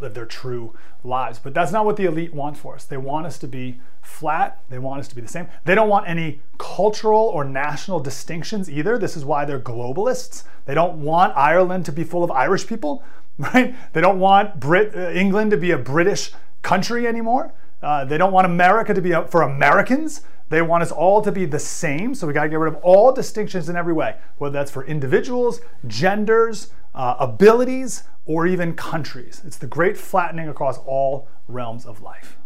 live 0.00 0.12
their 0.12 0.26
true 0.26 0.74
lives. 1.02 1.38
But 1.38 1.54
that's 1.54 1.72
not 1.72 1.86
what 1.86 1.96
the 1.96 2.04
elite 2.04 2.34
want 2.34 2.58
for 2.58 2.74
us. 2.74 2.84
They 2.84 2.98
want 2.98 3.26
us 3.26 3.38
to 3.38 3.48
be 3.48 3.80
flat. 4.02 4.62
They 4.68 4.78
want 4.78 5.00
us 5.00 5.08
to 5.08 5.14
be 5.14 5.22
the 5.22 5.28
same. 5.28 5.48
They 5.64 5.74
don't 5.74 5.88
want 5.88 6.06
any 6.06 6.42
cultural 6.58 7.20
or 7.20 7.44
national 7.44 8.00
distinctions 8.00 8.70
either. 8.70 8.98
This 8.98 9.16
is 9.16 9.24
why 9.24 9.46
they're 9.46 9.60
globalists. 9.60 10.44
They 10.66 10.74
don't 10.74 11.02
want 11.02 11.34
Ireland 11.34 11.86
to 11.86 11.92
be 11.92 12.04
full 12.04 12.22
of 12.22 12.30
Irish 12.30 12.66
people, 12.66 13.02
right? 13.38 13.74
They 13.94 14.02
don't 14.02 14.20
want 14.20 14.60
Brit 14.60 14.94
uh, 14.94 15.10
England 15.10 15.50
to 15.52 15.56
be 15.56 15.70
a 15.70 15.78
British 15.78 16.32
country 16.60 17.06
anymore. 17.06 17.54
Uh, 17.82 18.04
they 18.04 18.18
don't 18.18 18.32
want 18.32 18.44
America 18.44 18.92
to 18.92 19.00
be 19.00 19.14
for 19.30 19.42
Americans. 19.42 20.20
They 20.50 20.60
want 20.60 20.82
us 20.82 20.92
all 20.92 21.22
to 21.22 21.32
be 21.32 21.46
the 21.46 21.58
same. 21.58 22.14
So 22.14 22.26
we 22.26 22.34
got 22.34 22.44
to 22.44 22.48
get 22.50 22.58
rid 22.58 22.74
of 22.74 22.80
all 22.82 23.10
distinctions 23.12 23.70
in 23.70 23.76
every 23.76 23.94
way, 23.94 24.16
whether 24.36 24.52
that's 24.52 24.70
for 24.70 24.84
individuals, 24.84 25.60
genders, 25.86 26.72
uh, 26.94 27.16
abilities, 27.18 28.04
or 28.26 28.46
even 28.46 28.74
countries. 28.74 29.42
It's 29.44 29.58
the 29.58 29.66
great 29.66 29.96
flattening 29.96 30.48
across 30.48 30.78
all 30.78 31.28
realms 31.48 31.84
of 31.84 32.02
life. 32.02 32.38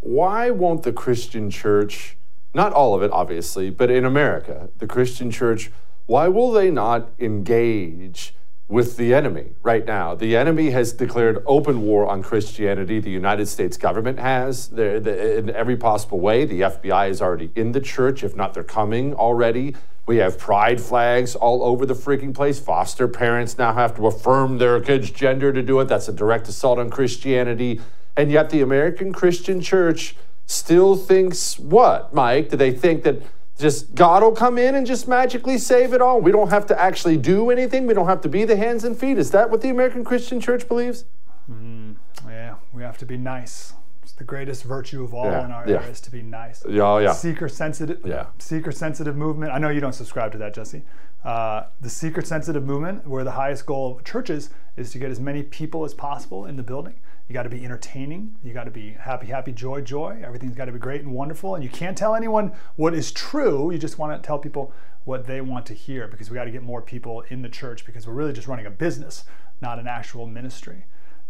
Why 0.00 0.50
won't 0.50 0.82
the 0.82 0.92
Christian 0.92 1.50
church, 1.50 2.16
not 2.54 2.72
all 2.72 2.94
of 2.94 3.02
it 3.02 3.10
obviously, 3.12 3.70
but 3.70 3.90
in 3.90 4.04
America, 4.04 4.70
the 4.78 4.86
Christian 4.86 5.30
church, 5.30 5.70
why 6.06 6.28
will 6.28 6.52
they 6.52 6.70
not 6.70 7.10
engage 7.18 8.34
with 8.68 8.98
the 8.98 9.14
enemy 9.14 9.52
right 9.62 9.86
now? 9.86 10.14
The 10.14 10.36
enemy 10.36 10.70
has 10.70 10.92
declared 10.92 11.42
open 11.46 11.82
war 11.82 12.06
on 12.06 12.22
Christianity. 12.22 13.00
The 13.00 13.10
United 13.10 13.48
States 13.48 13.76
government 13.76 14.18
has 14.18 14.70
in 14.70 15.50
every 15.50 15.76
possible 15.76 16.20
way. 16.20 16.44
The 16.44 16.60
FBI 16.60 17.08
is 17.08 17.22
already 17.22 17.50
in 17.54 17.72
the 17.72 17.80
church, 17.80 18.22
if 18.22 18.36
not, 18.36 18.54
they're 18.54 18.62
coming 18.62 19.14
already. 19.14 19.74
We 20.06 20.18
have 20.18 20.38
pride 20.38 20.80
flags 20.80 21.34
all 21.34 21.62
over 21.62 21.84
the 21.84 21.94
freaking 21.94 22.34
place. 22.34 22.58
Foster 22.60 23.08
parents 23.08 23.58
now 23.58 23.74
have 23.74 23.94
to 23.96 24.06
affirm 24.06 24.58
their 24.58 24.80
kid's 24.80 25.10
gender 25.10 25.52
to 25.52 25.62
do 25.62 25.80
it. 25.80 25.86
That's 25.86 26.08
a 26.08 26.12
direct 26.12 26.48
assault 26.48 26.78
on 26.78 26.88
Christianity. 26.88 27.80
And 28.16 28.30
yet 28.30 28.50
the 28.50 28.62
American 28.62 29.12
Christian 29.12 29.60
church 29.60 30.16
still 30.46 30.96
thinks 30.96 31.58
what, 31.58 32.14
Mike? 32.14 32.48
Do 32.48 32.56
they 32.56 32.72
think 32.72 33.02
that 33.02 33.22
just 33.58 33.94
God 33.94 34.22
will 34.22 34.32
come 34.32 34.56
in 34.58 34.74
and 34.74 34.86
just 34.86 35.08
magically 35.08 35.58
save 35.58 35.92
it 35.92 36.00
all? 36.00 36.20
We 36.20 36.32
don't 36.32 36.50
have 36.50 36.66
to 36.66 36.80
actually 36.80 37.16
do 37.16 37.50
anything. 37.50 37.86
We 37.86 37.94
don't 37.94 38.06
have 38.06 38.20
to 38.22 38.28
be 38.28 38.44
the 38.44 38.56
hands 38.56 38.84
and 38.84 38.98
feet. 38.98 39.18
Is 39.18 39.30
that 39.32 39.50
what 39.50 39.60
the 39.60 39.68
American 39.68 40.04
Christian 40.04 40.40
church 40.40 40.68
believes? 40.68 41.04
Mm, 41.50 41.96
yeah, 42.26 42.56
we 42.72 42.82
have 42.82 42.98
to 42.98 43.06
be 43.06 43.16
nice 43.16 43.72
It's 44.02 44.12
the 44.12 44.24
greatest 44.24 44.64
virtue 44.64 45.02
of 45.02 45.14
all 45.14 45.26
yeah, 45.26 45.44
in 45.44 45.50
our 45.50 45.66
yeah. 45.66 45.76
era 45.76 45.86
is 45.86 46.00
to 46.02 46.10
be 46.10 46.22
nice. 46.22 46.62
Yeah, 46.68 46.98
yeah. 46.98 47.12
Seeker 47.12 47.48
sensitive. 47.48 48.00
Yeah. 48.04 48.26
Seeker 48.38 48.72
sensitive 48.72 49.16
movement. 49.16 49.52
I 49.52 49.58
know 49.58 49.70
you 49.70 49.80
don't 49.80 49.94
subscribe 49.94 50.32
to 50.32 50.38
that, 50.38 50.54
Jesse. 50.54 50.82
Uh, 51.24 51.64
the 51.80 51.90
seeker 51.90 52.22
sensitive 52.22 52.64
movement, 52.64 53.06
where 53.06 53.24
the 53.24 53.32
highest 53.32 53.66
goal 53.66 53.96
of 53.96 54.04
churches 54.04 54.50
is 54.76 54.92
to 54.92 54.98
get 54.98 55.10
as 55.10 55.18
many 55.18 55.42
people 55.42 55.84
as 55.84 55.92
possible 55.92 56.46
in 56.46 56.56
the 56.56 56.62
building. 56.62 57.00
You 57.28 57.34
got 57.34 57.42
to 57.42 57.50
be 57.50 57.64
entertaining. 57.64 58.36
You 58.42 58.52
got 58.52 58.64
to 58.64 58.70
be 58.70 58.90
happy, 58.92 59.26
happy, 59.26 59.52
joy, 59.52 59.82
joy. 59.82 60.20
Everything's 60.24 60.56
got 60.56 60.64
to 60.64 60.72
be 60.72 60.78
great 60.78 61.02
and 61.02 61.12
wonderful. 61.12 61.54
And 61.54 61.62
you 61.62 61.70
can't 61.70 61.96
tell 61.96 62.14
anyone 62.14 62.52
what 62.76 62.94
is 62.94 63.12
true. 63.12 63.70
You 63.70 63.78
just 63.78 63.98
want 63.98 64.20
to 64.20 64.26
tell 64.26 64.38
people 64.38 64.72
what 65.04 65.26
they 65.26 65.40
want 65.40 65.66
to 65.66 65.74
hear 65.74 66.08
because 66.08 66.30
we 66.30 66.34
got 66.34 66.44
to 66.44 66.50
get 66.50 66.62
more 66.62 66.82
people 66.82 67.22
in 67.28 67.42
the 67.42 67.48
church 67.48 67.84
because 67.84 68.06
we're 68.06 68.14
really 68.14 68.32
just 68.32 68.48
running 68.48 68.66
a 68.66 68.70
business, 68.70 69.24
not 69.60 69.78
an 69.78 69.86
actual 69.86 70.26
ministry. 70.26 70.86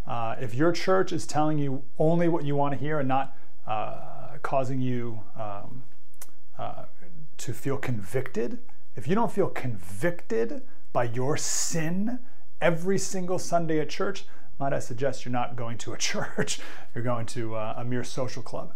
Uh, 0.06 0.36
if 0.40 0.54
your 0.54 0.72
church 0.72 1.12
is 1.12 1.26
telling 1.26 1.58
you 1.58 1.82
only 1.98 2.28
what 2.28 2.44
you 2.44 2.54
want 2.54 2.72
to 2.72 2.78
hear 2.78 2.98
and 2.98 3.08
not 3.08 3.36
uh, 3.66 4.38
causing 4.42 4.80
you 4.80 5.20
um, 5.36 5.82
uh, 6.58 6.84
to 7.36 7.52
feel 7.52 7.76
convicted 7.76 8.58
if 8.98 9.06
you 9.06 9.14
don't 9.14 9.30
feel 9.30 9.46
convicted 9.46 10.62
by 10.92 11.04
your 11.04 11.36
sin 11.36 12.18
every 12.60 12.98
single 12.98 13.38
Sunday 13.38 13.78
at 13.78 13.88
church, 13.88 14.26
might 14.58 14.72
I 14.72 14.78
suggest 14.78 15.24
you're 15.24 15.32
not 15.32 15.56
going 15.56 15.78
to 15.78 15.92
a 15.92 15.98
church, 15.98 16.60
you're 16.94 17.04
going 17.04 17.26
to 17.26 17.54
uh, 17.54 17.74
a 17.76 17.84
mere 17.84 18.04
social 18.04 18.42
club. 18.42 18.72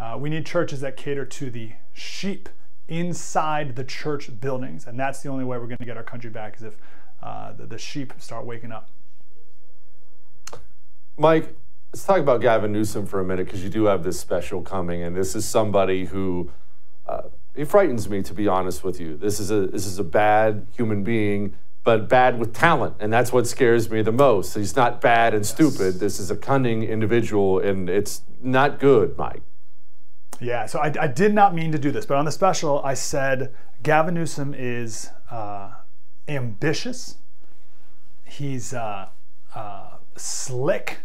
Uh, 0.00 0.16
we 0.18 0.28
need 0.28 0.44
churches 0.44 0.80
that 0.80 0.96
cater 0.96 1.24
to 1.24 1.50
the 1.50 1.72
sheep 1.92 2.48
inside 2.88 3.76
the 3.76 3.84
church 3.84 4.28
buildings, 4.40 4.86
and 4.86 4.98
that's 4.98 5.22
the 5.22 5.28
only 5.28 5.44
way 5.44 5.56
we're 5.58 5.66
going 5.66 5.78
to 5.78 5.84
get 5.84 5.96
our 5.96 6.02
country 6.02 6.30
back 6.30 6.56
is 6.56 6.62
if 6.62 6.76
uh, 7.22 7.52
the, 7.52 7.66
the 7.66 7.78
sheep 7.78 8.12
start 8.18 8.44
waking 8.44 8.72
up. 8.72 8.90
Mike, 11.16 11.54
let's 11.92 12.04
talk 12.04 12.18
about 12.18 12.40
Gavin 12.40 12.72
Newsom 12.72 13.06
for 13.06 13.20
a 13.20 13.24
minute 13.24 13.46
because 13.46 13.62
you 13.62 13.70
do 13.70 13.84
have 13.84 14.02
this 14.02 14.18
special 14.18 14.62
coming, 14.62 15.02
and 15.02 15.16
this 15.16 15.36
is 15.36 15.46
somebody 15.46 16.06
who 16.06 16.50
uh, 17.06 17.22
he 17.54 17.64
frightens 17.64 18.08
me 18.08 18.22
to 18.22 18.34
be 18.34 18.48
honest 18.48 18.82
with 18.82 19.00
you. 19.00 19.16
This 19.16 19.38
is 19.38 19.50
a 19.50 19.66
this 19.68 19.86
is 19.86 19.98
a 19.98 20.04
bad 20.04 20.66
human 20.76 21.04
being, 21.04 21.54
but 21.84 22.08
bad 22.08 22.38
with 22.38 22.54
talent, 22.54 22.96
and 22.98 23.12
that's 23.12 23.32
what 23.32 23.46
scares 23.46 23.90
me 23.90 24.00
the 24.02 24.12
most. 24.12 24.54
He's 24.54 24.74
not 24.74 25.00
bad 25.00 25.34
and 25.34 25.46
stupid. 25.46 26.00
This 26.00 26.18
is 26.18 26.30
a 26.30 26.36
cunning 26.36 26.82
individual, 26.82 27.58
and 27.60 27.90
it's 27.90 28.22
not 28.42 28.80
good, 28.80 29.16
Mike. 29.18 29.42
Yeah, 30.40 30.66
so 30.66 30.80
I, 30.80 30.92
I 30.98 31.06
did 31.06 31.34
not 31.34 31.54
mean 31.54 31.72
to 31.72 31.78
do 31.78 31.90
this, 31.90 32.06
but 32.06 32.16
on 32.16 32.24
the 32.24 32.32
special, 32.32 32.82
I 32.82 32.94
said 32.94 33.54
Gavin 33.82 34.14
Newsom 34.14 34.54
is 34.56 35.10
uh, 35.30 35.72
ambitious. 36.26 37.18
He's 38.24 38.72
uh, 38.72 39.08
uh, 39.54 39.90
slick, 40.16 41.00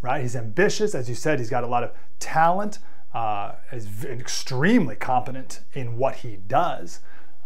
right? 0.00 0.22
He's 0.22 0.36
ambitious, 0.36 0.94
as 0.94 1.08
you 1.08 1.14
said. 1.14 1.38
He's 1.40 1.50
got 1.50 1.64
a 1.64 1.66
lot 1.66 1.82
of 1.82 1.90
talent. 2.18 2.78
Uh, 3.12 3.56
is 3.70 4.06
extremely 4.06 4.96
competent 4.96 5.60
in 5.74 5.98
what 5.98 6.16
he 6.16 6.36
does, 6.36 7.00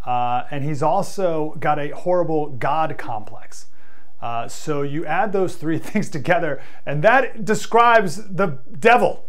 uh, 0.06 0.44
and 0.50 0.64
he's 0.64 0.82
also 0.82 1.56
got 1.58 1.78
a 1.78 1.90
horrible 1.90 2.50
God 2.50 2.96
complex. 2.96 3.66
Uh, 4.22 4.48
so 4.48 4.82
you 4.82 5.04
add 5.04 5.32
those 5.32 5.56
three 5.56 5.78
things 5.90 6.08
together, 6.08 6.62
and 6.86 7.02
that 7.04 7.44
describes 7.44 8.16
the 8.28 8.58
devil 8.78 9.26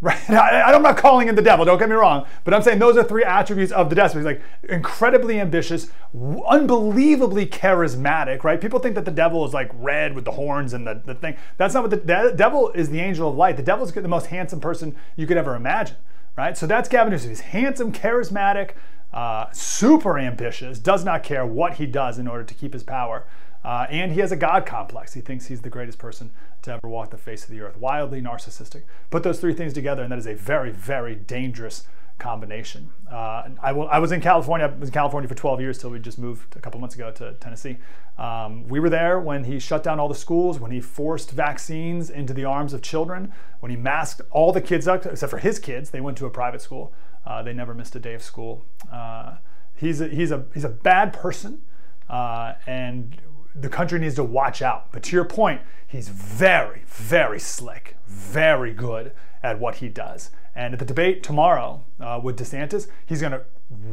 Right? 0.02 0.30
I, 0.30 0.72
am 0.72 0.82
not 0.82 0.96
calling 0.96 1.28
him 1.28 1.36
the 1.36 1.42
devil, 1.42 1.66
don't 1.66 1.78
get 1.78 1.90
me 1.90 1.94
wrong, 1.94 2.26
but 2.44 2.54
I'm 2.54 2.62
saying 2.62 2.78
those 2.78 2.96
are 2.96 3.04
three 3.04 3.22
attributes 3.22 3.70
of 3.70 3.90
the 3.90 3.96
devil. 3.96 4.16
He's 4.16 4.24
like 4.24 4.40
incredibly 4.62 5.38
ambitious, 5.38 5.90
unbelievably 6.14 7.48
charismatic, 7.48 8.42
right? 8.42 8.58
People 8.58 8.78
think 8.78 8.94
that 8.94 9.04
the 9.04 9.10
devil 9.10 9.44
is 9.44 9.52
like 9.52 9.70
red 9.74 10.14
with 10.14 10.24
the 10.24 10.30
horns 10.30 10.72
and 10.72 10.86
the, 10.86 11.02
the 11.04 11.14
thing. 11.14 11.36
That's 11.58 11.74
not 11.74 11.82
what 11.82 11.90
the, 11.90 11.98
the 11.98 12.32
devil 12.34 12.70
is 12.70 12.88
the 12.88 12.98
angel 12.98 13.28
of 13.28 13.36
light. 13.36 13.58
The 13.58 13.62
devil 13.62 13.84
is 13.84 13.92
the 13.92 14.08
most 14.08 14.28
handsome 14.28 14.58
person 14.58 14.96
you 15.16 15.26
could 15.26 15.36
ever 15.36 15.54
imagine, 15.54 15.96
right? 16.34 16.56
So 16.56 16.66
that's 16.66 16.88
Gavin 16.88 17.12
Newsom. 17.12 17.28
He's 17.28 17.40
handsome, 17.40 17.92
charismatic, 17.92 18.70
uh, 19.12 19.50
super 19.52 20.18
ambitious, 20.18 20.78
does 20.78 21.04
not 21.04 21.22
care 21.22 21.44
what 21.44 21.74
he 21.74 21.86
does 21.86 22.18
in 22.18 22.28
order 22.28 22.44
to 22.44 22.54
keep 22.54 22.72
his 22.72 22.82
power. 22.82 23.26
Uh, 23.64 23.86
and 23.90 24.12
he 24.12 24.20
has 24.20 24.32
a 24.32 24.36
God 24.36 24.64
complex. 24.64 25.12
He 25.12 25.20
thinks 25.20 25.46
he's 25.46 25.60
the 25.60 25.68
greatest 25.70 25.98
person 25.98 26.30
to 26.62 26.72
ever 26.72 26.88
walk 26.88 27.10
the 27.10 27.18
face 27.18 27.44
of 27.44 27.50
the 27.50 27.60
earth. 27.60 27.76
Wildly 27.76 28.22
narcissistic. 28.22 28.82
Put 29.10 29.22
those 29.22 29.40
three 29.40 29.52
things 29.52 29.72
together, 29.72 30.02
and 30.02 30.12
that 30.12 30.18
is 30.18 30.26
a 30.26 30.34
very, 30.34 30.70
very 30.70 31.14
dangerous 31.14 31.86
combination. 32.18 32.90
Uh, 33.10 33.48
I, 33.60 33.72
will, 33.72 33.88
I, 33.88 33.98
was 33.98 34.12
in 34.12 34.20
California. 34.20 34.66
I 34.66 34.78
was 34.78 34.90
in 34.90 34.92
California 34.92 35.28
for 35.28 35.34
12 35.34 35.60
years 35.60 35.78
till 35.78 35.90
we 35.90 35.98
just 35.98 36.18
moved 36.18 36.54
a 36.54 36.60
couple 36.60 36.78
months 36.78 36.94
ago 36.94 37.10
to 37.12 37.32
Tennessee. 37.40 37.78
Um, 38.18 38.68
we 38.68 38.78
were 38.78 38.90
there 38.90 39.18
when 39.18 39.44
he 39.44 39.58
shut 39.58 39.82
down 39.82 39.98
all 39.98 40.08
the 40.08 40.14
schools, 40.14 40.60
when 40.60 40.70
he 40.70 40.80
forced 40.80 41.32
vaccines 41.32 42.10
into 42.10 42.32
the 42.32 42.44
arms 42.44 42.72
of 42.72 42.82
children, 42.82 43.32
when 43.60 43.70
he 43.70 43.76
masked 43.76 44.20
all 44.30 44.52
the 44.52 44.60
kids 44.60 44.86
up, 44.86 45.04
except 45.06 45.30
for 45.30 45.38
his 45.38 45.58
kids. 45.58 45.90
They 45.90 46.00
went 46.00 46.16
to 46.18 46.26
a 46.26 46.30
private 46.30 46.62
school. 46.62 46.92
Uh, 47.26 47.42
they 47.42 47.52
never 47.52 47.74
missed 47.74 47.94
a 47.96 48.00
day 48.00 48.14
of 48.14 48.22
school. 48.22 48.64
Uh, 48.90 49.36
he's, 49.76 50.00
a, 50.00 50.08
he's, 50.08 50.30
a, 50.30 50.44
he's 50.54 50.64
a 50.64 50.68
bad 50.68 51.12
person, 51.12 51.62
uh, 52.08 52.54
and 52.66 53.20
the 53.54 53.68
country 53.68 53.98
needs 53.98 54.14
to 54.14 54.24
watch 54.24 54.62
out. 54.62 54.90
But 54.92 55.02
to 55.04 55.16
your 55.16 55.24
point, 55.24 55.60
he's 55.86 56.08
very, 56.08 56.82
very 56.86 57.40
slick, 57.40 57.96
very 58.06 58.72
good 58.72 59.12
at 59.42 59.58
what 59.58 59.76
he 59.76 59.88
does. 59.88 60.30
And 60.54 60.74
at 60.74 60.80
the 60.80 60.84
debate 60.84 61.22
tomorrow 61.22 61.84
uh, 62.00 62.20
with 62.22 62.38
DeSantis, 62.38 62.88
he's 63.06 63.20
going 63.20 63.32
to 63.32 63.44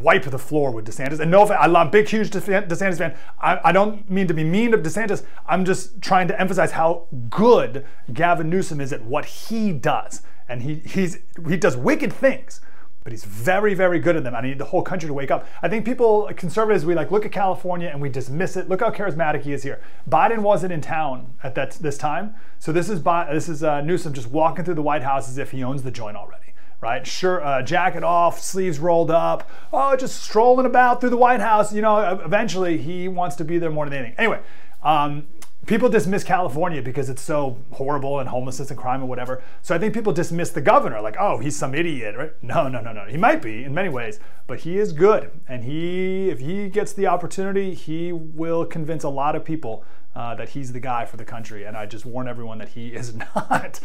wipe 0.02 0.24
the 0.24 0.40
floor 0.40 0.72
with 0.72 0.88
DeSantis. 0.88 1.20
And 1.20 1.30
no, 1.30 1.48
I'm 1.48 1.76
a 1.76 1.86
big, 1.86 2.08
huge 2.08 2.32
DeSantis 2.32 2.98
fan. 2.98 3.16
I, 3.40 3.60
I, 3.64 3.72
don't 3.72 4.10
mean 4.10 4.28
to 4.28 4.34
be 4.34 4.44
mean 4.44 4.72
to 4.72 4.78
DeSantis. 4.78 5.24
I'm 5.46 5.66
just 5.66 6.02
trying 6.02 6.28
to 6.30 6.42
emphasize 6.42 6.72
how 6.72 7.06
good 7.30 7.86
Gavin 8.12 8.50
Newsom 8.50 8.82
is 8.82 8.92
at 8.92 9.04
what 9.04 9.26
he 9.26 9.72
does. 9.72 10.24
And 10.50 10.64
he, 10.64 10.76
he's, 10.76 11.20
he 11.48 11.58
does 11.58 11.78
wicked 11.78 12.12
things 12.12 12.60
but 13.08 13.14
he's 13.14 13.24
very, 13.24 13.74
very 13.74 14.00
good 14.00 14.18
at 14.18 14.26
them. 14.26 14.36
I 14.36 14.42
need 14.42 14.58
the 14.58 14.66
whole 14.66 14.82
country 14.82 15.08
to 15.08 15.14
wake 15.14 15.32
up. 15.32 15.48
I 15.62 15.70
think 15.70 15.86
people, 15.86 16.30
conservatives, 16.36 16.86
we 16.86 16.94
like 16.94 17.10
look 17.10 17.26
at 17.26 17.32
California 17.32 17.88
and 17.88 18.02
we 18.02 18.10
dismiss 18.10 18.58
it. 18.58 18.68
Look 18.68 18.82
how 18.82 18.92
charismatic 18.92 19.44
he 19.44 19.54
is 19.54 19.64
here. 19.64 19.80
Biden 20.10 20.40
wasn't 20.40 20.74
in 20.74 20.82
town 20.82 21.34
at 21.42 21.56
that 21.56 21.72
this 21.80 21.98
time, 21.98 22.36
so 22.60 22.74
this 22.74 22.90
is 22.90 23.02
this 23.32 23.48
is 23.48 23.64
uh, 23.64 23.80
Newsom 23.80 24.12
just 24.12 24.30
walking 24.30 24.66
through 24.66 24.74
the 24.74 24.82
White 24.82 25.04
House 25.04 25.30
as 25.30 25.38
if 25.38 25.52
he 25.52 25.64
owns 25.64 25.84
the 25.84 25.92
joint 25.92 26.18
already. 26.18 26.54
Right, 26.82 27.08
sure, 27.08 27.42
uh, 27.42 27.62
jacket 27.62 28.04
off, 28.04 28.42
sleeves 28.42 28.78
rolled 28.78 29.10
up, 29.10 29.50
oh, 29.72 29.96
just 29.96 30.22
strolling 30.22 30.66
about 30.66 31.00
through 31.00 31.12
the 31.12 31.16
White 31.16 31.40
House. 31.40 31.72
You 31.72 31.82
know, 31.82 32.20
eventually 32.26 32.78
he 32.78 33.08
wants 33.08 33.38
to 33.38 33.46
be 33.46 33.58
there 33.58 33.72
more 33.72 33.86
than 33.86 33.94
anything. 33.94 34.16
Anyway, 34.18 34.42
um, 34.84 35.28
people 35.68 35.90
dismiss 35.90 36.24
California 36.24 36.82
because 36.82 37.10
it's 37.10 37.22
so 37.22 37.58
horrible 37.74 38.20
and 38.20 38.30
homelessness 38.30 38.72
and 38.72 38.80
crime 38.80 39.02
and 39.02 39.10
whatever. 39.10 39.44
So 39.62 39.76
I 39.76 39.78
think 39.78 39.94
people 39.94 40.14
dismiss 40.14 40.50
the 40.50 40.62
governor, 40.62 41.00
like, 41.02 41.18
oh, 41.20 41.38
he's 41.38 41.56
some 41.56 41.76
idiot, 41.76 42.16
right? 42.18 42.32
No, 42.42 42.68
no, 42.68 42.82
no, 42.82 42.94
no. 42.94 43.06
He 43.06 43.18
might 43.18 43.42
be 43.42 43.64
in 43.66 43.74
many 43.74 43.90
ways, 43.90 44.20
but 44.48 44.62
he 44.62 44.78
is 44.78 44.94
good, 44.94 45.30
and 45.48 45.64
he, 45.66 46.30
if 46.30 46.40
he 46.40 46.70
gets 46.70 46.94
the 46.94 47.06
opportunity, 47.06 47.74
he 47.74 48.12
will 48.12 48.66
convince 48.66 49.04
a 49.04 49.10
lot 49.10 49.36
of 49.36 49.46
people 49.46 49.84
uh, 50.16 50.34
that 50.36 50.50
he's 50.50 50.74
the 50.74 50.80
guy 50.80 51.06
for 51.06 51.18
the 51.18 51.26
country. 51.26 51.66
And 51.66 51.78
I 51.78 51.86
just 51.86 52.06
warn 52.06 52.28
everyone 52.28 52.58
that 52.58 52.70
he 52.70 52.88
is 52.96 53.14
not. 53.14 53.80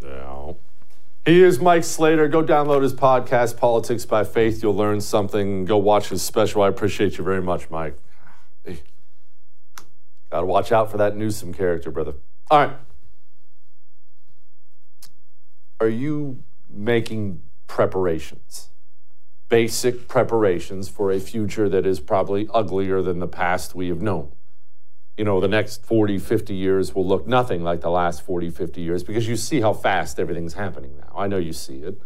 No. 0.00 0.58
He 1.24 1.42
is 1.42 1.60
Mike 1.60 1.84
Slater. 1.84 2.28
Go 2.28 2.42
download 2.42 2.82
his 2.82 2.92
podcast, 2.92 3.56
Politics 3.56 4.04
by 4.04 4.24
Faith. 4.24 4.62
You'll 4.62 4.74
learn 4.74 5.00
something. 5.00 5.64
Go 5.64 5.76
watch 5.76 6.08
his 6.08 6.20
special. 6.20 6.62
I 6.62 6.68
appreciate 6.68 7.16
you 7.16 7.24
very 7.24 7.40
much, 7.40 7.70
Mike. 7.70 7.96
Got 10.32 10.40
to 10.40 10.46
watch 10.46 10.72
out 10.72 10.90
for 10.90 10.96
that 10.96 11.14
Newsom 11.14 11.52
character, 11.52 11.90
brother. 11.90 12.14
All 12.50 12.66
right. 12.66 12.76
Are 15.78 15.90
you 15.90 16.42
making 16.70 17.42
preparations? 17.66 18.70
Basic 19.50 20.08
preparations 20.08 20.88
for 20.88 21.12
a 21.12 21.20
future 21.20 21.68
that 21.68 21.84
is 21.84 22.00
probably 22.00 22.48
uglier 22.54 23.02
than 23.02 23.18
the 23.18 23.28
past 23.28 23.74
we 23.74 23.88
have 23.88 24.00
known. 24.00 24.32
You 25.18 25.26
know, 25.26 25.38
the 25.38 25.48
next 25.48 25.84
40, 25.84 26.16
50 26.16 26.54
years 26.54 26.94
will 26.94 27.06
look 27.06 27.26
nothing 27.26 27.62
like 27.62 27.82
the 27.82 27.90
last 27.90 28.22
40, 28.24 28.48
50 28.48 28.80
years 28.80 29.04
because 29.04 29.28
you 29.28 29.36
see 29.36 29.60
how 29.60 29.74
fast 29.74 30.18
everything's 30.18 30.54
happening 30.54 30.96
now. 30.96 31.12
I 31.14 31.26
know 31.26 31.36
you 31.36 31.52
see 31.52 31.80
it. 31.80 32.00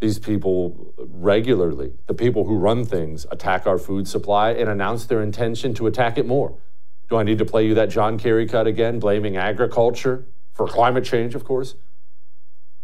These 0.00 0.18
people 0.18 0.94
regularly, 0.98 1.92
the 2.08 2.14
people 2.14 2.44
who 2.44 2.58
run 2.58 2.84
things, 2.84 3.24
attack 3.30 3.68
our 3.68 3.78
food 3.78 4.08
supply 4.08 4.50
and 4.50 4.68
announce 4.68 5.06
their 5.06 5.22
intention 5.22 5.74
to 5.74 5.86
attack 5.86 6.18
it 6.18 6.26
more. 6.26 6.58
Do 7.08 7.16
I 7.16 7.22
need 7.22 7.38
to 7.38 7.44
play 7.44 7.66
you 7.66 7.74
that 7.74 7.88
John 7.88 8.18
Kerry 8.18 8.46
cut 8.46 8.66
again, 8.66 8.98
blaming 8.98 9.36
agriculture 9.36 10.26
for 10.52 10.66
climate 10.66 11.04
change, 11.04 11.34
of 11.34 11.44
course? 11.44 11.76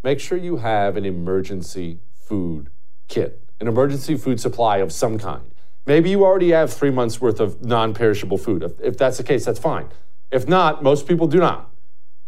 Make 0.05 0.21
sure 0.21 0.39
you 0.39 0.59
have 0.59 0.97
an 0.97 1.05
emergency 1.05 2.01
food 2.15 2.71
kit, 3.09 3.43
an 3.61 3.67
emergency 3.67 4.17
food 4.17 4.41
supply 4.41 4.79
of 4.79 4.93
some 4.93 5.19
kind. 5.19 5.51
Maybe 5.87 6.11
you 6.11 6.25
already 6.25 6.51
have 6.51 6.73
three 6.73 6.91
months 6.91 7.21
worth 7.21 7.41
of 7.41 7.65
non 7.65 7.95
perishable 7.95 8.39
food. 8.39 8.63
If, 8.63 8.81
if 8.81 8.97
that's 8.97 9.17
the 9.17 9.25
case, 9.25 9.45
that's 9.45 9.59
fine. 9.59 9.89
If 10.31 10.47
not, 10.47 10.83
most 10.83 11.09
people 11.09 11.27
do 11.27 11.39
not. 11.39 11.71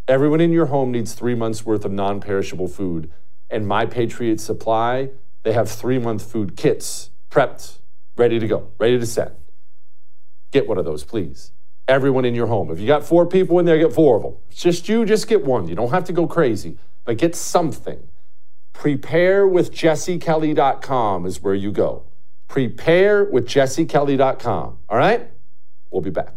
Everyone 0.09 0.41
in 0.41 0.53
your 0.53 0.67
home 0.67 0.91
needs 0.91 1.15
three 1.15 1.35
months 1.35 1.65
worth 1.65 1.85
of 1.85 1.93
non 1.93 2.21
perishable 2.21 2.69
food. 2.69 3.13
And 3.49 3.69
My 3.69 3.87
Patriot 3.87 4.41
Supply, 4.41 5.11
they 5.45 5.53
have 5.53 5.71
three 5.71 5.99
month 5.99 6.31
food 6.31 6.57
kits 6.57 7.11
prepped, 7.31 7.79
ready 8.17 8.41
to 8.41 8.49
go, 8.49 8.73
ready 8.79 8.99
to 8.99 9.07
send. 9.07 9.37
Get 10.51 10.67
one 10.67 10.79
of 10.79 10.85
those, 10.85 11.05
please 11.05 11.53
everyone 11.89 12.25
in 12.25 12.35
your 12.35 12.47
home. 12.47 12.71
If 12.71 12.81
you 12.81 12.87
got 12.87 13.05
four 13.05 13.27
people 13.27 13.59
in 13.59 13.67
there, 13.67 13.79
get 13.79 13.93
four 13.93 14.17
of 14.17 14.23
them. 14.23 14.35
It's 14.51 14.63
just 14.63 14.89
you, 14.89 15.05
just 15.05 15.29
get 15.29 15.45
one. 15.45 15.69
You 15.69 15.75
don't 15.75 15.91
have 15.91 16.05
to 16.05 16.13
go 16.13 16.27
crazy, 16.27 16.79
but 17.05 17.19
get 17.19 17.35
something. 17.35 18.09
Prepare 18.73 19.47
with 19.47 19.73
jessekelly.com 19.73 21.27
is 21.27 21.41
where 21.41 21.55
you 21.55 21.73
go. 21.73 22.05
Prepare 22.49 23.25
with 23.25 23.47
jessekelly.com. 23.47 24.79
All 24.89 24.97
right? 24.97 25.31
We'll 25.91 26.03
be 26.03 26.11
back. 26.11 26.37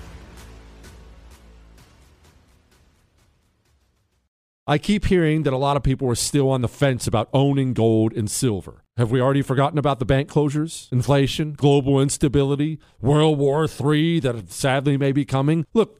I 4.71 4.77
keep 4.77 5.07
hearing 5.07 5.43
that 5.43 5.51
a 5.51 5.57
lot 5.57 5.75
of 5.75 5.83
people 5.83 6.07
are 6.07 6.15
still 6.15 6.49
on 6.49 6.61
the 6.61 6.69
fence 6.69 7.05
about 7.05 7.27
owning 7.33 7.73
gold 7.73 8.13
and 8.13 8.31
silver. 8.31 8.85
Have 8.95 9.11
we 9.11 9.19
already 9.19 9.41
forgotten 9.41 9.77
about 9.77 9.99
the 9.99 10.05
bank 10.05 10.29
closures, 10.29 10.89
inflation, 10.93 11.55
global 11.57 11.99
instability, 11.99 12.79
World 13.01 13.37
War 13.37 13.65
III 13.67 14.21
that 14.21 14.49
sadly 14.49 14.95
may 14.95 15.11
be 15.11 15.25
coming? 15.25 15.65
Look, 15.73 15.99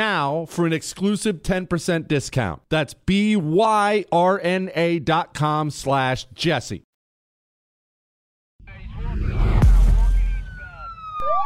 now 0.00 0.46
for 0.46 0.64
an 0.64 0.72
exclusive 0.72 1.42
10% 1.42 2.08
discount. 2.08 2.62
That's 2.70 2.94
B-Y-R-N-A 2.94 4.08
dot 5.00 5.34
com 5.34 5.70
slash 5.70 6.26
Jesse. 6.32 6.84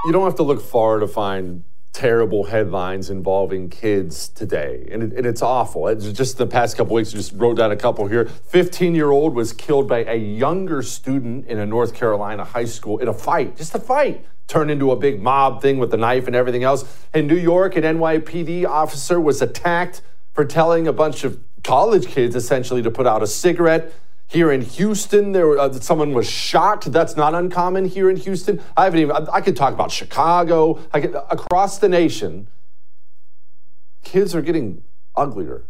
You 0.06 0.12
don't 0.12 0.24
have 0.24 0.36
to 0.36 0.44
look 0.44 0.62
far 0.62 1.00
to 1.00 1.08
find 1.08 1.64
terrible 1.92 2.44
headlines 2.44 3.10
involving 3.10 3.70
kids 3.70 4.28
today, 4.28 4.86
and, 4.92 5.02
it, 5.02 5.12
and 5.14 5.26
it's 5.26 5.42
awful. 5.42 5.88
It's 5.88 6.12
just 6.12 6.38
the 6.38 6.46
past 6.46 6.76
couple 6.76 6.94
weeks, 6.94 7.12
I 7.12 7.16
just 7.16 7.32
wrote 7.32 7.56
down 7.56 7.72
a 7.72 7.76
couple 7.76 8.06
here. 8.06 8.26
15 8.26 8.94
year 8.94 9.10
old 9.10 9.34
was 9.34 9.52
killed 9.52 9.88
by 9.88 10.04
a 10.04 10.16
younger 10.16 10.82
student 10.82 11.46
in 11.46 11.58
a 11.58 11.66
North 11.66 11.94
Carolina 11.94 12.44
high 12.44 12.66
school 12.66 12.98
in 12.98 13.08
a 13.08 13.14
fight, 13.14 13.56
just 13.56 13.74
a 13.74 13.80
fight. 13.80 14.24
Turned 14.46 14.70
into 14.70 14.90
a 14.90 14.96
big 14.96 15.22
mob 15.22 15.62
thing 15.62 15.78
with 15.78 15.90
the 15.90 15.96
knife 15.96 16.26
and 16.26 16.36
everything 16.36 16.64
else. 16.64 16.84
In 17.14 17.26
New 17.26 17.36
York, 17.36 17.76
an 17.76 17.82
NYPD 17.82 18.66
officer 18.66 19.20
was 19.20 19.40
attacked 19.40 20.02
for 20.32 20.44
telling 20.44 20.86
a 20.86 20.92
bunch 20.92 21.24
of 21.24 21.40
college 21.62 22.06
kids 22.06 22.36
essentially 22.36 22.82
to 22.82 22.90
put 22.90 23.06
out 23.06 23.22
a 23.22 23.26
cigarette. 23.26 23.92
Here 24.26 24.50
in 24.50 24.62
Houston, 24.62 25.32
there 25.32 25.58
uh, 25.58 25.72
someone 25.72 26.12
was 26.12 26.28
shot. 26.28 26.82
That's 26.82 27.16
not 27.16 27.34
uncommon 27.34 27.86
here 27.86 28.10
in 28.10 28.16
Houston. 28.16 28.60
I 28.76 28.84
haven't 28.84 29.00
even. 29.00 29.16
I, 29.16 29.34
I 29.34 29.40
could 29.40 29.56
talk 29.56 29.72
about 29.72 29.90
Chicago. 29.90 30.80
I 30.92 31.00
could, 31.00 31.14
across 31.30 31.78
the 31.78 31.88
nation, 31.88 32.48
kids 34.02 34.34
are 34.34 34.42
getting 34.42 34.82
uglier, 35.14 35.66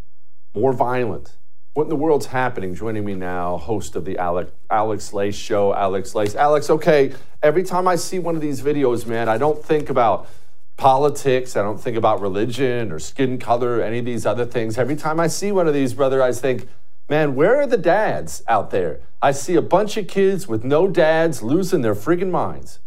more 0.54 0.72
violent. 0.72 1.36
What 1.74 1.84
in 1.84 1.88
the 1.88 1.96
world's 1.96 2.26
happening? 2.26 2.76
Joining 2.76 3.04
me 3.04 3.16
now, 3.16 3.56
host 3.56 3.96
of 3.96 4.04
the 4.04 4.16
Alec, 4.16 4.46
Alec 4.70 5.12
Lace 5.12 5.34
Show, 5.34 5.74
Alec 5.74 6.14
Lace. 6.14 6.36
Alec, 6.36 6.70
okay, 6.70 7.12
every 7.42 7.64
time 7.64 7.88
I 7.88 7.96
see 7.96 8.20
one 8.20 8.36
of 8.36 8.40
these 8.40 8.62
videos, 8.62 9.06
man, 9.06 9.28
I 9.28 9.38
don't 9.38 9.60
think 9.60 9.90
about 9.90 10.28
politics. 10.76 11.56
I 11.56 11.62
don't 11.62 11.80
think 11.80 11.96
about 11.96 12.20
religion 12.20 12.92
or 12.92 13.00
skin 13.00 13.40
color 13.40 13.78
or 13.78 13.82
any 13.82 13.98
of 13.98 14.04
these 14.04 14.24
other 14.24 14.46
things. 14.46 14.78
Every 14.78 14.94
time 14.94 15.18
I 15.18 15.26
see 15.26 15.50
one 15.50 15.66
of 15.66 15.74
these, 15.74 15.94
brother, 15.94 16.22
I 16.22 16.30
think, 16.30 16.68
man, 17.08 17.34
where 17.34 17.56
are 17.60 17.66
the 17.66 17.76
dads 17.76 18.44
out 18.46 18.70
there? 18.70 19.00
I 19.20 19.32
see 19.32 19.56
a 19.56 19.62
bunch 19.62 19.96
of 19.96 20.06
kids 20.06 20.46
with 20.46 20.62
no 20.62 20.86
dads 20.86 21.42
losing 21.42 21.82
their 21.82 21.96
friggin' 21.96 22.30
minds. 22.30 22.78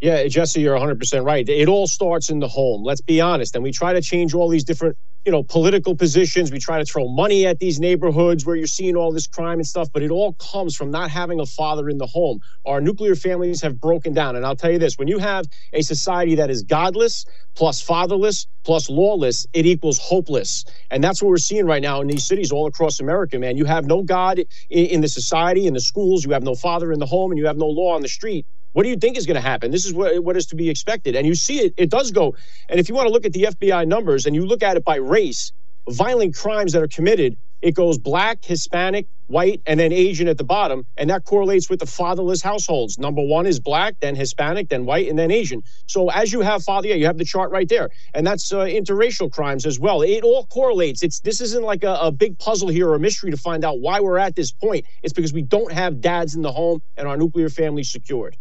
Yeah, 0.00 0.28
Jesse, 0.28 0.62
you're 0.62 0.78
100% 0.78 1.26
right. 1.26 1.48
It 1.48 1.68
all 1.68 1.88
starts 1.88 2.30
in 2.30 2.38
the 2.38 2.48
home. 2.48 2.84
Let's 2.84 3.02
be 3.02 3.20
honest. 3.20 3.56
And 3.56 3.64
we 3.64 3.72
try 3.72 3.94
to 3.94 4.02
change 4.02 4.32
all 4.32 4.48
these 4.48 4.62
different, 4.64 4.96
you 5.26 5.32
know, 5.32 5.42
political 5.42 5.96
positions. 5.96 6.52
We 6.52 6.60
try 6.60 6.78
to 6.78 6.86
throw 6.86 7.08
money 7.08 7.48
at 7.48 7.58
these 7.58 7.80
neighborhoods 7.80 8.46
where 8.46 8.56
you're 8.56 8.68
seeing 8.68 8.96
all 8.96 9.12
this 9.12 9.26
crime 9.26 9.58
and 9.58 9.66
stuff, 9.66 9.88
but 9.92 10.04
it 10.04 10.12
all 10.12 10.34
comes 10.34 10.76
from 10.76 10.92
not 10.92 11.10
having 11.10 11.40
a 11.40 11.46
father 11.46 11.90
in 11.90 11.98
the 11.98 12.06
home. 12.06 12.40
Our 12.64 12.80
nuclear 12.80 13.16
families 13.16 13.60
have 13.62 13.80
broken 13.80 14.14
down. 14.14 14.36
And 14.36 14.46
I'll 14.46 14.56
tell 14.56 14.70
you 14.70 14.78
this 14.78 14.98
when 14.98 15.08
you 15.08 15.18
have 15.18 15.46
a 15.72 15.82
society 15.82 16.36
that 16.36 16.48
is 16.48 16.62
godless, 16.62 17.26
plus 17.56 17.82
fatherless, 17.82 18.46
plus 18.64 18.88
lawless, 18.88 19.48
it 19.52 19.66
equals 19.66 19.98
hopeless. 19.98 20.64
And 20.92 21.02
that's 21.02 21.24
what 21.24 21.30
we're 21.30 21.38
seeing 21.38 21.66
right 21.66 21.82
now 21.82 22.02
in 22.02 22.06
these 22.06 22.24
cities 22.24 22.52
all 22.52 22.68
across 22.68 23.00
America, 23.00 23.36
man. 23.40 23.56
You 23.56 23.64
have 23.64 23.86
no 23.86 24.04
God 24.04 24.38
in, 24.38 24.86
in 24.86 25.00
the 25.00 25.08
society, 25.08 25.66
in 25.66 25.74
the 25.74 25.80
schools, 25.80 26.24
you 26.24 26.32
have 26.32 26.44
no 26.44 26.54
father 26.54 26.92
in 26.92 27.00
the 27.00 27.06
home, 27.06 27.32
and 27.32 27.38
you 27.38 27.46
have 27.48 27.56
no 27.58 27.66
law 27.66 27.96
on 27.96 28.02
the 28.02 28.08
street. 28.08 28.46
What 28.78 28.84
do 28.84 28.90
you 28.90 28.96
think 28.96 29.16
is 29.16 29.26
going 29.26 29.34
to 29.34 29.40
happen? 29.40 29.72
This 29.72 29.84
is 29.84 29.92
what, 29.92 30.22
what 30.22 30.36
is 30.36 30.46
to 30.46 30.54
be 30.54 30.70
expected. 30.70 31.16
And 31.16 31.26
you 31.26 31.34
see 31.34 31.58
it, 31.58 31.74
it 31.76 31.90
does 31.90 32.12
go. 32.12 32.36
And 32.68 32.78
if 32.78 32.88
you 32.88 32.94
want 32.94 33.08
to 33.08 33.12
look 33.12 33.26
at 33.26 33.32
the 33.32 33.48
FBI 33.50 33.88
numbers 33.88 34.24
and 34.24 34.36
you 34.36 34.46
look 34.46 34.62
at 34.62 34.76
it 34.76 34.84
by 34.84 34.98
race, 34.98 35.50
violent 35.90 36.36
crimes 36.36 36.74
that 36.74 36.82
are 36.84 36.86
committed, 36.86 37.36
it 37.60 37.74
goes 37.74 37.98
black, 37.98 38.44
Hispanic, 38.44 39.08
white, 39.26 39.62
and 39.66 39.80
then 39.80 39.92
Asian 39.92 40.28
at 40.28 40.38
the 40.38 40.44
bottom. 40.44 40.86
And 40.96 41.10
that 41.10 41.24
correlates 41.24 41.68
with 41.68 41.80
the 41.80 41.86
fatherless 41.86 42.40
households. 42.40 43.00
Number 43.00 43.20
one 43.20 43.46
is 43.46 43.58
black, 43.58 43.96
then 43.98 44.14
Hispanic, 44.14 44.68
then 44.68 44.86
white, 44.86 45.08
and 45.08 45.18
then 45.18 45.32
Asian. 45.32 45.64
So 45.86 46.08
as 46.10 46.32
you 46.32 46.42
have 46.42 46.62
father, 46.62 46.86
yeah, 46.86 46.94
you 46.94 47.06
have 47.06 47.18
the 47.18 47.24
chart 47.24 47.50
right 47.50 47.68
there. 47.68 47.88
And 48.14 48.24
that's 48.24 48.52
uh, 48.52 48.58
interracial 48.58 49.28
crimes 49.32 49.66
as 49.66 49.80
well. 49.80 50.02
It 50.02 50.22
all 50.22 50.46
correlates. 50.46 51.02
It's 51.02 51.18
This 51.18 51.40
isn't 51.40 51.64
like 51.64 51.82
a, 51.82 51.94
a 51.94 52.12
big 52.12 52.38
puzzle 52.38 52.68
here 52.68 52.88
or 52.88 52.94
a 52.94 53.00
mystery 53.00 53.32
to 53.32 53.36
find 53.36 53.64
out 53.64 53.80
why 53.80 53.98
we're 53.98 54.18
at 54.18 54.36
this 54.36 54.52
point. 54.52 54.86
It's 55.02 55.12
because 55.12 55.32
we 55.32 55.42
don't 55.42 55.72
have 55.72 56.00
dads 56.00 56.36
in 56.36 56.42
the 56.42 56.52
home 56.52 56.80
and 56.96 57.08
our 57.08 57.16
nuclear 57.16 57.48
family 57.48 57.82
secured. 57.82 58.36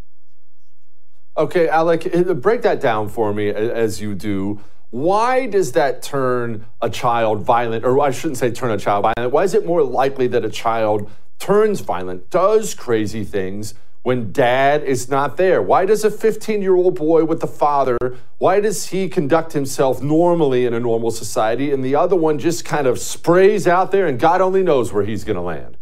Okay, 1.38 1.68
Alec, 1.68 2.08
eh, 2.12 2.34
break 2.34 2.64
that 2.64 2.82
down 2.82 3.10
for 3.10 3.32
me 3.32 3.50
as 3.50 4.02
you 4.02 4.16
do. 4.16 4.60
Why 4.90 5.46
does 5.46 5.74
that 5.74 6.02
turn 6.02 6.66
a 6.82 6.90
child 6.90 7.42
violent, 7.42 7.86
or 7.86 8.00
I 8.00 8.10
shouldn't 8.10 8.38
say 8.38 8.50
turn 8.50 8.72
a 8.72 8.78
child 8.78 9.04
violent? 9.04 9.32
Why 9.32 9.44
is 9.44 9.54
it 9.54 9.64
more 9.64 9.84
likely 9.84 10.26
that 10.30 10.44
a 10.44 10.50
child 10.50 11.12
turns 11.38 11.82
violent, 11.82 12.32
does 12.32 12.74
crazy 12.74 13.24
things 13.24 13.76
when 14.02 14.32
dad 14.32 14.84
is 14.84 15.10
not 15.10 15.38
there? 15.38 15.62
Why 15.62 15.86
does 15.86 16.04
a 16.04 16.10
15 16.10 16.64
year 16.64 16.76
old 16.76 16.96
boy 16.96 17.26
with 17.26 17.42
the 17.42 17.48
father, 17.48 17.98
why 18.40 18.60
does 18.60 18.88
he 18.88 19.08
conduct 19.08 19.54
himself 19.54 20.02
normally 20.02 20.66
in 20.66 20.74
a 20.74 20.80
normal 20.80 21.12
society 21.12 21.72
and 21.72 21.84
the 21.84 21.94
other 21.94 22.16
one 22.16 22.40
just 22.40 22.66
kind 22.66 22.88
of 22.88 22.98
sprays 22.98 23.68
out 23.68 23.92
there 23.92 24.08
and 24.08 24.20
God 24.20 24.42
only 24.42 24.64
knows 24.64 24.92
where 24.92 25.04
he's 25.04 25.24
going 25.24 25.36
to 25.36 25.42
land? 25.42 25.77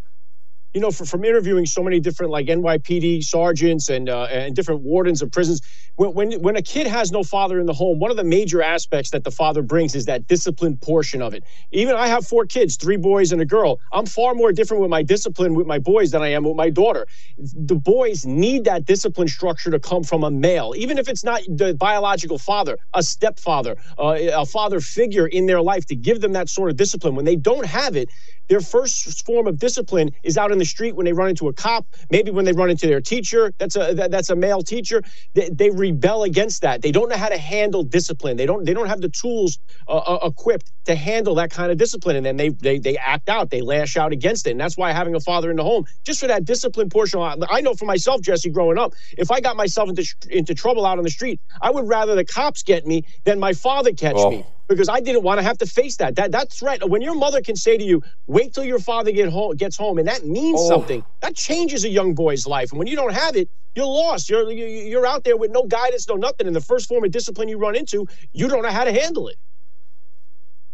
You 0.76 0.82
know, 0.82 0.92
for, 0.92 1.06
from 1.06 1.26
interviewing 1.26 1.66
so 1.68 1.84
many 1.84 2.02
different 2.02 2.34
like 2.34 2.48
NYPD 2.48 3.24
sergeants 3.26 3.90
and 3.90 4.10
uh, 4.10 4.26
and 4.26 4.56
different 4.56 4.84
wardens 4.84 5.24
of 5.24 5.32
prisons, 5.32 5.62
when, 5.98 6.14
when 6.14 6.34
when 6.42 6.58
a 6.58 6.64
kid 6.64 6.88
has 6.88 7.12
no 7.14 7.24
father 7.24 7.60
in 7.60 7.68
the 7.68 7.74
home, 7.74 8.00
one 8.00 8.12
of 8.12 8.18
the 8.18 8.26
major 8.26 8.62
aspects 8.62 9.12
that 9.12 9.26
the 9.26 9.32
father 9.32 9.64
brings 9.64 9.96
is 9.96 10.06
that 10.08 10.28
discipline 10.28 10.78
portion 10.78 11.24
of 11.24 11.34
it. 11.34 11.46
Even 11.72 11.96
I 11.96 12.08
have 12.08 12.28
four 12.28 12.46
kids, 12.46 12.78
three 12.78 12.98
boys 12.98 13.34
and 13.34 13.42
a 13.42 13.46
girl. 13.46 13.82
I'm 13.94 14.06
far 14.06 14.36
more 14.36 14.54
different 14.54 14.82
with 14.82 14.92
my 14.92 15.04
discipline 15.04 15.56
with 15.56 15.68
my 15.68 15.80
boys 15.80 16.12
than 16.12 16.24
I 16.24 16.30
am 16.30 16.44
with 16.46 16.58
my 16.58 16.72
daughter. 16.72 17.08
The 17.38 17.76
boys 17.76 18.26
need 18.26 18.66
that 18.66 18.86
discipline 18.86 19.30
structure 19.30 19.72
to 19.72 19.80
come 19.80 20.04
from 20.04 20.26
a 20.26 20.32
male, 20.32 20.76
even 20.78 21.00
if 21.00 21.10
it's 21.10 21.26
not 21.26 21.42
the 21.50 21.76
biological 21.76 22.40
father, 22.40 22.78
a 22.94 23.04
stepfather, 23.04 23.78
uh, 24.00 24.18
a 24.34 24.46
father 24.46 24.82
figure 24.82 25.28
in 25.28 25.48
their 25.48 25.62
life 25.62 25.88
to 25.88 25.96
give 25.98 26.22
them 26.22 26.34
that 26.34 26.50
sort 26.50 26.72
of 26.72 26.78
discipline. 26.78 27.16
When 27.16 27.26
they 27.26 27.38
don't 27.38 27.66
have 27.66 27.96
it, 27.96 28.10
their 28.48 28.62
first 28.62 29.26
form 29.26 29.48
of 29.48 29.60
discipline 29.60 30.12
is 30.24 30.38
out 30.38 30.52
in 30.52 30.58
the 30.58 30.66
street 30.66 30.96
when 30.96 31.06
they 31.06 31.14
run 31.14 31.30
into 31.30 31.48
a 31.48 31.54
cop, 31.54 31.86
maybe 32.12 32.32
when 32.32 32.46
they 32.46 32.54
run 32.54 32.70
into 32.70 32.88
their 32.88 33.02
teacher. 33.02 33.54
That's 33.58 33.76
a 33.76 33.94
that, 33.94 34.12
that's 34.12 34.30
a 34.30 34.36
male 34.36 34.62
teacher. 34.62 35.02
They, 35.34 35.50
they, 35.50 35.70
rebel 35.70 36.24
against 36.24 36.62
that. 36.62 36.82
They 36.82 36.92
don't 36.92 37.10
know 37.10 37.18
how 37.18 37.30
to 37.30 37.38
handle 37.38 37.84
discipline. 37.84 38.38
They 38.38 38.46
don't 38.46 38.66
they 38.66 38.74
don't 38.74 38.88
have 38.88 39.02
the 39.02 39.10
tools 39.10 39.60
uh, 39.88 39.98
uh, 39.98 40.20
equipped 40.28 40.72
to 40.86 40.96
handle 40.96 41.36
that 41.36 41.52
kind 41.52 41.72
of 41.72 41.78
discipline, 41.78 42.16
and 42.16 42.26
then 42.26 42.38
they, 42.38 42.50
they 42.50 42.80
they 42.80 42.98
act 42.98 43.30
out. 43.30 43.50
They 43.50 43.62
lash 43.62 43.98
out 43.98 44.12
against 44.12 44.48
it, 44.48 44.52
and 44.52 44.60
that's 44.60 44.78
why 44.78 44.92
having 44.92 45.16
a 45.16 45.20
father 45.20 45.50
in 45.50 45.58
the 45.58 45.64
home, 45.64 45.86
just 46.06 46.20
for 46.20 46.28
that 46.28 46.46
discipline 46.46 46.90
portion. 46.90 47.20
I 47.22 47.62
know 47.62 47.74
for 47.74 47.86
myself, 47.86 48.22
Jesse, 48.22 48.50
growing 48.50 48.78
up, 48.78 48.94
if 49.18 49.32
I 49.32 49.40
got 49.40 49.58
myself 49.58 49.90
into 49.90 50.06
into 50.30 50.54
trouble 50.54 50.86
out 50.86 50.98
on 50.98 51.04
the 51.04 51.10
street, 51.10 51.40
I 51.62 51.72
would 51.72 51.88
rather 51.88 52.16
the 52.16 52.26
cops 52.26 52.64
get 52.64 52.86
me 52.86 53.06
than 53.24 53.40
my 53.40 53.54
father 53.54 53.92
catch 53.92 54.16
oh. 54.18 54.32
me 54.32 54.46
because 54.68 54.90
I 54.90 55.00
didn't 55.00 55.24
want 55.24 55.40
to 55.40 55.44
have 55.44 55.58
to 55.60 55.66
face 55.66 55.98
that. 55.98 56.16
That 56.16 56.32
that 56.32 56.52
threat. 56.52 56.90
When 56.90 57.02
your 57.02 57.16
mother 57.16 57.42
can 57.42 57.56
say 57.56 57.78
to 57.78 57.84
you, 57.84 58.02
"Wait 58.28 58.54
till 58.54 58.64
your 58.64 58.80
father 58.80 59.12
get 59.12 59.30
home, 59.30 59.56
gets 59.56 59.78
home," 59.78 59.98
and 59.98 60.08
that 60.08 60.26
means 60.26 60.60
oh. 60.62 60.70
something. 60.70 61.04
That 61.22 61.36
changes 61.36 61.84
a 61.84 61.90
young 61.90 62.14
boy's 62.14 62.48
life. 62.48 62.72
And 62.72 62.80
when 62.80 62.88
you 62.88 62.96
don't 62.96 63.14
have 63.14 63.36
it, 63.36 63.50
you're 63.76 63.86
lost. 63.86 64.30
You're 64.30 64.52
you're 64.52 65.06
out 65.06 65.24
there 65.24 65.38
with 65.38 65.52
no 65.52 65.64
guidance, 65.64 66.08
no 66.08 66.16
nothing. 66.16 66.48
And 66.48 66.56
the 66.56 66.62
first 66.62 66.88
form 66.88 67.04
of 67.04 67.12
discipline 67.12 67.50
you 67.50 67.58
run 67.58 67.76
into, 67.76 68.08
you 68.34 68.48
don't 68.48 68.64
know 68.64 68.70
how 68.70 68.84
to 68.84 68.94
handle 68.94 69.28
it. 69.28 69.38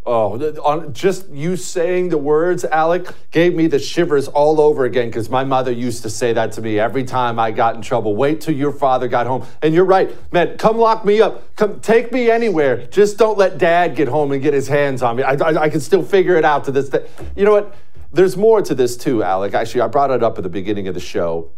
Oh, 0.03 0.39
on 0.63 0.93
just 0.93 1.29
you 1.29 1.55
saying 1.55 2.09
the 2.09 2.17
words, 2.17 2.65
Alec, 2.65 3.13
gave 3.29 3.53
me 3.53 3.67
the 3.67 3.77
shivers 3.77 4.27
all 4.27 4.59
over 4.59 4.85
again 4.85 5.09
because 5.09 5.29
my 5.29 5.43
mother 5.43 5.71
used 5.71 6.01
to 6.01 6.09
say 6.09 6.33
that 6.33 6.53
to 6.53 6.61
me 6.61 6.79
every 6.79 7.03
time 7.03 7.37
I 7.37 7.51
got 7.51 7.75
in 7.75 7.83
trouble. 7.83 8.15
Wait 8.15 8.41
till 8.41 8.55
your 8.55 8.71
father 8.71 9.07
got 9.07 9.27
home. 9.27 9.45
And 9.61 9.75
you're 9.75 9.85
right, 9.85 10.11
man, 10.33 10.57
come 10.57 10.79
lock 10.79 11.05
me 11.05 11.21
up. 11.21 11.55
Come 11.55 11.79
take 11.81 12.11
me 12.11 12.31
anywhere. 12.31 12.87
Just 12.87 13.19
don't 13.19 13.37
let 13.37 13.59
dad 13.59 13.95
get 13.95 14.07
home 14.07 14.31
and 14.31 14.41
get 14.41 14.55
his 14.55 14.67
hands 14.67 15.03
on 15.03 15.17
me. 15.17 15.23
I, 15.23 15.33
I, 15.33 15.61
I 15.63 15.69
can 15.69 15.81
still 15.81 16.03
figure 16.03 16.35
it 16.35 16.45
out 16.45 16.63
to 16.63 16.71
this 16.71 16.89
day. 16.89 17.07
You 17.35 17.45
know 17.45 17.51
what? 17.51 17.75
There's 18.11 18.35
more 18.35 18.63
to 18.63 18.73
this 18.73 18.97
too, 18.97 19.21
Alec. 19.21 19.53
Actually, 19.53 19.81
I 19.81 19.87
brought 19.87 20.09
it 20.09 20.23
up 20.23 20.35
at 20.37 20.43
the 20.43 20.49
beginning 20.49 20.87
of 20.87 20.95
the 20.95 20.99
show. 20.99 21.51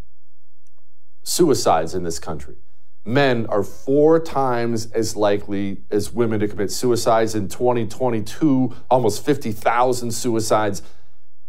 Suicides 1.23 1.95
in 1.95 2.03
this 2.03 2.19
country 2.19 2.57
men 3.05 3.45
are 3.47 3.63
four 3.63 4.19
times 4.19 4.89
as 4.91 5.15
likely 5.15 5.83
as 5.91 6.13
women 6.13 6.39
to 6.39 6.47
commit 6.47 6.71
suicides 6.71 7.35
in 7.35 7.47
2022, 7.47 8.75
almost 8.89 9.25
50,000 9.25 10.11
suicides. 10.11 10.81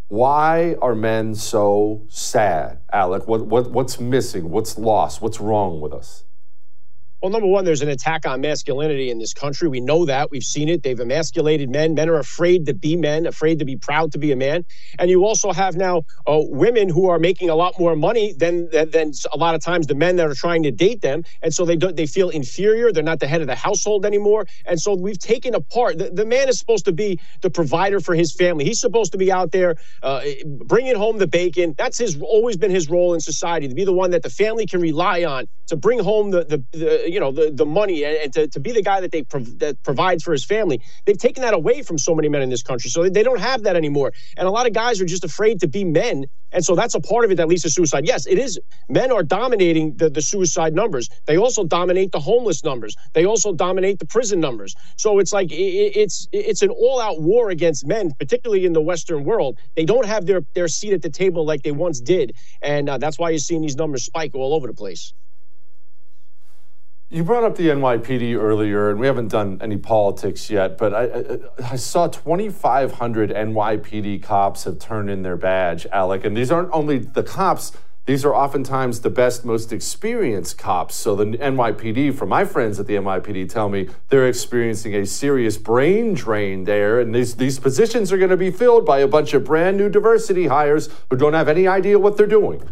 Why 0.08 0.76
are 0.82 0.94
men 0.94 1.34
so 1.34 2.06
sad, 2.08 2.78
Alec? 2.92 3.26
What, 3.26 3.46
what, 3.46 3.70
what's 3.70 4.00
missing? 4.00 4.50
What's 4.50 4.76
lost? 4.76 5.22
What's 5.22 5.40
wrong 5.40 5.80
with 5.80 5.92
us? 5.92 6.24
Well, 7.24 7.30
number 7.30 7.48
one, 7.48 7.64
there's 7.64 7.80
an 7.80 7.88
attack 7.88 8.26
on 8.26 8.42
masculinity 8.42 9.08
in 9.08 9.18
this 9.18 9.32
country. 9.32 9.66
We 9.66 9.80
know 9.80 10.04
that. 10.04 10.30
We've 10.30 10.42
seen 10.42 10.68
it. 10.68 10.82
They've 10.82 11.00
emasculated 11.00 11.70
men. 11.70 11.94
Men 11.94 12.10
are 12.10 12.18
afraid 12.18 12.66
to 12.66 12.74
be 12.74 12.96
men, 12.96 13.24
afraid 13.24 13.60
to 13.60 13.64
be 13.64 13.76
proud 13.76 14.12
to 14.12 14.18
be 14.18 14.30
a 14.30 14.36
man. 14.36 14.66
And 14.98 15.08
you 15.08 15.24
also 15.24 15.50
have 15.50 15.74
now 15.74 16.02
uh, 16.26 16.40
women 16.40 16.90
who 16.90 17.08
are 17.08 17.18
making 17.18 17.48
a 17.48 17.54
lot 17.54 17.80
more 17.80 17.96
money 17.96 18.34
than, 18.34 18.68
than, 18.68 18.90
than 18.90 19.12
a 19.32 19.38
lot 19.38 19.54
of 19.54 19.62
times 19.62 19.86
the 19.86 19.94
men 19.94 20.16
that 20.16 20.26
are 20.26 20.34
trying 20.34 20.64
to 20.64 20.70
date 20.70 21.00
them. 21.00 21.22
And 21.40 21.54
so 21.54 21.64
they 21.64 21.76
do, 21.76 21.92
they 21.92 22.04
feel 22.04 22.28
inferior. 22.28 22.92
They're 22.92 23.02
not 23.02 23.20
the 23.20 23.26
head 23.26 23.40
of 23.40 23.46
the 23.46 23.54
household 23.54 24.04
anymore. 24.04 24.44
And 24.66 24.78
so 24.78 24.94
we've 24.94 25.18
taken 25.18 25.54
apart. 25.54 25.96
The, 25.96 26.10
the 26.10 26.26
man 26.26 26.50
is 26.50 26.58
supposed 26.58 26.84
to 26.84 26.92
be 26.92 27.18
the 27.40 27.48
provider 27.48 28.00
for 28.00 28.14
his 28.14 28.34
family. 28.34 28.66
He's 28.66 28.80
supposed 28.80 29.12
to 29.12 29.18
be 29.18 29.32
out 29.32 29.50
there 29.50 29.76
uh, 30.02 30.20
bringing 30.66 30.94
home 30.94 31.16
the 31.16 31.26
bacon. 31.26 31.74
That's 31.78 31.96
his 31.96 32.20
always 32.20 32.58
been 32.58 32.70
his 32.70 32.90
role 32.90 33.14
in 33.14 33.20
society 33.20 33.66
to 33.66 33.74
be 33.74 33.86
the 33.86 33.94
one 33.94 34.10
that 34.10 34.22
the 34.22 34.28
family 34.28 34.66
can 34.66 34.82
rely 34.82 35.24
on 35.24 35.46
to 35.68 35.76
bring 35.76 35.98
home 36.00 36.30
the 36.30 36.44
the, 36.44 36.62
the 36.72 37.13
you 37.14 37.20
know 37.20 37.32
the, 37.32 37.50
the 37.52 37.66
money 37.66 38.04
and, 38.04 38.16
and 38.16 38.34
to, 38.34 38.48
to 38.48 38.60
be 38.60 38.72
the 38.72 38.82
guy 38.82 39.00
that 39.00 39.12
they 39.12 39.22
prov- 39.22 39.58
that 39.60 39.82
provides 39.84 40.24
for 40.24 40.32
his 40.32 40.44
family. 40.44 40.82
They've 41.06 41.18
taken 41.18 41.42
that 41.42 41.54
away 41.54 41.82
from 41.82 41.98
so 41.98 42.14
many 42.14 42.28
men 42.28 42.42
in 42.42 42.50
this 42.50 42.62
country 42.62 42.90
so 42.90 43.08
they 43.08 43.22
don't 43.22 43.40
have 43.40 43.64
that 43.64 43.76
anymore. 43.76 44.12
And 44.36 44.48
a 44.48 44.50
lot 44.50 44.66
of 44.66 44.74
guys 44.74 45.00
are 45.00 45.06
just 45.06 45.24
afraid 45.24 45.60
to 45.60 45.68
be 45.68 45.84
men 45.84 46.26
and 46.52 46.64
so 46.64 46.76
that's 46.76 46.94
a 46.94 47.00
part 47.00 47.24
of 47.24 47.32
it 47.32 47.36
that 47.36 47.48
leads 47.48 47.62
to 47.62 47.70
suicide. 47.70 48.06
Yes 48.06 48.26
it 48.26 48.38
is. 48.38 48.60
Men 48.88 49.12
are 49.12 49.22
dominating 49.22 49.96
the, 49.96 50.10
the 50.10 50.22
suicide 50.22 50.74
numbers. 50.74 51.08
They 51.26 51.36
also 51.36 51.64
dominate 51.64 52.12
the 52.12 52.20
homeless 52.20 52.64
numbers. 52.64 52.96
They 53.14 53.26
also 53.26 53.52
dominate 53.52 53.98
the 53.98 54.06
prison 54.06 54.40
numbers. 54.40 54.74
So 54.96 55.18
it's 55.20 55.32
like 55.32 55.52
it, 55.52 55.56
it's 55.56 56.28
it's 56.32 56.62
an 56.62 56.70
all-out 56.70 57.20
war 57.20 57.50
against 57.50 57.86
men 57.86 58.12
particularly 58.18 58.66
in 58.66 58.72
the 58.72 58.82
western 58.82 59.24
world. 59.24 59.58
They 59.76 59.84
don't 59.84 60.06
have 60.06 60.26
their 60.26 60.42
their 60.54 60.68
seat 60.68 60.92
at 60.94 61.02
the 61.02 61.10
table 61.10 61.44
like 61.46 61.62
they 61.62 61.72
once 61.72 62.00
did. 62.00 62.36
And 62.62 62.88
uh, 62.88 62.98
that's 62.98 63.18
why 63.18 63.30
you're 63.30 63.38
seeing 63.38 63.62
these 63.62 63.76
numbers 63.76 64.04
spike 64.04 64.34
all 64.34 64.54
over 64.54 64.66
the 64.66 64.74
place 64.74 65.12
you 67.14 67.22
brought 67.22 67.44
up 67.44 67.54
the 67.54 67.68
NYPD 67.68 68.36
earlier, 68.36 68.90
and 68.90 68.98
we 68.98 69.06
haven't 69.06 69.28
done 69.28 69.58
any 69.62 69.76
politics 69.76 70.50
yet, 70.50 70.76
but 70.76 70.92
I, 70.92 71.04
I, 71.04 71.72
I, 71.72 71.76
saw 71.76 72.08
2,500 72.08 73.30
NYPD 73.30 74.20
cops 74.20 74.64
have 74.64 74.80
turned 74.80 75.08
in 75.08 75.22
their 75.22 75.36
badge, 75.36 75.86
Alec. 75.92 76.24
And 76.24 76.36
these 76.36 76.50
aren't 76.50 76.70
only 76.72 76.98
the 76.98 77.22
cops, 77.22 77.70
these 78.06 78.24
are 78.24 78.34
oftentimes 78.34 79.00
the 79.00 79.10
best, 79.10 79.44
most 79.44 79.72
experienced 79.72 80.58
cops. 80.58 80.96
So 80.96 81.14
the 81.14 81.24
NYPD, 81.38 82.14
from 82.14 82.30
my 82.30 82.44
friends 82.44 82.80
at 82.80 82.88
the 82.88 82.96
NYPD, 82.96 83.48
tell 83.48 83.68
me 83.68 83.88
they're 84.08 84.26
experiencing 84.26 84.96
a 84.96 85.06
serious 85.06 85.56
brain 85.56 86.14
drain 86.14 86.64
there. 86.64 86.98
And 86.98 87.14
these, 87.14 87.36
these 87.36 87.60
positions 87.60 88.12
are 88.12 88.18
going 88.18 88.30
to 88.30 88.36
be 88.36 88.50
filled 88.50 88.84
by 88.84 88.98
a 88.98 89.08
bunch 89.08 89.34
of 89.34 89.44
brand 89.44 89.76
new 89.76 89.88
diversity 89.88 90.48
hires 90.48 90.88
who 91.08 91.16
don't 91.16 91.32
have 91.32 91.48
any 91.48 91.68
idea 91.68 91.96
what 91.98 92.16
they're 92.16 92.26
doing. 92.26 92.68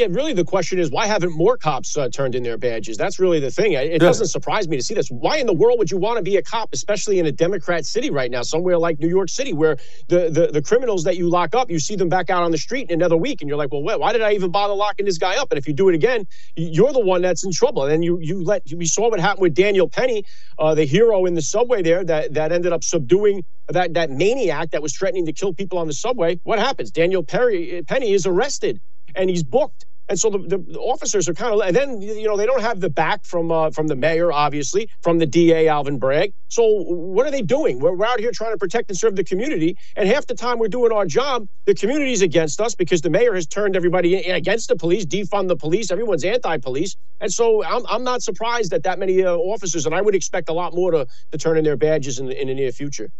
Yeah, 0.00 0.06
really, 0.08 0.32
the 0.32 0.46
question 0.46 0.78
is 0.78 0.90
why 0.90 1.06
haven't 1.06 1.36
more 1.36 1.58
cops 1.58 1.94
uh, 1.94 2.08
turned 2.08 2.34
in 2.34 2.42
their 2.42 2.56
badges? 2.56 2.96
That's 2.96 3.18
really 3.18 3.38
the 3.38 3.50
thing. 3.50 3.72
It 3.72 3.98
doesn't 3.98 4.28
surprise 4.28 4.66
me 4.66 4.78
to 4.78 4.82
see 4.82 4.94
this. 4.94 5.10
Why 5.10 5.36
in 5.36 5.46
the 5.46 5.52
world 5.52 5.78
would 5.78 5.90
you 5.90 5.98
want 5.98 6.16
to 6.16 6.22
be 6.22 6.38
a 6.38 6.42
cop, 6.42 6.70
especially 6.72 7.18
in 7.18 7.26
a 7.26 7.32
Democrat 7.32 7.84
city 7.84 8.08
right 8.08 8.30
now, 8.30 8.40
somewhere 8.40 8.78
like 8.78 8.98
New 8.98 9.10
York 9.10 9.28
City, 9.28 9.52
where 9.52 9.76
the, 10.08 10.30
the, 10.30 10.46
the 10.54 10.62
criminals 10.62 11.04
that 11.04 11.18
you 11.18 11.28
lock 11.28 11.54
up, 11.54 11.70
you 11.70 11.78
see 11.78 11.96
them 11.96 12.08
back 12.08 12.30
out 12.30 12.42
on 12.42 12.50
the 12.50 12.56
street 12.56 12.88
in 12.88 12.98
another 12.98 13.18
week, 13.18 13.42
and 13.42 13.48
you're 13.48 13.58
like, 13.58 13.70
well, 13.72 13.82
why 13.82 14.10
did 14.14 14.22
I 14.22 14.32
even 14.32 14.50
bother 14.50 14.72
locking 14.72 15.04
this 15.04 15.18
guy 15.18 15.36
up? 15.36 15.52
And 15.52 15.58
if 15.58 15.68
you 15.68 15.74
do 15.74 15.90
it 15.90 15.94
again, 15.94 16.26
you're 16.56 16.94
the 16.94 17.04
one 17.04 17.20
that's 17.20 17.44
in 17.44 17.52
trouble. 17.52 17.82
And 17.82 17.92
then 17.92 18.02
you 18.02 18.18
you 18.22 18.42
let 18.42 18.62
we 18.74 18.86
saw 18.86 19.10
what 19.10 19.20
happened 19.20 19.42
with 19.42 19.54
Daniel 19.54 19.86
Penny, 19.86 20.24
uh, 20.58 20.74
the 20.74 20.86
hero 20.86 21.26
in 21.26 21.34
the 21.34 21.42
subway 21.42 21.82
there 21.82 22.02
that 22.04 22.32
that 22.32 22.52
ended 22.52 22.72
up 22.72 22.84
subduing 22.84 23.44
that 23.68 23.92
that 23.92 24.10
maniac 24.10 24.70
that 24.70 24.80
was 24.80 24.96
threatening 24.96 25.26
to 25.26 25.34
kill 25.34 25.52
people 25.52 25.76
on 25.76 25.88
the 25.88 25.92
subway. 25.92 26.40
What 26.44 26.58
happens? 26.58 26.90
Daniel 26.90 27.22
Perry, 27.22 27.82
Penny 27.86 28.14
is 28.14 28.24
arrested 28.24 28.80
and 29.14 29.30
he's 29.30 29.42
booked. 29.42 29.86
And 30.10 30.18
so 30.18 30.28
the, 30.28 30.38
the, 30.38 30.58
the, 30.58 30.80
officers 30.80 31.28
are 31.28 31.34
kind 31.34 31.54
of, 31.54 31.60
and 31.60 31.74
then 31.74 32.02
you 32.02 32.24
know 32.24 32.36
they 32.36 32.44
don't 32.44 32.62
have 32.62 32.80
the 32.80 32.90
back 32.90 33.24
from 33.24 33.52
uh, 33.52 33.70
from 33.70 33.86
the 33.86 33.94
mayor, 33.94 34.32
obviously, 34.32 34.90
from 35.02 35.18
the 35.18 35.26
DA 35.26 35.68
Alvin 35.68 36.00
Bragg. 36.00 36.32
So 36.48 36.64
what 36.66 37.26
are 37.26 37.30
they 37.30 37.42
doing? 37.42 37.78
We're, 37.78 37.94
we're 37.94 38.06
out 38.06 38.18
here 38.18 38.32
trying 38.32 38.52
to 38.52 38.58
protect 38.58 38.90
and 38.90 38.98
serve 38.98 39.14
the 39.14 39.22
community, 39.22 39.78
and 39.94 40.08
half 40.08 40.26
the 40.26 40.34
time 40.34 40.58
we're 40.58 40.66
doing 40.66 40.90
our 40.90 41.06
job, 41.06 41.46
the 41.64 41.76
community's 41.76 42.22
against 42.22 42.60
us 42.60 42.74
because 42.74 43.02
the 43.02 43.10
mayor 43.10 43.34
has 43.34 43.46
turned 43.46 43.76
everybody 43.76 44.16
against 44.16 44.68
the 44.68 44.74
police, 44.74 45.06
defund 45.06 45.46
the 45.46 45.56
police. 45.56 45.92
Everyone's 45.92 46.24
anti-police, 46.24 46.96
and 47.20 47.32
so 47.32 47.62
I'm, 47.64 47.86
I'm 47.88 48.02
not 48.02 48.20
surprised 48.20 48.72
that 48.72 48.82
that 48.82 48.98
many 48.98 49.22
uh, 49.22 49.36
officers, 49.36 49.86
and 49.86 49.94
I 49.94 50.00
would 50.00 50.16
expect 50.16 50.48
a 50.48 50.52
lot 50.52 50.74
more 50.74 50.90
to, 50.90 51.06
to 51.30 51.38
turn 51.38 51.56
in 51.56 51.62
their 51.62 51.76
badges 51.76 52.18
in 52.18 52.32
in 52.32 52.48
the 52.48 52.54
near 52.54 52.72
future. 52.72 53.12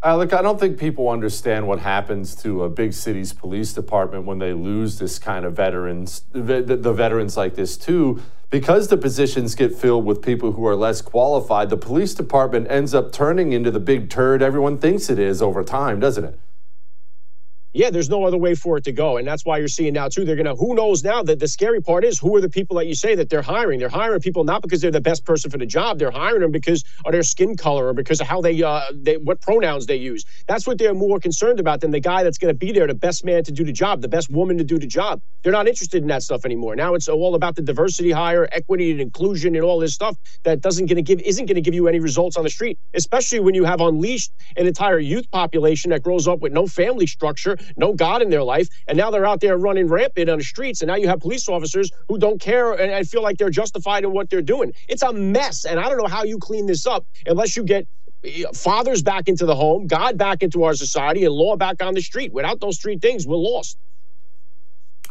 Uh, 0.00 0.08
Alec, 0.08 0.32
I 0.32 0.42
don't 0.42 0.60
think 0.60 0.78
people 0.78 1.08
understand 1.08 1.66
what 1.66 1.80
happens 1.80 2.36
to 2.36 2.62
a 2.62 2.68
big 2.68 2.92
city's 2.92 3.32
police 3.32 3.72
department 3.72 4.26
when 4.26 4.38
they 4.38 4.52
lose 4.52 4.98
this 4.98 5.18
kind 5.18 5.44
of 5.44 5.54
veterans, 5.54 6.22
the 6.32 6.92
veterans 6.92 7.36
like 7.36 7.54
this 7.54 7.76
too. 7.76 8.22
Because 8.50 8.88
the 8.88 8.96
positions 8.96 9.54
get 9.54 9.74
filled 9.74 10.06
with 10.06 10.22
people 10.22 10.52
who 10.52 10.66
are 10.66 10.76
less 10.76 11.02
qualified, 11.02 11.68
the 11.68 11.76
police 11.76 12.14
department 12.14 12.70
ends 12.70 12.94
up 12.94 13.12
turning 13.12 13.52
into 13.52 13.70
the 13.70 13.80
big 13.80 14.08
turd 14.08 14.40
everyone 14.40 14.78
thinks 14.78 15.10
it 15.10 15.18
is 15.18 15.42
over 15.42 15.62
time, 15.62 16.00
doesn't 16.00 16.24
it? 16.24 16.38
Yeah, 17.72 17.90
there's 17.90 18.08
no 18.08 18.24
other 18.24 18.38
way 18.38 18.54
for 18.54 18.78
it 18.78 18.84
to 18.84 18.92
go. 18.92 19.18
And 19.18 19.26
that's 19.26 19.44
why 19.44 19.58
you're 19.58 19.68
seeing 19.68 19.92
now, 19.92 20.08
too, 20.08 20.24
they're 20.24 20.36
going 20.36 20.46
to, 20.46 20.54
who 20.54 20.74
knows 20.74 21.04
now 21.04 21.22
that 21.22 21.38
the 21.38 21.48
scary 21.48 21.80
part 21.82 22.04
is 22.04 22.18
who 22.18 22.34
are 22.36 22.40
the 22.40 22.48
people 22.48 22.76
that 22.76 22.86
you 22.86 22.94
say 22.94 23.14
that 23.14 23.28
they're 23.28 23.42
hiring? 23.42 23.78
They're 23.78 23.88
hiring 23.88 24.20
people 24.20 24.44
not 24.44 24.62
because 24.62 24.80
they're 24.80 24.90
the 24.90 25.00
best 25.00 25.24
person 25.24 25.50
for 25.50 25.58
the 25.58 25.66
job. 25.66 25.98
They're 25.98 26.10
hiring 26.10 26.40
them 26.42 26.50
because 26.50 26.84
of 27.04 27.12
their 27.12 27.22
skin 27.22 27.56
color 27.56 27.88
or 27.88 27.94
because 27.94 28.20
of 28.20 28.26
how 28.26 28.40
they, 28.40 28.62
uh, 28.62 28.82
they 28.92 29.18
what 29.18 29.40
pronouns 29.42 29.86
they 29.86 29.96
use. 29.96 30.24
That's 30.46 30.66
what 30.66 30.78
they're 30.78 30.94
more 30.94 31.20
concerned 31.20 31.60
about 31.60 31.80
than 31.80 31.90
the 31.90 32.00
guy 32.00 32.22
that's 32.22 32.38
going 32.38 32.52
to 32.52 32.58
be 32.58 32.72
there, 32.72 32.86
the 32.86 32.94
best 32.94 33.24
man 33.24 33.44
to 33.44 33.52
do 33.52 33.64
the 33.64 33.72
job, 33.72 34.00
the 34.02 34.08
best 34.08 34.30
woman 34.30 34.58
to 34.58 34.64
do 34.64 34.78
the 34.78 34.86
job. 34.86 35.20
They're 35.42 35.52
not 35.52 35.68
interested 35.68 36.02
in 36.02 36.08
that 36.08 36.22
stuff 36.22 36.44
anymore. 36.46 36.74
Now 36.76 36.94
it's 36.94 37.08
all 37.08 37.34
about 37.34 37.56
the 37.56 37.62
diversity 37.62 38.10
hire, 38.10 38.48
equity 38.52 38.92
and 38.92 39.00
inclusion 39.00 39.54
and 39.54 39.64
all 39.64 39.78
this 39.78 39.94
stuff 39.94 40.16
that 40.44 40.60
doesn't 40.62 40.86
going 40.86 40.96
to 40.96 41.02
give, 41.02 41.20
isn't 41.20 41.46
going 41.46 41.56
to 41.56 41.60
give 41.60 41.74
you 41.74 41.88
any 41.88 42.00
results 42.00 42.36
on 42.36 42.44
the 42.44 42.50
street, 42.50 42.78
especially 42.94 43.40
when 43.40 43.54
you 43.54 43.64
have 43.64 43.80
unleashed 43.80 44.32
an 44.56 44.66
entire 44.66 44.98
youth 44.98 45.30
population 45.30 45.90
that 45.90 46.02
grows 46.02 46.26
up 46.26 46.40
with 46.40 46.52
no 46.52 46.66
family 46.66 47.06
structure, 47.06 47.57
no 47.76 47.92
God 47.92 48.22
in 48.22 48.30
their 48.30 48.42
life, 48.42 48.68
and 48.86 48.96
now 48.96 49.10
they're 49.10 49.26
out 49.26 49.40
there 49.40 49.56
running 49.56 49.86
rampant 49.88 50.28
on 50.28 50.38
the 50.38 50.44
streets. 50.44 50.82
And 50.82 50.88
now 50.88 50.96
you 50.96 51.08
have 51.08 51.20
police 51.20 51.48
officers 51.48 51.90
who 52.08 52.18
don't 52.18 52.40
care 52.40 52.72
and, 52.72 52.90
and 52.90 53.08
feel 53.08 53.22
like 53.22 53.38
they're 53.38 53.50
justified 53.50 54.04
in 54.04 54.12
what 54.12 54.30
they're 54.30 54.42
doing. 54.42 54.72
It's 54.88 55.02
a 55.02 55.12
mess, 55.12 55.64
and 55.64 55.78
I 55.78 55.88
don't 55.88 55.98
know 55.98 56.06
how 56.06 56.24
you 56.24 56.38
clean 56.38 56.66
this 56.66 56.86
up 56.86 57.06
unless 57.26 57.56
you 57.56 57.64
get 57.64 57.86
eh, 58.24 58.44
fathers 58.54 59.02
back 59.02 59.28
into 59.28 59.46
the 59.46 59.54
home, 59.54 59.86
God 59.86 60.18
back 60.18 60.42
into 60.42 60.64
our 60.64 60.74
society, 60.74 61.24
and 61.24 61.34
law 61.34 61.56
back 61.56 61.82
on 61.82 61.94
the 61.94 62.02
street. 62.02 62.32
Without 62.32 62.60
those 62.60 62.78
three 62.78 62.98
things, 62.98 63.26
we're 63.26 63.36
lost. 63.36 63.78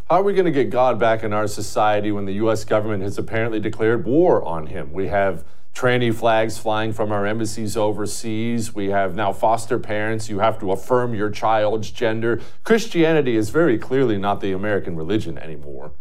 How 0.10 0.22
are 0.22 0.24
we 0.24 0.32
going 0.34 0.46
to 0.46 0.52
get 0.52 0.70
God 0.70 0.98
back 0.98 1.24
in 1.24 1.34
our 1.34 1.48
society 1.48 2.14
when 2.14 2.24
the 2.24 2.36
U.S. 2.36 2.64
government 2.64 3.04
has 3.04 3.18
apparently 3.18 3.60
declared 3.60 4.06
war 4.06 4.42
on 4.42 4.68
him? 4.68 4.94
We 4.94 5.08
have 5.08 5.44
tranny 5.78 6.12
flags 6.12 6.58
flying 6.58 6.92
from 6.92 7.12
our 7.12 7.28
embassies 7.28 7.78
overseas. 7.78 8.74
We 8.74 8.90
have 8.90 9.14
now 9.14 9.32
foster 9.32 9.78
parents. 9.78 10.28
You 10.28 10.40
have 10.40 10.60
to 10.60 10.72
affirm 10.72 11.14
your 11.14 11.30
child's 11.30 11.92
gender. 11.92 12.42
Christianity 12.64 13.36
is 13.36 13.52
very 13.52 13.78
clearly 13.78 14.18
not 14.18 14.42
the 14.42 14.54
American 14.54 14.96
religion 14.96 15.38
anymore. 15.38 15.92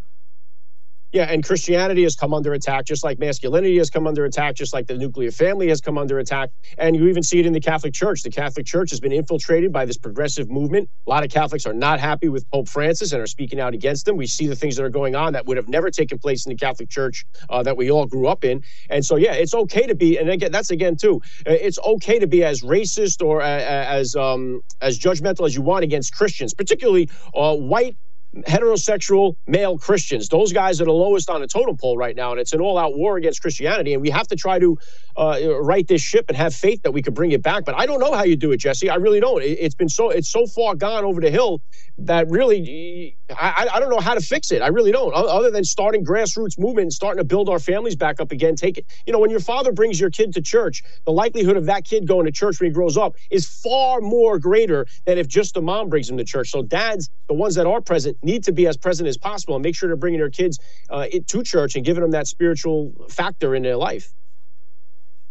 Yeah, 1.13 1.25
and 1.25 1.43
Christianity 1.45 2.03
has 2.03 2.17
come 2.17 2.35
under 2.35 2.53
attack, 2.53 2.85
just 2.85 3.03
like 3.03 3.19
masculinity 3.19 3.79
has 3.79 3.89
come 3.89 4.07
under 4.07 4.27
attack, 4.27 4.55
just 4.57 4.75
like 4.75 4.87
the 4.87 4.97
nuclear 4.97 5.31
family 5.31 5.69
has 5.69 5.81
come 5.81 5.97
under 5.97 6.19
attack. 6.19 6.51
And 6.77 6.95
you 6.95 7.09
even 7.09 7.23
see 7.23 7.41
it 7.41 7.47
in 7.47 7.55
the 7.55 7.61
Catholic 7.61 7.95
Church. 7.95 8.23
The 8.23 8.31
Catholic 8.31 8.67
Church 8.67 8.91
has 8.91 9.01
been 9.01 9.13
infiltrated 9.13 9.73
by 9.73 9.87
this 9.87 9.97
progressive 9.97 10.51
movement. 10.51 10.91
A 11.07 11.11
lot 11.11 11.25
of 11.25 11.31
Catholics 11.31 11.65
are 11.65 11.73
not 11.73 12.01
happy 12.01 12.29
with 12.29 12.49
Pope 12.51 12.69
Francis 12.69 13.13
and 13.13 13.23
are 13.23 13.27
speaking 13.27 13.59
out 13.59 13.73
against 13.73 14.05
them. 14.05 14.19
We 14.19 14.27
see 14.27 14.47
the 14.47 14.57
things 14.57 14.77
that 14.77 14.85
are 14.85 14.91
going 14.91 15.17
on 15.17 15.33
that 15.33 15.47
would 15.47 15.57
have 15.57 15.69
never 15.69 15.91
taken 15.91 16.19
place 16.19 16.45
in 16.45 16.51
the 16.51 16.57
Catholic 16.57 16.91
Church 16.91 17.25
uh, 17.49 17.63
that 17.63 17.77
we 17.77 17.91
all 17.91 18.07
grew 18.07 18.29
up 18.29 18.45
in. 18.45 18.63
And 18.91 19.05
so, 19.05 19.17
yeah, 19.17 19.33
it's 19.33 19.55
okay 19.55 19.87
to 19.87 19.95
be, 19.95 20.19
and 20.19 20.29
again, 20.29 20.53
that's 20.53 20.71
again 20.71 20.97
too, 20.97 21.23
uh, 21.47 21.53
it's 21.53 21.79
okay 21.81 22.19
to 22.19 22.27
be 22.27 22.45
as 22.45 22.63
racist 22.63 23.25
or 23.25 23.41
uh, 23.41 23.47
as 23.47 24.15
um, 24.15 24.61
as 24.83 24.99
judgmental 24.99 25.47
as 25.47 25.55
you 25.57 25.63
want 25.63 25.85
against 25.85 26.15
Christians, 26.15 26.53
particularly 26.53 27.09
uh, 27.35 27.57
white 27.57 27.97
heterosexual 28.45 29.37
male 29.47 29.78
Christians. 29.78 30.28
Those 30.28 30.53
guys 30.53 30.80
are 30.80 30.84
the 30.84 30.93
lowest 30.93 31.30
on 31.30 31.41
the 31.41 31.47
totem 31.47 31.76
pole 31.76 31.97
right 31.97 32.14
now, 32.14 32.32
and 32.32 32.41
it's 32.41 32.53
an 32.53 32.61
all-out 32.61 32.97
war 32.97 33.16
against 33.16 33.41
Christianity. 33.41 33.93
And 33.93 34.03
we 34.03 34.11
have 34.11 34.26
to 34.28 34.37
try 34.37 34.59
to 34.59 34.76
uh, 35.16 35.61
right 35.61 35.87
this 35.87 36.03
ship 36.03 36.26
and 36.28 36.37
have 36.37 36.55
faith 36.55 36.82
that 36.82 36.93
we 36.93 37.03
can 37.03 37.14
bring 37.14 37.32
it 37.32 37.43
back. 37.43 37.64
But 37.64 37.74
I 37.76 37.87
don't 37.87 38.01
know 38.01 38.12
how 38.12 38.24
you 38.24 38.37
do 38.37 38.53
it, 38.53 38.59
Jesse. 38.59 38.91
I 38.91 38.97
really 38.97 39.20
don't. 39.20 39.43
It, 39.43 39.62
has 39.62 39.74
been 39.74 39.89
so 39.89 40.11
it's 40.11 40.30
so 40.30 40.47
far 40.47 40.74
gone 40.74 41.05
over 41.05 41.20
the 41.20 41.30
hill 41.30 41.62
that 41.99 42.28
really 42.28 43.16
I, 43.31 43.68
I 43.74 43.81
don't 43.81 43.91
know 43.91 43.99
how 43.99 44.14
to 44.14 44.20
fix 44.20 44.53
it. 44.53 44.62
I 44.62 44.68
really 44.68 44.93
don't. 44.93 45.12
Other 45.12 45.51
than 45.51 45.64
starting 45.64 46.05
grassroots 46.05 46.59
movement 46.59 46.93
starting 46.93 47.18
to 47.18 47.24
build 47.24 47.49
our 47.49 47.59
families 47.59 47.97
back 47.97 48.20
up 48.20 48.33
again. 48.33 48.55
Take 48.55 48.79
it. 48.79 48.87
You 49.07 49.12
know, 49.12 49.18
when 49.18 49.31
your 49.31 49.41
father 49.41 49.72
brings 49.72 49.99
your 49.99 50.11
kid 50.11 50.33
to 50.35 50.41
church, 50.41 50.83
the 51.05 51.12
likelihood 51.12 51.57
of 51.57 51.66
that 51.66 51.85
kid 51.85 52.07
going 52.07 52.27
to 52.27 52.33
church 52.33 52.61
when 52.61 52.70
he 52.70 52.74
grows 52.74 52.97
up 52.97 53.16
is 53.31 53.47
far 53.47 54.01
more 54.01 54.39
greater 54.39 54.87
than 55.05 55.18
if 55.18 55.27
just 55.27 55.55
the 55.55 55.62
mom 55.62 55.89
brings 55.89 56.09
him 56.09 56.16
to 56.18 56.24
church. 56.24 56.51
So 56.51 56.62
dads, 56.62 57.11
the 57.27 57.35
ones 57.35 57.55
that 57.57 57.66
are 57.66 57.81
present, 57.81 58.16
need 58.22 58.45
to 58.45 58.53
be 58.53 58.66
as 58.66 58.77
present 58.77 59.09
as 59.09 59.18
possible 59.18 59.57
and 59.57 59.62
make 59.62 59.74
sure 59.74 59.89
they're 59.89 59.97
bringing 59.97 60.20
their 60.20 60.31
kids 60.31 60.59
uh, 60.91 61.07
to 61.27 61.43
church 61.43 61.74
and 61.74 61.85
giving 61.85 62.03
them 62.03 62.12
that 62.12 62.27
spiritual 62.27 62.93
factor 63.09 63.55
in 63.55 63.62
their 63.62 63.77
life. 63.77 64.12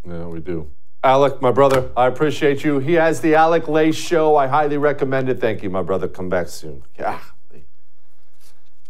Yeah, 0.06 0.26
we 0.26 0.40
do. 0.40 0.70
Alec, 1.04 1.42
my 1.42 1.52
brother, 1.52 1.92
I 1.96 2.08
appreciate 2.08 2.64
you. 2.64 2.80
He 2.80 2.94
has 2.94 3.22
the 3.22 3.36
Alec 3.36 3.68
Lace 3.68 3.96
Show. 3.96 4.36
I 4.36 4.48
highly 4.48 4.78
recommend 4.78 5.30
it. 5.30 5.40
Thank 5.40 5.62
you, 5.62 5.70
my 5.70 5.84
brother. 5.84 6.08
Come 6.08 6.30
back 6.30 6.48
soon. 6.48 6.84
Yeah. 6.98 7.20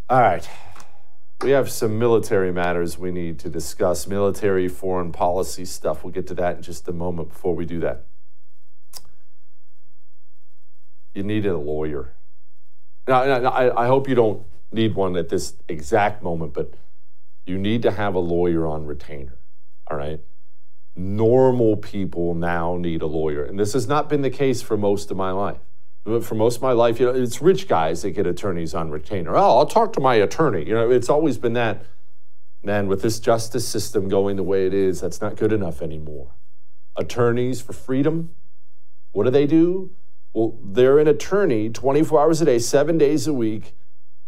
All 0.10 0.22
right. 0.22 0.48
We 1.42 1.52
have 1.52 1.70
some 1.70 2.00
military 2.00 2.52
matters 2.52 2.98
we 2.98 3.12
need 3.12 3.40
to 3.40 3.50
discuss, 3.50 4.08
military 4.08 4.68
foreign 4.68 5.12
policy 5.12 5.66
stuff. 5.66 6.04
We'll 6.04 6.14
get 6.14 6.28
to 6.28 6.34
that 6.36 6.58
in 6.58 6.62
just 6.62 6.88
a 6.88 6.94
moment 6.94 7.30
before 7.30 7.56
we 7.56 7.66
do 7.66 7.80
that. 7.82 8.06
You 11.14 11.24
need 11.24 11.46
a 11.46 11.58
lawyer. 11.58 12.14
Now, 13.08 13.22
I, 13.22 13.84
I 13.84 13.88
hope 13.88 14.08
you 14.08 14.16
don't 14.16 14.46
need 14.72 14.96
one 14.96 15.16
at 15.16 15.30
this 15.30 15.54
exact 15.68 16.24
moment, 16.24 16.54
but 16.54 16.74
you 17.46 17.58
need 17.58 17.82
to 17.84 17.92
have 17.92 18.16
a 18.16 18.20
lawyer 18.20 18.66
on 18.66 18.86
retainer. 18.86 19.38
All 19.90 19.98
right 19.98 20.22
normal 20.96 21.76
people 21.76 22.34
now 22.34 22.78
need 22.78 23.02
a 23.02 23.08
lawyer. 23.08 23.44
And 23.44 23.60
this 23.60 23.74
has 23.74 23.88
not 23.88 24.10
been 24.10 24.22
the 24.22 24.30
case 24.30 24.62
for 24.62 24.78
most 24.78 25.12
of 25.12 25.18
my 25.18 25.32
life. 25.32 25.60
For 26.06 26.36
most 26.36 26.58
of 26.58 26.62
my 26.62 26.72
life, 26.72 27.00
you 27.00 27.08
know, 27.08 27.14
it's 27.14 27.42
rich 27.42 27.68
guys 27.68 28.04
that 28.04 28.12
get 28.12 28.28
attorneys 28.28 28.76
on 28.76 28.92
retainer. 28.92 29.36
Oh, 29.36 29.58
I'll 29.58 29.66
talk 29.66 29.92
to 29.94 30.00
my 30.00 30.14
attorney. 30.16 30.64
You 30.64 30.76
know, 30.76 30.92
it's 30.92 31.10
always 31.10 31.40
been 31.40 31.54
that. 31.54 31.84
Man, 32.64 32.88
with 32.88 33.02
this 33.02 33.20
justice 33.20 33.68
system 33.68 34.08
going 34.08 34.36
the 34.36 34.44
way 34.44 34.68
it 34.68 34.74
is, 34.74 35.02
that's 35.02 35.20
not 35.20 35.36
good 35.36 35.52
enough 35.52 35.82
anymore. 35.82 36.32
Attorneys 36.96 37.60
for 37.60 37.74
freedom, 37.74 38.36
what 39.14 39.24
do 39.24 39.32
they 39.32 39.48
do? 39.48 39.92
Well, 40.34 40.60
they're 40.64 41.00
an 41.00 41.08
attorney 41.08 41.70
24 41.70 42.20
hours 42.20 42.42
a 42.42 42.46
day, 42.46 42.60
seven 42.60 42.98
days 42.98 43.26
a 43.26 43.34
week 43.34 43.76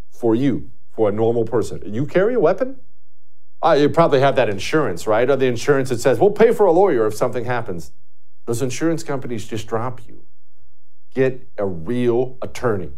for 0.10 0.34
you, 0.34 0.72
for 0.90 1.10
a 1.10 1.12
normal 1.12 1.46
person. 1.46 1.82
You 1.86 2.06
carry 2.06 2.34
a 2.34 2.40
weapon? 2.40 2.80
Uh, 3.62 3.76
you 3.80 3.90
probably 3.90 4.20
have 4.20 4.36
that 4.36 4.50
insurance, 4.50 5.06
right? 5.06 5.30
Or 5.30 5.36
the 5.36 5.48
insurance 5.48 5.90
that 5.90 6.00
says, 6.00 6.20
we'll 6.20 6.32
pay 6.32 6.54
for 6.54 6.66
a 6.66 6.72
lawyer 6.72 7.06
if 7.06 7.14
something 7.14 7.46
happens. 7.46 7.92
Those 8.46 8.62
insurance 8.62 9.04
companies 9.04 9.48
just 9.48 9.68
drop 9.68 10.08
you. 10.08 10.24
Get 11.18 11.50
a 11.58 11.66
real 11.66 12.38
attorney. 12.44 12.92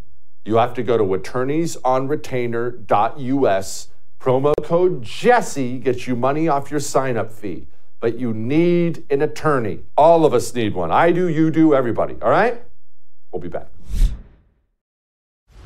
You 0.44 0.58
have 0.58 0.74
to 0.74 0.84
go 0.84 0.98
to 0.98 1.06
attorneysonretainer.us. 1.06 3.88
Promo 4.20 4.54
code 4.62 5.02
Jesse 5.02 5.80
gets 5.80 6.06
you 6.06 6.18
money 6.18 6.50
off 6.50 6.70
your 6.70 6.82
sign 6.82 7.16
up 7.16 7.32
fee. 7.32 7.68
But 8.02 8.20
you 8.20 8.34
need 8.34 9.06
an 9.10 9.22
attorney. 9.22 9.84
All 9.96 10.26
of 10.26 10.34
us 10.34 10.54
need 10.54 10.76
one. 10.76 10.92
I 10.92 11.14
do, 11.14 11.30
you 11.30 11.50
do, 11.50 11.74
everybody. 11.74 12.18
All 12.22 12.30
right? 12.30 12.62
We'll 13.32 13.42
be 13.42 13.48
back. 13.48 13.70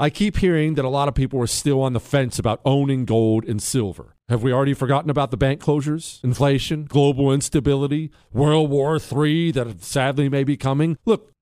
I 0.00 0.10
keep 0.10 0.36
hearing 0.36 0.74
that 0.74 0.84
a 0.84 0.88
lot 0.88 1.08
of 1.08 1.16
people 1.16 1.40
are 1.40 1.48
still 1.48 1.82
on 1.82 1.92
the 1.92 1.98
fence 1.98 2.38
about 2.38 2.60
owning 2.64 3.04
gold 3.04 3.44
and 3.44 3.60
silver. 3.60 4.14
Have 4.28 4.44
we 4.44 4.52
already 4.52 4.74
forgotten 4.74 5.10
about 5.10 5.32
the 5.32 5.36
bank 5.36 5.60
closures, 5.60 6.22
inflation, 6.22 6.84
global 6.84 7.32
instability, 7.32 8.12
World 8.32 8.70
War 8.70 9.00
III 9.00 9.50
that 9.52 9.82
sadly 9.82 10.28
may 10.28 10.44
be 10.44 10.56
coming? 10.56 10.98
Look, 11.04 11.32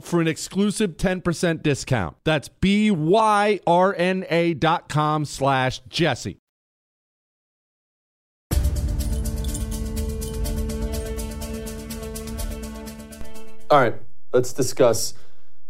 for 0.00 0.20
an 0.20 0.28
exclusive 0.28 0.96
10% 0.96 1.62
discount. 1.62 2.16
That's 2.24 2.48
B-Y-R-N-A 2.48 3.54
dot 4.54 4.88
com 4.88 5.24
slash 5.24 5.80
Jesse. 5.88 6.38
All 13.70 13.80
right, 13.80 13.94
let's 14.32 14.52
discuss 14.52 15.14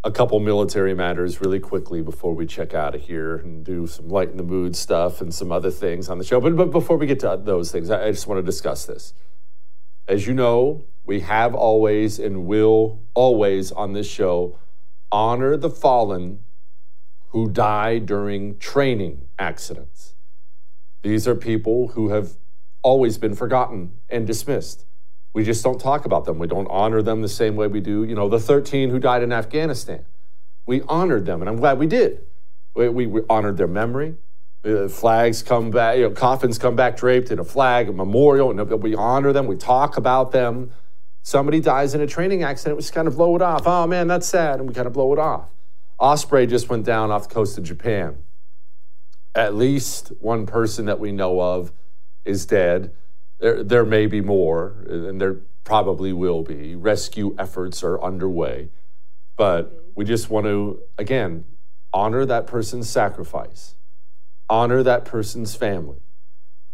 a 0.02 0.10
couple 0.10 0.40
military 0.40 0.94
matters 0.94 1.42
really 1.42 1.60
quickly 1.60 2.00
before 2.00 2.34
we 2.34 2.46
check 2.46 2.72
out 2.72 2.94
of 2.94 3.02
here 3.02 3.36
and 3.36 3.62
do 3.62 3.86
some 3.86 4.08
lighten 4.08 4.38
the 4.38 4.42
mood 4.42 4.74
stuff 4.74 5.20
and 5.20 5.34
some 5.34 5.52
other 5.52 5.70
things 5.70 6.08
on 6.08 6.16
the 6.16 6.24
show. 6.24 6.40
But, 6.40 6.56
but 6.56 6.70
before 6.70 6.96
we 6.96 7.06
get 7.06 7.20
to 7.20 7.38
those 7.42 7.70
things, 7.70 7.90
I, 7.90 8.06
I 8.06 8.10
just 8.10 8.26
want 8.26 8.38
to 8.38 8.42
discuss 8.42 8.86
this. 8.86 9.12
As 10.08 10.26
you 10.26 10.32
know, 10.32 10.84
we 11.10 11.18
have 11.18 11.56
always 11.56 12.20
and 12.20 12.46
will 12.46 13.02
always 13.14 13.72
on 13.72 13.94
this 13.94 14.06
show 14.06 14.56
honor 15.10 15.56
the 15.56 15.68
fallen 15.68 16.38
who 17.30 17.50
die 17.50 17.98
during 17.98 18.56
training 18.58 19.26
accidents. 19.36 20.14
These 21.02 21.26
are 21.26 21.34
people 21.34 21.88
who 21.88 22.10
have 22.10 22.34
always 22.82 23.18
been 23.18 23.34
forgotten 23.34 23.90
and 24.08 24.24
dismissed. 24.24 24.84
We 25.32 25.42
just 25.42 25.64
don't 25.64 25.80
talk 25.80 26.04
about 26.04 26.26
them. 26.26 26.38
We 26.38 26.46
don't 26.46 26.68
honor 26.68 27.02
them 27.02 27.22
the 27.22 27.28
same 27.28 27.56
way 27.56 27.66
we 27.66 27.80
do, 27.80 28.04
you 28.04 28.14
know, 28.14 28.28
the 28.28 28.38
13 28.38 28.90
who 28.90 29.00
died 29.00 29.24
in 29.24 29.32
Afghanistan. 29.32 30.04
We 30.64 30.82
honored 30.82 31.26
them, 31.26 31.42
and 31.42 31.48
I'm 31.48 31.56
glad 31.56 31.80
we 31.80 31.88
did. 31.88 32.20
We, 32.76 32.88
we, 32.88 33.06
we 33.06 33.22
honored 33.28 33.56
their 33.56 33.66
memory. 33.66 34.14
Uh, 34.64 34.86
flags 34.86 35.42
come 35.42 35.72
back, 35.72 35.96
you 35.96 36.04
know, 36.04 36.10
coffins 36.12 36.56
come 36.56 36.76
back 36.76 36.96
draped 36.96 37.32
in 37.32 37.40
a 37.40 37.44
flag, 37.44 37.88
a 37.88 37.92
memorial, 37.92 38.52
and 38.52 38.80
we 38.80 38.94
honor 38.94 39.32
them. 39.32 39.48
We 39.48 39.56
talk 39.56 39.96
about 39.96 40.30
them. 40.30 40.70
Somebody 41.22 41.60
dies 41.60 41.94
in 41.94 42.00
a 42.00 42.06
training 42.06 42.42
accident, 42.42 42.76
we 42.76 42.82
just 42.82 42.94
kind 42.94 43.06
of 43.06 43.16
blow 43.16 43.36
it 43.36 43.42
off. 43.42 43.66
Oh 43.66 43.86
man, 43.86 44.08
that's 44.08 44.26
sad, 44.26 44.58
and 44.58 44.68
we 44.68 44.74
kind 44.74 44.86
of 44.86 44.92
blow 44.92 45.12
it 45.12 45.18
off. 45.18 45.50
Osprey 45.98 46.46
just 46.46 46.68
went 46.68 46.84
down 46.84 47.10
off 47.10 47.28
the 47.28 47.34
coast 47.34 47.58
of 47.58 47.64
Japan. 47.64 48.16
At 49.34 49.54
least 49.54 50.12
one 50.18 50.46
person 50.46 50.86
that 50.86 50.98
we 50.98 51.12
know 51.12 51.40
of 51.40 51.72
is 52.24 52.46
dead. 52.46 52.92
There, 53.38 53.62
there 53.62 53.84
may 53.84 54.06
be 54.06 54.20
more, 54.20 54.84
and 54.88 55.20
there 55.20 55.40
probably 55.64 56.12
will 56.12 56.42
be. 56.42 56.74
Rescue 56.74 57.34
efforts 57.38 57.82
are 57.82 58.02
underway. 58.02 58.70
But 59.36 59.90
we 59.94 60.04
just 60.04 60.30
want 60.30 60.46
to, 60.46 60.80
again, 60.98 61.44
honor 61.92 62.24
that 62.26 62.46
person's 62.46 62.88
sacrifice, 62.88 63.74
honor 64.48 64.82
that 64.82 65.04
person's 65.04 65.54
family. 65.54 66.00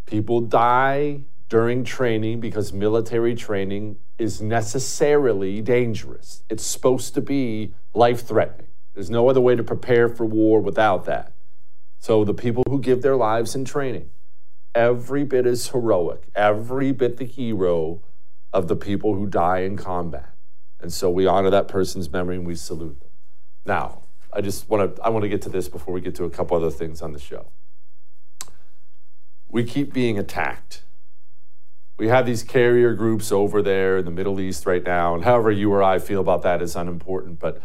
People 0.07 0.41
die 0.41 1.25
during 1.49 1.85
training 1.85 2.41
because 2.41 2.73
military 2.73 3.35
training 3.35 3.97
is 4.19 4.41
necessarily 4.41 5.61
dangerous. 5.61 6.43
It's 6.49 6.65
supposed 6.65 7.15
to 7.15 7.21
be 7.21 7.75
life 7.95 8.27
threatening. 8.27 8.69
There's 8.95 9.11
no 9.11 9.29
other 9.29 9.41
way 9.41 9.55
to 9.55 9.63
prepare 9.63 10.09
for 10.09 10.25
war 10.25 10.61
without 10.61 11.05
that. 11.05 11.33
So 11.99 12.25
the 12.25 12.35
people 12.35 12.63
who 12.69 12.81
give 12.81 13.03
their 13.03 13.17
lives 13.17 13.55
in 13.55 13.65
training, 13.65 14.11
every 14.75 15.25
bit 15.25 15.47
is 15.47 15.69
heroic, 15.69 16.29
every 16.35 16.93
bit 16.93 17.17
the 17.19 17.25
hero 17.25 18.03
of 18.53 18.69
the 18.69 18.77
people 18.77 19.15
who 19.15 19.27
die 19.27 19.61
in 19.61 19.77
combat. 19.77 20.35
And 20.81 20.93
so 20.93 21.11
we 21.11 21.27
honor 21.27 21.51
that 21.51 21.69
person's 21.69 22.11
memory 22.11 22.37
and 22.37 22.47
we 22.47 22.55
salute 22.55 23.01
them. 23.01 23.11
Now, 23.65 24.03
I 24.33 24.41
just 24.41 24.69
want 24.69 24.97
to 24.97 25.03
I 25.03 25.09
want 25.09 25.23
to 25.23 25.29
get 25.29 25.43
to 25.43 25.49
this 25.49 25.69
before 25.69 25.95
we 25.95 26.01
get 26.01 26.15
to 26.17 26.25
a 26.25 26.31
couple 26.31 26.57
other 26.57 26.71
things 26.71 27.03
on 27.03 27.13
the 27.13 27.19
show. 27.19 27.51
We 29.49 29.65
keep 29.65 29.93
being 29.93 30.19
attacked. 30.19 30.83
We 31.99 32.09
have 32.09 32.27
these 32.27 32.43
carrier 32.43 32.93
groups 32.95 33.33
over 33.33 33.63
there 33.63 33.97
in 33.97 34.05
the 34.05 34.11
Middle 34.11 34.39
East 34.39 34.67
right 34.67 34.85
now, 34.85 35.15
and 35.15 35.25
however 35.25 35.51
you 35.51 35.73
or 35.73 35.83
I 35.83 35.99
feel 35.99 36.21
about 36.21 36.43
that 36.43 36.61
is 36.61 36.77
unimportant, 36.77 37.39
but 37.39 37.63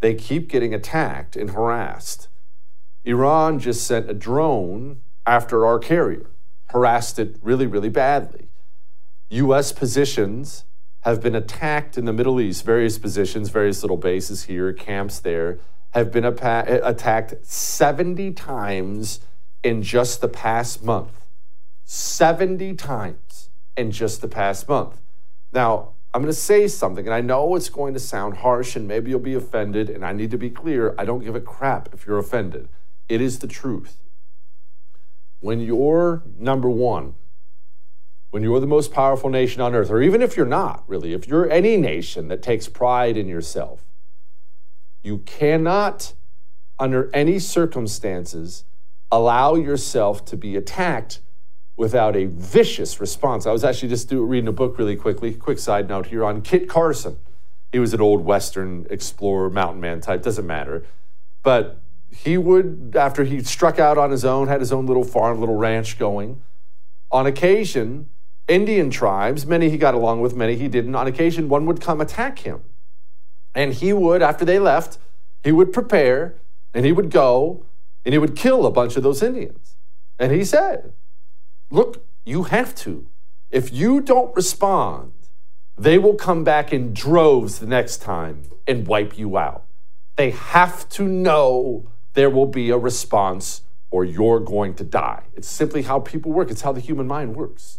they 0.00 0.14
keep 0.14 0.48
getting 0.48 0.74
attacked 0.74 1.36
and 1.36 1.50
harassed. 1.50 2.28
Iran 3.04 3.60
just 3.60 3.86
sent 3.86 4.10
a 4.10 4.14
drone 4.14 5.02
after 5.24 5.64
our 5.64 5.78
carrier, 5.78 6.30
harassed 6.70 7.18
it 7.20 7.36
really, 7.40 7.66
really 7.66 7.88
badly. 7.88 8.48
U.S. 9.30 9.70
positions 9.72 10.64
have 11.02 11.20
been 11.20 11.36
attacked 11.36 11.96
in 11.96 12.04
the 12.04 12.12
Middle 12.12 12.40
East, 12.40 12.64
various 12.64 12.98
positions, 12.98 13.48
various 13.50 13.82
little 13.82 13.96
bases 13.96 14.44
here, 14.44 14.72
camps 14.72 15.20
there, 15.20 15.60
have 15.90 16.10
been 16.10 16.24
attacked 16.24 17.34
70 17.46 18.32
times 18.32 19.20
in 19.62 19.82
just 19.82 20.20
the 20.20 20.28
past 20.28 20.82
month. 20.82 21.12
70 21.84 22.74
times 22.74 23.27
in 23.78 23.90
just 23.90 24.20
the 24.20 24.28
past 24.28 24.68
month. 24.68 25.00
Now, 25.52 25.92
I'm 26.12 26.22
going 26.22 26.32
to 26.32 26.38
say 26.38 26.68
something, 26.68 27.06
and 27.06 27.14
I 27.14 27.20
know 27.20 27.54
it's 27.54 27.68
going 27.68 27.94
to 27.94 28.00
sound 28.00 28.38
harsh 28.38 28.76
and 28.76 28.88
maybe 28.88 29.10
you'll 29.10 29.20
be 29.20 29.34
offended, 29.34 29.88
and 29.90 30.04
I 30.04 30.12
need 30.12 30.30
to 30.30 30.38
be 30.38 30.50
clear 30.50 30.94
I 30.98 31.04
don't 31.04 31.22
give 31.22 31.34
a 31.34 31.40
crap 31.40 31.90
if 31.92 32.06
you're 32.06 32.18
offended. 32.18 32.68
It 33.08 33.20
is 33.20 33.38
the 33.38 33.46
truth. 33.46 34.00
When 35.40 35.60
you're 35.60 36.22
number 36.38 36.68
one, 36.68 37.14
when 38.30 38.42
you're 38.42 38.60
the 38.60 38.66
most 38.66 38.92
powerful 38.92 39.30
nation 39.30 39.62
on 39.62 39.74
earth, 39.74 39.90
or 39.90 40.02
even 40.02 40.20
if 40.20 40.36
you're 40.36 40.46
not, 40.46 40.82
really, 40.86 41.12
if 41.12 41.28
you're 41.28 41.50
any 41.50 41.76
nation 41.76 42.28
that 42.28 42.42
takes 42.42 42.68
pride 42.68 43.16
in 43.16 43.28
yourself, 43.28 43.84
you 45.02 45.18
cannot, 45.18 46.14
under 46.78 47.10
any 47.14 47.38
circumstances, 47.38 48.64
allow 49.10 49.54
yourself 49.54 50.24
to 50.26 50.36
be 50.36 50.56
attacked 50.56 51.20
without 51.78 52.16
a 52.16 52.26
vicious 52.26 53.00
response. 53.00 53.46
I 53.46 53.52
was 53.52 53.62
actually 53.62 53.88
just 53.88 54.10
reading 54.10 54.48
a 54.48 54.52
book 54.52 54.76
really 54.78 54.96
quickly. 54.96 55.32
Quick 55.32 55.60
side 55.60 55.88
note 55.88 56.06
here 56.06 56.24
on 56.24 56.42
Kit 56.42 56.68
Carson. 56.68 57.18
He 57.70 57.78
was 57.78 57.94
an 57.94 58.00
old 58.00 58.24
Western 58.24 58.86
explorer, 58.90 59.48
mountain 59.48 59.80
man 59.80 60.00
type, 60.00 60.22
doesn't 60.22 60.46
matter. 60.46 60.84
But 61.44 61.80
he 62.10 62.36
would, 62.36 62.96
after 62.98 63.22
he 63.22 63.42
struck 63.44 63.78
out 63.78 63.96
on 63.96 64.10
his 64.10 64.24
own, 64.24 64.48
had 64.48 64.60
his 64.60 64.72
own 64.72 64.86
little 64.86 65.04
farm, 65.04 65.38
little 65.38 65.54
ranch 65.54 65.98
going, 65.98 66.42
on 67.12 67.26
occasion, 67.26 68.10
Indian 68.48 68.90
tribes, 68.90 69.46
many 69.46 69.70
he 69.70 69.78
got 69.78 69.94
along 69.94 70.20
with, 70.20 70.34
many 70.34 70.56
he 70.56 70.66
didn't, 70.66 70.96
on 70.96 71.06
occasion, 71.06 71.48
one 71.48 71.64
would 71.66 71.80
come 71.80 72.00
attack 72.00 72.40
him. 72.40 72.62
And 73.54 73.72
he 73.72 73.92
would, 73.92 74.20
after 74.20 74.44
they 74.44 74.58
left, 74.58 74.98
he 75.44 75.52
would 75.52 75.72
prepare 75.72 76.34
and 76.74 76.84
he 76.84 76.90
would 76.90 77.10
go 77.10 77.64
and 78.04 78.12
he 78.12 78.18
would 78.18 78.34
kill 78.34 78.66
a 78.66 78.70
bunch 78.70 78.96
of 78.96 79.04
those 79.04 79.22
Indians. 79.22 79.76
And 80.18 80.32
he 80.32 80.44
said, 80.44 80.92
Look, 81.70 82.06
you 82.24 82.44
have 82.44 82.74
to. 82.76 83.06
If 83.50 83.72
you 83.72 84.00
don't 84.00 84.34
respond, 84.34 85.12
they 85.76 85.98
will 85.98 86.14
come 86.14 86.44
back 86.44 86.72
in 86.72 86.92
droves 86.92 87.58
the 87.58 87.66
next 87.66 87.98
time 87.98 88.44
and 88.66 88.86
wipe 88.86 89.18
you 89.18 89.38
out. 89.38 89.64
They 90.16 90.30
have 90.30 90.88
to 90.90 91.04
know 91.04 91.88
there 92.14 92.30
will 92.30 92.46
be 92.46 92.70
a 92.70 92.78
response 92.78 93.62
or 93.90 94.04
you're 94.04 94.40
going 94.40 94.74
to 94.74 94.84
die. 94.84 95.24
It's 95.34 95.48
simply 95.48 95.82
how 95.82 96.00
people 96.00 96.32
work, 96.32 96.50
it's 96.50 96.62
how 96.62 96.72
the 96.72 96.80
human 96.80 97.06
mind 97.06 97.36
works. 97.36 97.78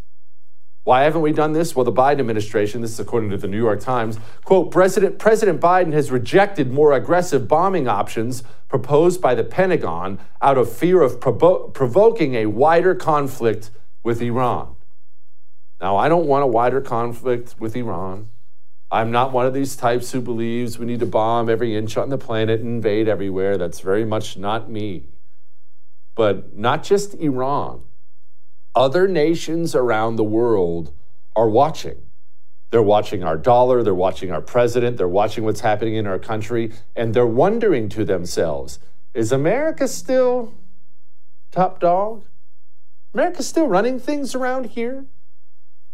Why 0.90 1.04
haven't 1.04 1.22
we 1.22 1.34
done 1.34 1.54
this? 1.54 1.76
Well, 1.76 1.86
the 1.86 1.94
Biden 1.94 2.20
administration, 2.20 2.82
this 2.82 2.94
is 2.94 3.00
according 3.00 3.30
to 3.30 3.38
the 3.38 3.48
New 3.48 3.60
York 3.60 3.80
Times, 3.80 4.18
quote, 4.44 4.72
President, 4.72 5.20
President 5.20 5.62
Biden 5.62 5.94
has 5.94 6.10
rejected 6.10 6.72
more 6.72 6.94
aggressive 6.94 7.48
bombing 7.48 7.88
options 7.88 8.42
proposed 8.70 9.22
by 9.22 9.36
the 9.36 9.44
Pentagon 9.44 10.18
out 10.42 10.58
of 10.58 10.76
fear 10.76 11.04
of 11.04 11.22
provo- 11.22 11.68
provoking 11.68 12.34
a 12.34 12.48
wider 12.48 12.96
conflict 12.96 13.70
with 14.02 14.20
Iran. 14.20 14.78
Now, 15.80 15.96
I 15.96 16.10
don't 16.10 16.26
want 16.26 16.44
a 16.44 16.48
wider 16.48 16.82
conflict 16.82 17.54
with 17.60 17.76
Iran. 17.76 18.30
I'm 18.90 19.12
not 19.12 19.32
one 19.32 19.46
of 19.46 19.54
these 19.54 19.76
types 19.76 20.12
who 20.12 20.22
believes 20.22 20.80
we 20.80 20.88
need 20.88 21.02
to 21.02 21.06
bomb 21.06 21.52
every 21.52 21.76
inch 21.76 21.98
on 21.98 22.10
the 22.10 22.18
planet 22.18 22.62
and 22.62 22.68
invade 22.68 23.08
everywhere. 23.08 23.60
That's 23.60 23.82
very 23.82 24.06
much 24.06 24.38
not 24.38 24.72
me. 24.72 25.06
But 26.16 26.58
not 26.58 26.82
just 26.82 27.14
Iran 27.14 27.84
other 28.76 29.08
nations 29.08 29.76
around 29.76 30.16
the 30.16 30.24
world 30.24 30.94
are 31.36 31.50
watching. 31.50 32.02
They're 32.72 32.84
watching 32.84 33.24
our 33.24 33.38
dollar, 33.38 33.82
they're 33.82 33.96
watching 33.96 34.32
our 34.32 34.42
president, 34.42 34.98
they're 34.98 35.08
watching 35.08 35.44
what's 35.44 35.62
happening 35.62 35.96
in 35.96 36.06
our 36.06 36.20
country, 36.20 36.72
and 36.96 37.14
they're 37.14 37.26
wondering 37.26 37.90
to 37.90 38.06
themselves 38.06 38.80
is 39.14 39.32
America 39.32 39.88
still 39.88 40.54
top 41.52 41.80
dog? 41.80 42.26
America 43.14 43.42
still 43.42 43.68
running 43.68 44.00
things 44.00 44.36
around 44.36 44.68
here? 44.68 45.06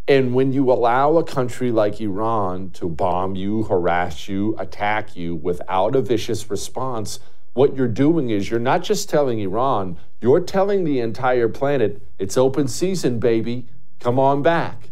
And 0.08 0.36
when 0.36 0.52
you 0.52 0.72
allow 0.72 1.18
a 1.18 1.24
country 1.24 1.72
like 1.72 2.00
Iran 2.00 2.70
to 2.72 2.90
bomb 2.90 3.36
you, 3.36 3.64
harass 3.64 4.28
you, 4.28 4.56
attack 4.60 5.16
you 5.16 5.34
without 5.34 5.96
a 5.96 6.02
vicious 6.02 6.50
response, 6.50 7.20
what 7.56 7.74
you're 7.74 7.88
doing 7.88 8.30
is 8.30 8.50
you're 8.50 8.60
not 8.60 8.84
just 8.84 9.10
telling 9.10 9.40
Iran, 9.40 9.98
you're 10.20 10.42
telling 10.42 10.84
the 10.84 11.00
entire 11.00 11.48
planet, 11.48 12.02
it's 12.20 12.38
open 12.38 12.68
season, 12.68 13.18
baby. 13.18 13.66
Come 14.02 14.20
on 14.20 14.44
back. 14.44 14.90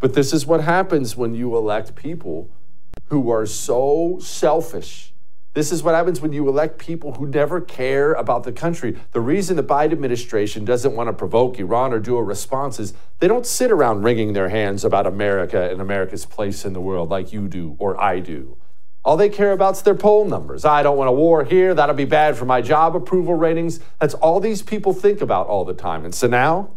But 0.00 0.14
this 0.14 0.32
is 0.32 0.46
what 0.46 0.62
happens 0.62 1.18
when 1.18 1.34
you 1.34 1.54
elect 1.54 1.94
people 1.94 2.50
who 3.08 3.30
are 3.30 3.44
so 3.44 4.18
selfish. 4.22 5.12
This 5.52 5.70
is 5.70 5.82
what 5.82 5.94
happens 5.94 6.22
when 6.22 6.32
you 6.32 6.48
elect 6.48 6.78
people 6.78 7.14
who 7.14 7.26
never 7.26 7.60
care 7.60 8.14
about 8.14 8.44
the 8.44 8.52
country. 8.52 8.96
The 9.12 9.20
reason 9.20 9.56
the 9.56 9.62
Biden 9.62 9.92
administration 9.92 10.64
doesn't 10.64 10.96
want 10.96 11.08
to 11.08 11.12
provoke 11.12 11.58
Iran 11.58 11.92
or 11.92 11.98
do 11.98 12.16
a 12.16 12.22
response 12.22 12.80
is 12.80 12.94
they 13.18 13.28
don't 13.28 13.44
sit 13.44 13.70
around 13.70 14.02
wringing 14.02 14.32
their 14.32 14.48
hands 14.48 14.82
about 14.82 15.06
America 15.06 15.70
and 15.70 15.82
America's 15.82 16.24
place 16.24 16.64
in 16.64 16.72
the 16.72 16.80
world 16.80 17.10
like 17.10 17.34
you 17.34 17.48
do 17.48 17.76
or 17.78 18.00
I 18.00 18.20
do. 18.20 18.56
All 19.04 19.16
they 19.16 19.28
care 19.28 19.52
about 19.52 19.76
is 19.76 19.82
their 19.82 19.94
poll 19.94 20.24
numbers. 20.24 20.64
I 20.64 20.82
don't 20.82 20.96
want 20.96 21.08
a 21.08 21.12
war 21.12 21.44
here. 21.44 21.72
That'll 21.74 21.94
be 21.94 22.04
bad 22.04 22.36
for 22.36 22.44
my 22.44 22.60
job 22.60 22.94
approval 22.96 23.34
ratings. 23.34 23.80
That's 24.00 24.14
all 24.14 24.40
these 24.40 24.62
people 24.62 24.92
think 24.92 25.20
about 25.20 25.46
all 25.46 25.64
the 25.64 25.74
time. 25.74 26.04
And 26.04 26.14
so 26.14 26.26
now 26.26 26.76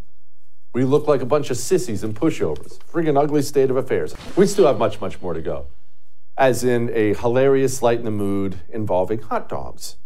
we 0.73 0.85
look 0.85 1.07
like 1.07 1.21
a 1.21 1.25
bunch 1.25 1.49
of 1.49 1.57
sissies 1.57 2.03
and 2.03 2.15
pushovers. 2.15 2.79
Friggin' 2.79 3.21
ugly 3.21 3.41
state 3.41 3.69
of 3.69 3.75
affairs. 3.75 4.15
We 4.37 4.47
still 4.47 4.67
have 4.67 4.77
much, 4.77 5.01
much 5.01 5.21
more 5.21 5.33
to 5.33 5.41
go. 5.41 5.67
As 6.37 6.63
in 6.63 6.89
a 6.93 7.13
hilarious 7.15 7.81
light 7.81 7.99
in 7.99 8.05
the 8.05 8.11
mood 8.11 8.61
involving 8.69 9.21
hot 9.21 9.49
dogs. 9.49 9.97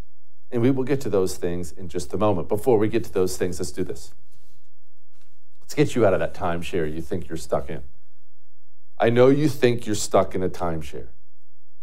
And 0.50 0.62
we 0.62 0.70
will 0.70 0.84
get 0.84 1.00
to 1.02 1.10
those 1.10 1.36
things 1.36 1.70
in 1.70 1.88
just 1.88 2.12
a 2.12 2.18
moment. 2.18 2.48
Before 2.48 2.78
we 2.78 2.88
get 2.88 3.04
to 3.04 3.12
those 3.12 3.36
things, 3.36 3.60
let's 3.60 3.72
do 3.72 3.84
this. 3.84 4.12
Let's 5.60 5.74
get 5.74 5.94
you 5.94 6.06
out 6.06 6.14
of 6.14 6.20
that 6.20 6.34
timeshare 6.34 6.92
you 6.92 7.02
think 7.02 7.28
you're 7.28 7.36
stuck 7.36 7.68
in. 7.68 7.82
I 8.98 9.10
know 9.10 9.28
you 9.28 9.48
think 9.48 9.86
you're 9.86 9.94
stuck 9.94 10.34
in 10.34 10.42
a 10.42 10.48
timeshare. 10.48 11.08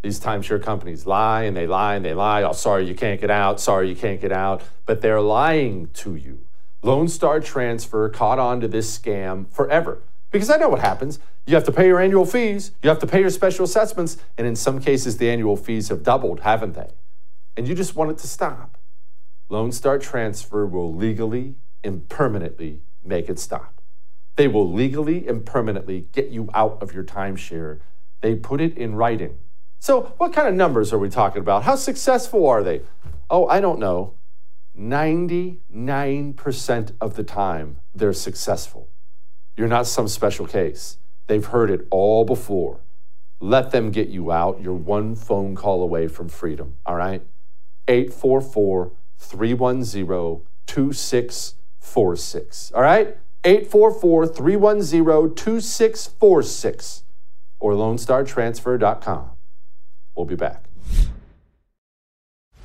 These 0.03 0.19
timeshare 0.19 0.61
companies 0.61 1.07
lie 1.07 1.43
and 1.43 1.55
they 1.55 1.65
lie 1.65 1.95
and 1.95 2.03
they 2.03 2.13
lie. 2.13 2.43
Oh, 2.43 2.51
sorry, 2.51 2.85
you 2.85 2.93
can't 2.93 3.21
get 3.21 3.31
out. 3.31 3.61
Sorry, 3.61 3.87
you 3.87 3.95
can't 3.95 4.19
get 4.19 4.33
out. 4.33 4.61
But 4.85 5.01
they're 5.01 5.21
lying 5.21 5.87
to 5.93 6.15
you. 6.15 6.45
Lone 6.83 7.07
Star 7.07 7.39
Transfer 7.39 8.09
caught 8.09 8.37
on 8.37 8.59
to 8.59 8.67
this 8.67 8.99
scam 8.99 9.49
forever. 9.49 10.01
Because 10.29 10.49
I 10.49 10.57
know 10.57 10.67
what 10.67 10.81
happens. 10.81 11.19
You 11.47 11.55
have 11.55 11.63
to 11.63 11.71
pay 11.71 11.87
your 11.87 12.01
annual 12.01 12.25
fees, 12.25 12.71
you 12.81 12.89
have 12.89 12.99
to 12.99 13.07
pay 13.07 13.21
your 13.21 13.29
special 13.29 13.65
assessments, 13.65 14.17
and 14.37 14.45
in 14.45 14.55
some 14.55 14.79
cases, 14.79 15.17
the 15.17 15.29
annual 15.29 15.55
fees 15.55 15.89
have 15.89 16.03
doubled, 16.03 16.41
haven't 16.41 16.73
they? 16.73 16.91
And 17.55 17.67
you 17.67 17.75
just 17.75 17.95
want 17.95 18.11
it 18.11 18.17
to 18.19 18.27
stop. 18.27 18.77
Lone 19.49 19.71
Star 19.71 19.99
Transfer 19.99 20.65
will 20.65 20.93
legally 20.93 21.55
and 21.83 22.09
permanently 22.09 22.81
make 23.03 23.29
it 23.29 23.39
stop. 23.39 23.81
They 24.35 24.47
will 24.47 24.69
legally 24.71 25.27
and 25.27 25.45
permanently 25.45 26.07
get 26.11 26.29
you 26.29 26.49
out 26.53 26.81
of 26.81 26.93
your 26.93 27.03
timeshare 27.03 27.79
They 28.21 28.35
put 28.35 28.61
it 28.61 28.77
in 28.77 28.95
writing. 28.95 29.37
So, 29.83 30.13
what 30.15 30.31
kind 30.31 30.47
of 30.47 30.55
numbers 30.55 30.93
are 30.93 30.97
we 30.97 31.09
talking 31.09 31.41
about? 31.41 31.63
How 31.63 31.75
successful 31.75 32.47
are 32.47 32.63
they? 32.63 32.83
Oh, 33.29 33.47
I 33.47 33.59
don't 33.59 33.79
know. 33.79 34.13
99% 34.79 36.91
of 37.01 37.17
the 37.17 37.23
time, 37.23 37.79
they're 37.93 38.13
successful. 38.13 38.87
You're 39.57 39.67
not 39.67 39.85
some 39.85 40.07
special 40.07 40.47
case. 40.47 40.99
They've 41.27 41.45
heard 41.45 41.69
it 41.69 41.85
all 41.91 42.23
before. 42.23 42.79
Let 43.41 43.71
them 43.71 43.91
get 43.91 44.07
you 44.07 44.31
out. 44.31 44.61
You're 44.61 44.71
one 44.71 45.17
phone 45.17 45.53
call 45.53 45.83
away 45.83 46.07
from 46.07 46.29
freedom, 46.29 46.77
all 46.85 46.95
right? 46.95 47.21
844 47.89 48.93
310 49.17 50.45
2646, 50.65 52.71
all 52.73 52.81
right? 52.81 53.17
844 53.43 54.27
310 54.27 55.35
2646 55.35 57.03
or 57.59 57.73
LoneStarTransfer.com. 57.73 59.32
We'll 60.15 60.25
be 60.25 60.35
back. 60.35 60.72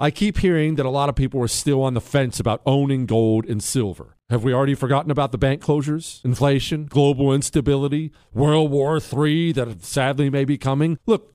I 0.00 0.12
keep 0.12 0.38
hearing 0.38 0.76
that 0.76 0.86
a 0.86 0.90
lot 0.90 1.08
of 1.08 1.16
people 1.16 1.42
are 1.42 1.48
still 1.48 1.82
on 1.82 1.94
the 1.94 2.00
fence 2.00 2.38
about 2.38 2.62
owning 2.64 3.04
gold 3.04 3.44
and 3.46 3.60
silver. 3.60 4.14
Have 4.30 4.44
we 4.44 4.54
already 4.54 4.76
forgotten 4.76 5.10
about 5.10 5.32
the 5.32 5.38
bank 5.38 5.60
closures, 5.60 6.24
inflation, 6.24 6.86
global 6.86 7.34
instability, 7.34 8.12
World 8.32 8.70
War 8.70 9.00
III 9.00 9.50
that 9.52 9.82
sadly 9.82 10.30
may 10.30 10.44
be 10.44 10.56
coming? 10.56 10.98
Look, 11.04 11.34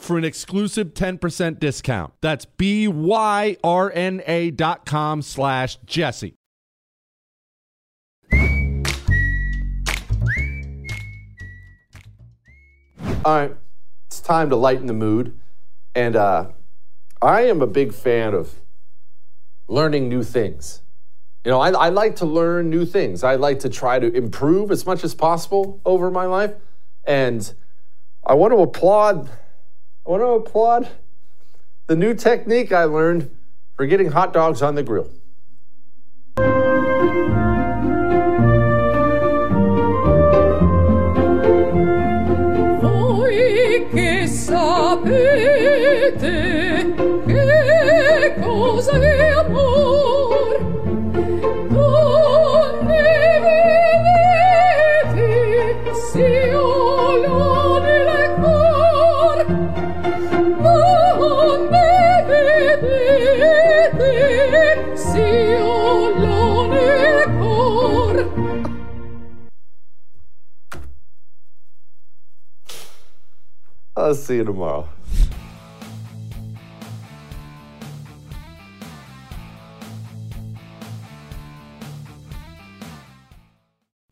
for 0.00 0.18
an 0.18 0.24
exclusive 0.24 0.94
10% 0.94 1.58
discount. 1.58 2.12
That's 2.20 2.44
B-Y-R-N-A 2.44 3.60
dot 4.50 4.86
com 4.86 5.22
slash 5.22 5.76
Jesse. 5.86 6.34
All 13.24 13.34
right, 13.36 13.56
it's 14.06 14.20
time 14.20 14.50
to 14.50 14.56
lighten 14.56 14.86
the 14.86 14.92
mood. 14.92 15.38
And 15.94 16.14
uh, 16.14 16.50
I 17.20 17.42
am 17.42 17.62
a 17.62 17.66
big 17.66 17.92
fan 17.94 18.34
of 18.34 18.60
learning 19.68 20.08
new 20.08 20.22
things 20.22 20.82
You 21.44 21.50
know, 21.50 21.60
I, 21.60 21.70
I 21.70 21.88
like 21.88 22.16
to 22.16 22.26
learn 22.26 22.70
new 22.70 22.84
things. 22.84 23.24
I 23.24 23.36
like 23.36 23.60
to 23.60 23.68
try 23.68 23.98
to 23.98 24.12
improve 24.12 24.70
as 24.70 24.84
much 24.86 25.02
as 25.04 25.14
possible 25.14 25.80
over 25.84 26.10
my 26.10 26.26
life. 26.26 26.54
And 27.04 27.52
I 28.24 28.34
want 28.34 28.52
to 28.52 28.58
applaud, 28.58 29.30
I 30.06 30.10
want 30.10 30.22
to 30.22 30.26
applaud 30.26 30.88
the 31.88 31.96
new 31.96 32.14
technique 32.14 32.70
I 32.70 32.84
learned 32.84 33.28
for 33.74 33.86
getting 33.86 34.12
hot 34.12 34.32
dogs 34.32 34.62
on 34.62 34.76
the 34.76 34.84
grill. 34.84 35.10
See 74.16 74.36
you 74.36 74.44
tomorrow. 74.44 74.88